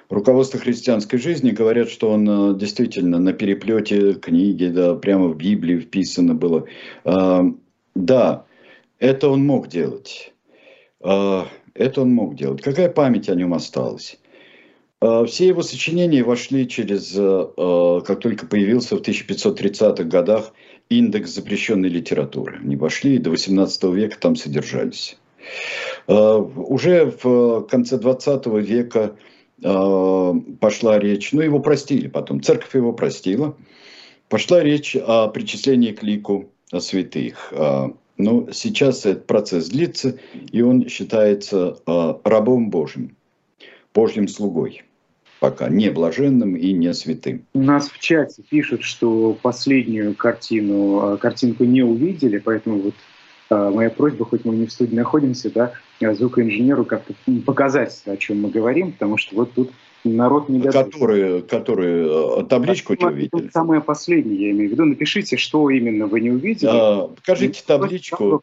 Руководство 0.09 0.61
христианской 0.61 1.18
жизни 1.18 1.51
говорят, 1.51 1.90
что 1.90 2.11
он 2.11 2.28
э, 2.53 2.59
действительно 2.59 3.18
на 3.18 3.32
переплете 3.32 4.14
книги, 4.14 4.66
да, 4.66 4.95
прямо 4.95 5.26
в 5.26 5.36
Библии 5.36 5.80
вписано 5.80 6.36
было. 6.36 6.66
А, 7.05 7.45
да, 7.97 8.45
это 9.01 9.28
он 9.28 9.45
мог 9.45 9.66
делать. 9.66 10.32
А, 11.75 11.83
это 11.83 12.03
он 12.03 12.11
мог 12.14 12.35
делать. 12.35 12.62
Какая 12.62 12.89
память 12.89 13.29
о 13.29 13.35
нем 13.35 13.55
осталась? 13.55 14.18
А, 15.01 15.25
все 15.25 15.49
его 15.49 15.62
сочинения 15.62 16.23
вошли 16.23 16.68
через, 16.68 17.14
э, 17.16 17.20
э, 17.57 18.01
как 18.07 18.20
только 18.20 18.47
появился 18.47 18.97
в 18.97 19.03
1530-х 19.03 20.05
годах 20.05 20.53
индекс 20.89 21.31
запрещенной 21.31 21.89
литературы. 21.89 22.59
Они 22.62 22.77
вошли 22.77 23.16
и 23.16 23.18
до 23.18 23.31
18 23.31 23.85
века 23.85 24.16
там 24.18 24.37
содержались. 24.37 25.18
А, 26.07 26.37
уже 26.37 27.12
в 27.23 27.62
конце 27.62 27.99
20 27.99 28.47
века 28.61 29.16
а, 29.64 30.35
пошла 30.61 30.99
речь, 30.99 31.33
ну 31.33 31.41
его 31.41 31.59
простили 31.61 32.09
потом, 32.09 32.43
церковь 32.43 32.75
его 32.75 32.93
простила, 32.93 33.57
пошла 34.29 34.62
речь 34.62 34.97
о 34.97 35.29
причислении 35.29 35.93
к 35.93 36.03
лику 36.03 36.51
святых. 36.79 37.53
Но 38.19 38.49
сейчас 38.53 39.07
этот 39.07 39.27
процесс 39.27 39.69
длится, 39.69 40.19
и 40.51 40.63
он 40.63 40.89
считается 40.89 41.79
рабом 42.25 42.71
Божьим, 42.71 43.17
Божьим 43.95 44.29
слугой 44.29 44.83
пока 45.43 45.69
не 45.69 45.91
блаженным 45.91 46.55
и 46.55 46.73
не 46.73 46.95
святым. 46.95 47.45
У 47.53 47.61
нас 47.61 47.89
в 47.89 47.99
чате 47.99 48.45
пишут, 48.49 48.85
что 48.85 49.37
последнюю 49.43 50.15
картину, 50.15 51.15
э, 51.15 51.17
картинку 51.17 51.65
не 51.65 51.83
увидели, 51.83 52.39
поэтому 52.39 52.79
вот 52.79 52.95
э, 53.51 53.71
моя 53.75 53.91
просьба, 53.91 54.25
хоть 54.25 54.45
мы 54.45 54.55
не 54.55 54.67
в 54.67 54.73
студии 54.73 54.95
находимся, 54.95 55.51
да, 55.51 55.73
звукоинженеру 56.01 56.85
как-то 56.85 57.15
показать, 57.45 58.03
о 58.07 58.17
чем 58.17 58.43
мы 58.43 58.51
говорим, 58.51 58.93
потому 58.93 59.17
что 59.17 59.35
вот 59.35 59.53
тут 59.53 59.73
народ 60.05 60.48
не 60.48 60.59
готов. 60.59 60.92
Которые, 60.92 61.42
которые 61.42 62.40
э, 62.40 62.44
табличку 62.44 62.94
а, 62.94 62.96
не 62.96 63.05
увидели. 63.07 63.50
Самое 63.53 63.80
последнее, 63.80 64.48
я 64.48 64.50
имею 64.53 64.70
в 64.70 64.72
виду. 64.72 64.84
Напишите, 64.84 65.36
что 65.36 65.70
именно 65.70 66.07
вы 66.07 66.20
не 66.20 66.30
увидели. 66.30 66.70
А, 66.72 67.09
покажите 67.09 67.62
табличку. 67.66 68.42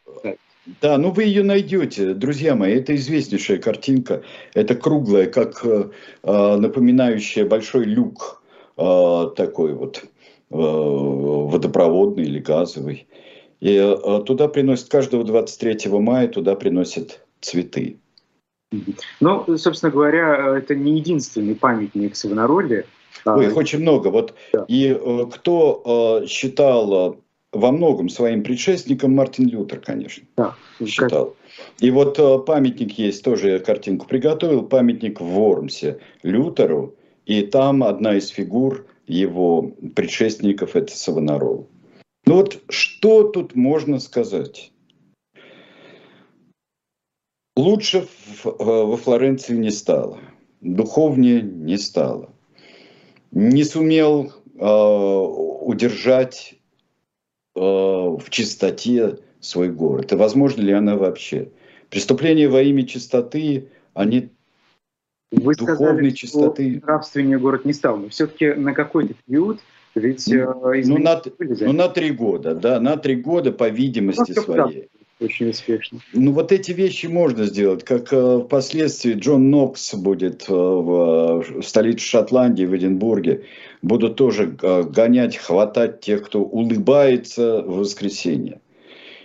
Да, 0.80 0.98
ну 0.98 1.10
вы 1.10 1.24
ее 1.24 1.42
найдете, 1.42 2.14
друзья 2.14 2.54
мои. 2.54 2.74
Это 2.74 2.94
известнейшая 2.94 3.58
картинка. 3.58 4.22
Это 4.54 4.74
круглая, 4.74 5.26
как 5.26 5.64
э, 5.64 5.90
а, 6.22 6.56
напоминающая 6.56 7.46
большой 7.46 7.84
люк 7.84 8.42
э, 8.76 9.30
такой 9.36 9.74
вот 9.74 10.04
э, 10.04 10.04
водопроводный 10.50 12.24
или 12.24 12.38
газовый. 12.38 13.06
И 13.60 13.74
э, 13.74 14.22
туда 14.26 14.48
приносят 14.48 14.88
каждого 14.88 15.24
23 15.24 15.90
мая 15.92 16.28
туда 16.28 16.54
приносят 16.54 17.24
цветы. 17.40 17.98
Ну, 19.20 19.56
собственно 19.56 19.90
говоря, 19.90 20.56
это 20.56 20.74
не 20.74 20.96
единственный 20.96 21.54
памятник 21.54 22.16
Савонароле. 22.16 22.86
Ой, 23.24 23.46
их 23.46 23.56
очень 23.56 23.80
много. 23.80 24.08
Вот 24.08 24.34
да. 24.52 24.64
и 24.68 24.88
э, 24.88 25.26
кто 25.32 26.20
э, 26.22 26.26
считал 26.26 27.20
во 27.52 27.72
многом 27.72 28.08
своим 28.08 28.42
предшественником 28.42 29.14
Мартин 29.14 29.48
Лютер, 29.48 29.80
конечно, 29.80 30.24
да, 30.36 30.54
считал. 30.84 31.36
И 31.80 31.90
вот 31.90 32.18
э, 32.18 32.38
памятник 32.38 32.92
есть, 32.92 33.24
тоже 33.24 33.50
я 33.50 33.58
картинку 33.58 34.06
приготовил, 34.06 34.62
памятник 34.62 35.20
в 35.20 35.24
Вормсе 35.24 35.98
Лютеру, 36.22 36.94
и 37.26 37.42
там 37.42 37.82
одна 37.82 38.16
из 38.16 38.28
фигур 38.28 38.86
его 39.06 39.72
предшественников, 39.94 40.76
это 40.76 40.96
Савонарол. 40.96 41.68
Ну 42.26 42.36
вот 42.36 42.60
что 42.68 43.24
тут 43.24 43.56
можно 43.56 43.98
сказать? 43.98 44.69
Лучше 47.60 48.08
во 48.42 48.96
Флоренции 48.96 49.54
не 49.54 49.70
стало, 49.70 50.18
духовнее 50.62 51.42
не 51.42 51.76
стало. 51.76 52.30
Не 53.32 53.64
сумел 53.64 54.32
э, 54.58 54.64
удержать 54.64 56.54
э, 57.54 57.60
в 57.60 58.24
чистоте 58.30 59.18
свой 59.40 59.68
город. 59.68 60.10
И 60.12 60.16
возможно 60.16 60.62
ли 60.62 60.72
она 60.72 60.96
вообще? 60.96 61.50
Преступления 61.90 62.48
во 62.48 62.62
имя 62.62 62.86
чистоты, 62.86 63.68
они 63.92 64.30
Вы 65.30 65.54
духовной 65.54 65.76
сказали, 65.76 66.10
чистоты. 66.10 66.78
Что 66.78 66.86
нравственнее 66.86 67.38
город 67.38 67.66
не 67.66 67.74
стал, 67.74 67.98
но 67.98 68.08
все-таки 68.08 68.54
на 68.54 68.72
какой-то 68.72 69.14
период 69.26 69.60
ведь 69.94 70.26
ну, 70.28 70.72
э, 70.72 70.82
ну, 70.86 70.98
на, 70.98 71.22
ну, 71.38 71.72
на 71.72 71.88
три 71.88 72.10
года, 72.10 72.54
да, 72.54 72.80
на 72.80 72.96
три 72.96 73.16
года, 73.16 73.52
по 73.52 73.68
видимости 73.68 74.32
ну, 74.34 74.42
своей 74.42 74.88
очень 75.20 75.50
успешно. 75.50 76.00
Ну 76.12 76.32
вот 76.32 76.50
эти 76.50 76.72
вещи 76.72 77.06
можно 77.06 77.44
сделать, 77.44 77.84
как 77.84 78.12
э, 78.12 78.40
впоследствии 78.44 79.14
Джон 79.14 79.50
Нокс 79.50 79.94
будет 79.94 80.48
э, 80.48 80.52
в, 80.52 81.42
в 81.42 81.62
столице 81.62 82.04
Шотландии, 82.04 82.64
в 82.64 82.76
Эдинбурге, 82.76 83.44
будут 83.82 84.16
тоже 84.16 84.56
э, 84.60 84.82
гонять, 84.84 85.36
хватать 85.36 86.00
тех, 86.00 86.24
кто 86.24 86.42
улыбается 86.42 87.62
в 87.62 87.78
воскресенье. 87.78 88.60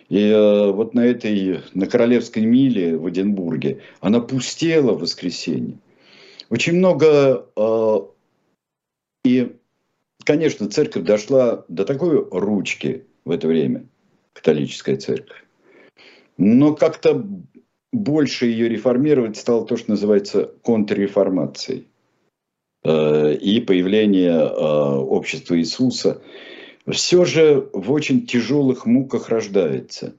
И 0.08 0.32
вот 0.72 0.94
на 0.94 1.04
этой, 1.04 1.62
на 1.74 1.88
Королевской 1.88 2.44
миле 2.44 2.96
в 2.96 3.10
Эдинбурге, 3.10 3.82
она 4.02 4.20
пустела 4.20 4.92
в 4.92 5.00
воскресенье. 5.00 5.80
Очень 6.52 6.74
много, 6.74 7.48
и, 9.24 9.56
конечно, 10.24 10.70
церковь 10.70 11.06
дошла 11.06 11.66
до 11.70 11.86
такой 11.86 12.24
ручки 12.30 13.06
в 13.26 13.32
это 13.32 13.48
время, 13.48 13.88
католическая 14.34 14.98
церковь, 14.98 15.44
но 16.38 16.76
как-то 16.76 17.26
больше 17.92 18.48
ее 18.48 18.70
реформировать 18.70 19.38
стало 19.38 19.66
то, 19.66 19.78
что 19.78 19.92
называется 19.92 20.52
контрреформацией. 20.62 21.88
Э, 22.86 23.34
и 23.34 23.60
появление 23.62 24.32
э, 24.32 24.44
общества 24.44 25.58
Иисуса 25.58 26.22
все 26.88 27.26
же 27.26 27.68
в 27.74 27.92
очень 27.92 28.28
тяжелых 28.28 28.86
муках 28.86 29.30
рождается. 29.30 30.14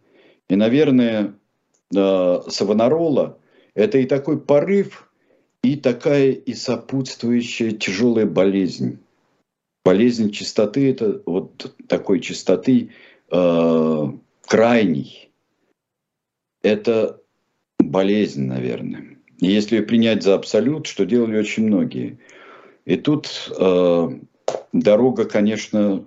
И, 0.49 0.57
наверное, 0.57 1.35
э, 1.95 2.41
Савонарола– 2.49 3.39
это 3.75 3.99
и 3.99 4.07
такой 4.07 4.41
порыв, 4.41 5.09
и 5.63 5.77
такая 5.77 6.33
и 6.33 6.55
сопутствующая 6.55 7.71
тяжелая 7.71 8.27
болезнь. 8.27 8.99
Болезнь 9.85 10.33
чистоты– 10.33 10.91
это 10.93 11.23
вот 11.25 11.73
такой 11.89 12.21
чистоты 12.21 12.91
крайней, 13.29 15.26
это 16.67 17.21
болезнь, 17.79 18.47
наверное. 18.47 19.19
Если 19.39 19.81
принять 19.81 20.23
за 20.23 20.35
абсолют, 20.35 20.87
что 20.87 21.07
делали 21.07 21.39
очень 21.39 21.67
многие. 21.67 22.19
И 22.85 22.97
тут 22.97 23.51
э, 23.57 24.09
дорога, 24.73 25.25
конечно, 25.27 26.05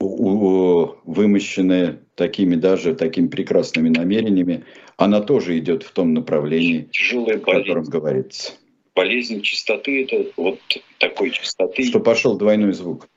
вымощенная 0.00 2.00
такими 2.14 2.56
даже 2.56 2.94
такими 2.94 3.28
прекрасными 3.28 3.88
намерениями, 3.88 4.64
она 4.96 5.20
тоже 5.20 5.58
идет 5.58 5.82
в 5.82 5.92
том 5.92 6.12
направлении, 6.12 6.88
Тяжелая 6.92 7.38
о 7.38 7.40
котором 7.40 7.84
говорится. 7.84 8.52
Болезнь 8.94 9.40
чистоты– 9.40 10.02
это 10.04 10.30
вот 10.36 10.60
такой 10.98 11.30
чистоты. 11.30 11.84
Что 11.84 12.00
пошел 12.00 12.36
двойной 12.36 12.74
звук. 12.74 13.08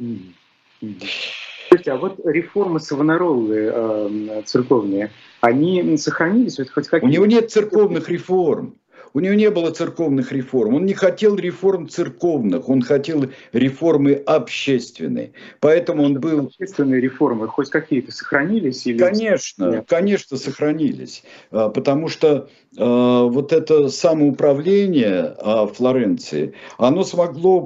Mm-hmm. 0.00 1.45
Слушайте, 1.76 1.92
а 1.92 1.96
вот 1.96 2.20
реформы 2.24 2.80
Савонаролы 2.80 3.70
э, 3.72 4.42
церковные, 4.46 5.10
они 5.42 5.96
сохранились? 5.98 6.58
Вот 6.58 6.70
хоть 6.70 6.90
У 6.92 7.06
него 7.06 7.26
нет 7.26 7.50
церковных 7.50 8.08
реформ. 8.08 8.76
У 9.16 9.20
него 9.20 9.32
не 9.32 9.50
было 9.50 9.70
церковных 9.70 10.30
реформ. 10.30 10.74
Он 10.74 10.84
не 10.84 10.92
хотел 10.92 11.36
реформ 11.36 11.88
церковных, 11.88 12.68
он 12.68 12.82
хотел 12.82 13.24
реформы 13.54 14.12
общественной. 14.12 15.32
Поэтому 15.60 16.02
он 16.02 16.20
был... 16.20 16.40
Общественные 16.40 17.00
реформы 17.00 17.48
хоть 17.48 17.70
какие-то 17.70 18.12
сохранились? 18.12 18.86
Или... 18.86 18.98
Конечно, 18.98 19.70
Нет. 19.70 19.84
конечно, 19.88 20.36
сохранились. 20.36 21.24
А, 21.50 21.70
потому 21.70 22.08
что 22.08 22.50
а, 22.76 23.24
вот 23.24 23.54
это 23.54 23.88
самоуправление 23.88 25.34
а, 25.38 25.66
Флоренции, 25.66 26.52
оно 26.76 27.02
смогло 27.02 27.62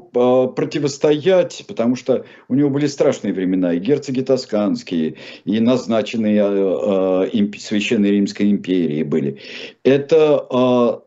противостоять, 0.55 1.65
потому 1.67 1.97
что 1.97 2.27
у 2.47 2.55
него 2.55 2.71
были 2.71 2.87
страшные 2.87 3.35
времена, 3.35 3.73
и 3.73 3.81
герцоги 3.81 4.21
тосканские, 4.21 5.17
и 5.45 5.59
назначенные 5.59 7.29
Священной 7.59 8.13
Римской 8.13 8.53
империи 8.53 9.03
были. 9.03 9.39
Это 9.83 11.03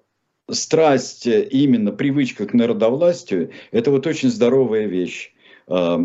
страсть, 0.50 1.26
именно 1.26 1.92
привычка 1.92 2.46
к 2.46 2.54
народовластию, 2.54 3.52
это 3.72 3.92
вот 3.92 4.08
очень 4.08 4.30
здоровая 4.30 4.86
вещь 4.86 5.34
э, 5.68 5.98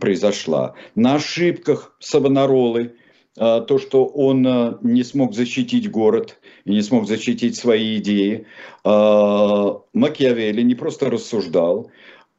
произошла. 0.00 0.74
На 0.94 1.16
ошибках 1.16 1.96
Савонаролы, 2.00 2.96
э, 3.36 3.64
то, 3.66 3.78
что 3.78 4.06
он 4.06 4.46
э, 4.46 4.78
не 4.82 5.04
смог 5.04 5.34
защитить 5.34 5.90
город 5.90 6.38
и 6.64 6.72
не 6.72 6.82
смог 6.82 7.06
защитить 7.06 7.56
свои 7.56 7.98
идеи, 7.98 8.46
э, 8.84 9.74
Макиавелли 9.92 10.62
не 10.62 10.74
просто 10.74 11.10
рассуждал, 11.10 11.90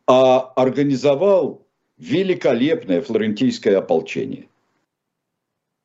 а 0.07 0.39
организовал 0.55 1.65
великолепное 1.97 3.01
флорентийское 3.01 3.77
ополчение. 3.77 4.47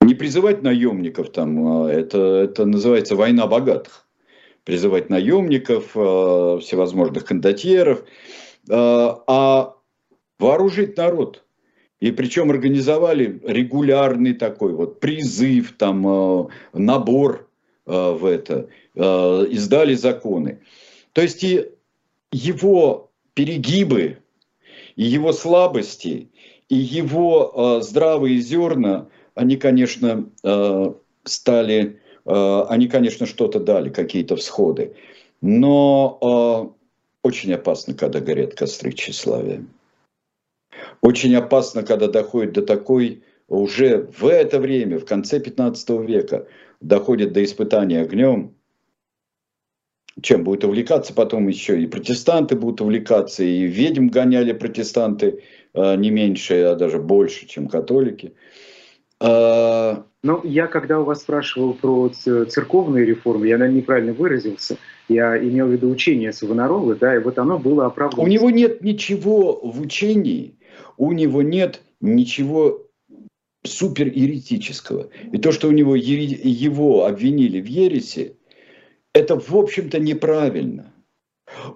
Не 0.01 0.15
призывать 0.15 0.63
наемников 0.63 1.31
там, 1.31 1.85
это, 1.85 2.19
это 2.19 2.65
называется 2.65 3.15
война 3.15 3.47
богатых 3.47 4.07
призывать 4.65 5.11
наемников, 5.11 5.93
э, 5.95 6.59
всевозможных 6.61 7.25
кондотьеров, 7.25 8.01
э, 8.01 8.05
а 8.69 9.75
вооружить 10.39 10.97
народ. 10.97 11.45
И 12.01 12.13
причем 12.13 12.51
организовали 12.51 13.41
регулярный 13.45 14.35
такой 14.35 14.73
вот 14.73 15.01
призыв, 15.01 15.75
там, 15.77 16.07
э, 16.07 16.47
набор 16.73 17.47
в 17.87 18.25
это, 18.25 18.69
издали 18.95 19.95
законы. 19.95 20.61
То 21.13 21.23
есть 21.23 21.43
и 21.43 21.71
его 22.31 23.11
перегибы, 23.35 24.19
и 24.95 25.03
его 25.03 25.33
слабости, 25.33 26.31
и 26.69 26.77
его 26.77 27.81
здравые 27.83 28.39
зерна, 28.39 29.09
они, 29.35 29.57
конечно, 29.57 30.31
стали 31.25 32.01
они, 32.33 32.89
конечно, 32.89 33.27
что-то 33.27 33.61
дали, 33.61 33.89
какие-то 33.89 34.37
всходы. 34.37 34.95
Но 35.41 36.19
э, 36.23 36.81
очень 37.23 37.53
опасно, 37.53 37.95
когда 37.95 38.21
горят 38.21 38.55
костры 38.55 38.93
тщеславия. 38.93 39.65
Очень 41.01 41.35
опасно, 41.35 41.83
когда 41.83 42.09
доходит 42.09 42.53
до 42.53 42.63
такой, 42.63 43.23
уже 43.49 44.09
в 44.19 44.27
это 44.27 44.61
время, 44.61 44.99
в 44.99 45.05
конце 45.05 45.41
15 45.41 45.91
века, 46.07 46.47
доходит 46.81 47.33
до 47.33 47.43
испытания 47.43 48.01
огнем, 48.01 48.55
чем 50.23 50.45
будет 50.45 50.65
увлекаться 50.65 51.15
потом 51.15 51.49
еще 51.49 51.81
и 51.81 51.87
протестанты 51.87 52.57
будут 52.57 52.81
увлекаться, 52.81 53.43
и 53.43 53.63
ведьм 53.63 54.09
гоняли 54.09 54.53
протестанты 54.53 55.43
э, 55.73 55.97
не 55.97 56.11
меньше, 56.11 56.63
а 56.63 56.75
даже 56.75 56.99
больше, 56.99 57.47
чем 57.47 57.69
католики. 57.69 58.35
Ну, 60.23 60.41
я 60.45 60.67
когда 60.67 61.01
у 61.01 61.05
вас 61.05 61.23
спрашивал 61.23 61.73
про 61.73 62.11
церковные 62.11 63.07
реформы, 63.07 63.49
я, 63.49 63.57
наверное, 63.57 63.81
неправильно 63.81 64.13
выразился. 64.13 64.77
Я 65.09 65.39
имел 65.39 65.67
в 65.67 65.71
виду 65.71 65.89
учение 65.89 66.33
Савонаролы, 66.33 66.95
да, 66.95 67.17
и 67.17 67.19
вот 67.19 67.39
оно 67.39 67.59
было 67.59 67.87
оправдано. 67.87 68.23
У 68.23 68.27
него 68.27 68.51
нет 68.51 68.83
ничего 68.83 69.59
в 69.63 69.81
учении, 69.81 70.59
у 70.99 71.13
него 71.13 71.41
нет 71.43 71.81
ничего 72.03 72.87
супереретического. 73.65 75.09
И 75.33 75.39
то, 75.39 75.53
что 75.53 75.69
у 75.69 75.73
него 75.73 75.95
его 75.97 77.07
обвинили 77.07 77.61
в 77.61 77.67
ересе, 77.67 78.37
это, 79.15 79.39
в 79.39 79.55
общем-то, 79.57 79.99
неправильно. 79.99 80.93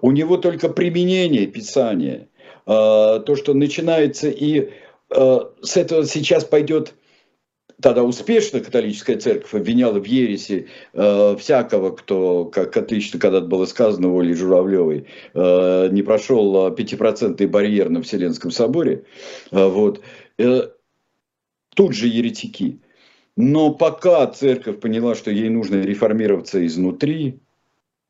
У 0.01 0.11
него 0.11 0.37
только 0.37 0.69
применение 0.69 1.47
Писания. 1.47 2.29
А, 2.65 3.19
то, 3.19 3.35
что 3.35 3.53
начинается 3.53 4.29
и 4.29 4.69
а, 5.09 5.51
с 5.61 5.77
этого 5.77 6.05
сейчас 6.05 6.45
пойдет 6.45 6.93
тогда 7.81 8.03
успешно 8.03 8.59
католическая 8.59 9.17
церковь 9.17 9.53
обвиняла 9.53 9.99
в 9.99 10.05
ересе 10.05 10.67
э, 10.93 11.35
всякого, 11.37 11.91
кто, 11.91 12.45
как 12.45 12.75
отлично 12.77 13.19
когда-то 13.19 13.47
было 13.47 13.65
сказано 13.65 14.17
Олей 14.17 14.33
Журавлевой, 14.33 15.07
э, 15.33 15.89
не 15.91 16.01
прошел 16.01 16.71
пятипроцентный 16.71 17.47
барьер 17.47 17.89
на 17.89 18.01
Вселенском 18.01 18.51
соборе. 18.51 19.03
Э, 19.51 19.67
вот. 19.67 20.01
Э, 20.37 20.69
тут 21.75 21.93
же 21.93 22.07
еретики. 22.07 22.79
Но 23.37 23.73
пока 23.73 24.25
церковь 24.27 24.79
поняла, 24.79 25.13
что 25.13 25.29
ей 25.29 25.49
нужно 25.49 25.81
реформироваться 25.81 26.65
изнутри, 26.65 27.39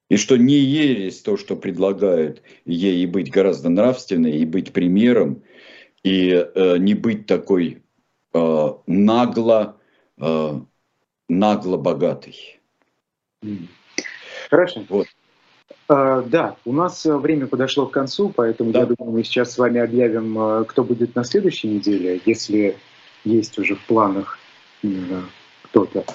И 0.07 0.17
что 0.17 0.37
не 0.37 0.57
ересь 0.57 1.21
то, 1.21 1.35
что 1.35 1.55
предлагают 1.55 2.43
ей 2.65 3.01
и 3.03 3.07
быть 3.07 3.31
гораздо 3.31 3.69
нравственной, 3.69 4.37
и 4.37 4.45
быть 4.45 4.71
примером, 4.71 5.41
и 6.03 6.29
э, 6.29 6.77
не 6.77 6.93
быть 6.93 7.25
такой 7.25 7.84
э, 8.35 8.73
нагло, 8.87 9.77
э, 10.19 10.59
нагло 11.29 11.77
богатой. 11.77 12.59
Хорошо. 14.49 14.83
Вот. 14.89 15.07
А, 15.87 16.21
да, 16.21 16.55
у 16.65 16.73
нас 16.73 17.05
э, 17.05 17.15
время 17.15 17.47
подошло 17.47 17.85
к 17.85 17.91
концу, 17.91 18.31
поэтому 18.35 18.71
да. 18.71 18.79
я 18.79 18.85
думаю, 18.85 19.17
мы 19.17 19.23
сейчас 19.23 19.53
с 19.53 19.57
вами 19.57 19.79
объявим, 19.79 20.37
э, 20.37 20.65
кто 20.65 20.83
будет 20.83 21.15
на 21.15 21.23
следующей 21.23 21.67
неделе, 21.67 22.21
если 22.25 22.75
есть 23.23 23.57
уже 23.57 23.75
в 23.75 23.85
планах 23.85 24.39
кто-то. 25.63 26.05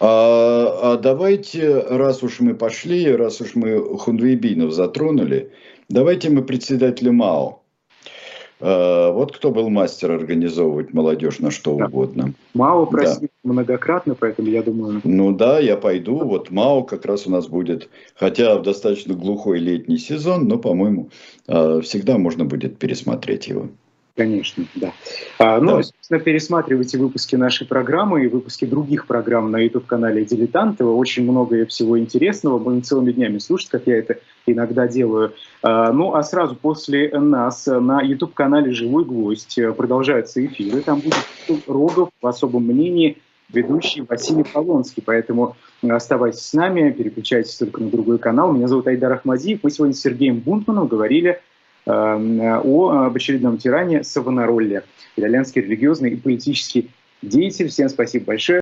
А, 0.00 0.92
а 0.92 0.96
давайте, 0.96 1.80
раз 1.80 2.22
уж 2.22 2.40
мы 2.40 2.54
пошли, 2.54 3.10
раз 3.14 3.40
уж 3.40 3.54
мы 3.54 3.98
Хунвейбинов 3.98 4.72
затронули, 4.72 5.52
давайте 5.88 6.30
мы 6.30 6.42
председателя 6.42 7.12
МАО. 7.12 7.59
А, 8.60 9.10
вот 9.12 9.34
кто 9.34 9.50
был 9.50 9.70
мастер 9.70 10.12
организовывать 10.12 10.92
молодежь 10.92 11.38
на 11.38 11.50
что 11.50 11.76
да. 11.76 11.86
угодно. 11.86 12.34
МАО 12.54 12.86
просил 12.86 13.22
да. 13.22 13.28
многократно, 13.44 14.14
поэтому 14.14 14.48
я 14.48 14.62
думаю... 14.62 15.00
Ну 15.04 15.32
да, 15.32 15.58
я 15.58 15.76
пойду. 15.76 16.18
Вот 16.18 16.50
МАО 16.50 16.82
как 16.82 17.06
раз 17.06 17.26
у 17.26 17.30
нас 17.30 17.46
будет, 17.46 17.88
хотя 18.14 18.58
в 18.58 18.62
достаточно 18.62 19.14
глухой 19.14 19.58
летний 19.58 19.98
сезон, 19.98 20.46
но, 20.46 20.58
по-моему, 20.58 21.10
а, 21.46 21.80
всегда 21.80 22.18
можно 22.18 22.44
будет 22.44 22.78
пересмотреть 22.78 23.48
его. 23.48 23.68
Конечно, 24.20 24.66
да. 24.74 24.92
А, 25.38 25.60
ну, 25.62 25.78
да. 25.78 25.82
собственно, 25.82 26.20
пересматривайте 26.20 26.98
выпуски 26.98 27.36
нашей 27.36 27.66
программы 27.66 28.22
и 28.22 28.28
выпуски 28.28 28.66
других 28.66 29.06
программ 29.06 29.50
на 29.50 29.56
YouTube-канале 29.56 30.26
«Дилетанты». 30.26 30.84
Очень 30.84 31.22
много 31.22 31.64
всего 31.64 31.98
интересного. 31.98 32.58
Будем 32.58 32.82
целыми 32.82 33.12
днями 33.12 33.38
слушать, 33.38 33.70
как 33.70 33.86
я 33.86 33.96
это 33.96 34.18
иногда 34.44 34.86
делаю. 34.86 35.32
А, 35.62 35.90
ну, 35.90 36.12
а 36.12 36.22
сразу 36.22 36.54
после 36.54 37.10
нас 37.18 37.64
на 37.66 38.02
YouTube-канале 38.02 38.72
«Живой 38.72 39.06
гвоздь» 39.06 39.58
продолжаются 39.74 40.44
эфиры. 40.44 40.82
Там 40.82 41.00
будет 41.00 41.16
Рогов 41.66 42.10
в 42.20 42.26
особом 42.26 42.64
мнении, 42.64 43.16
ведущий 43.48 44.02
Василий 44.02 44.44
Полонский. 44.44 45.02
Поэтому 45.02 45.56
оставайтесь 45.88 46.40
с 46.40 46.52
нами, 46.52 46.90
переключайтесь 46.90 47.56
только 47.56 47.80
на 47.80 47.88
другой 47.88 48.18
канал. 48.18 48.52
Меня 48.52 48.68
зовут 48.68 48.86
Айдар 48.86 49.14
Ахмадиев. 49.14 49.60
Мы 49.62 49.70
сегодня 49.70 49.94
с 49.94 50.00
Сергеем 50.00 50.40
Бунтманом 50.40 50.88
говорили 50.88 51.40
о, 51.86 53.06
об 53.06 53.16
очередном 53.16 53.58
тиране 53.58 54.04
Савонаролле, 54.04 54.84
итальянский 55.16 55.62
религиозный 55.62 56.10
и 56.10 56.16
политический 56.16 56.90
деятель. 57.22 57.68
Всем 57.68 57.88
спасибо 57.88 58.26
большое. 58.26 58.58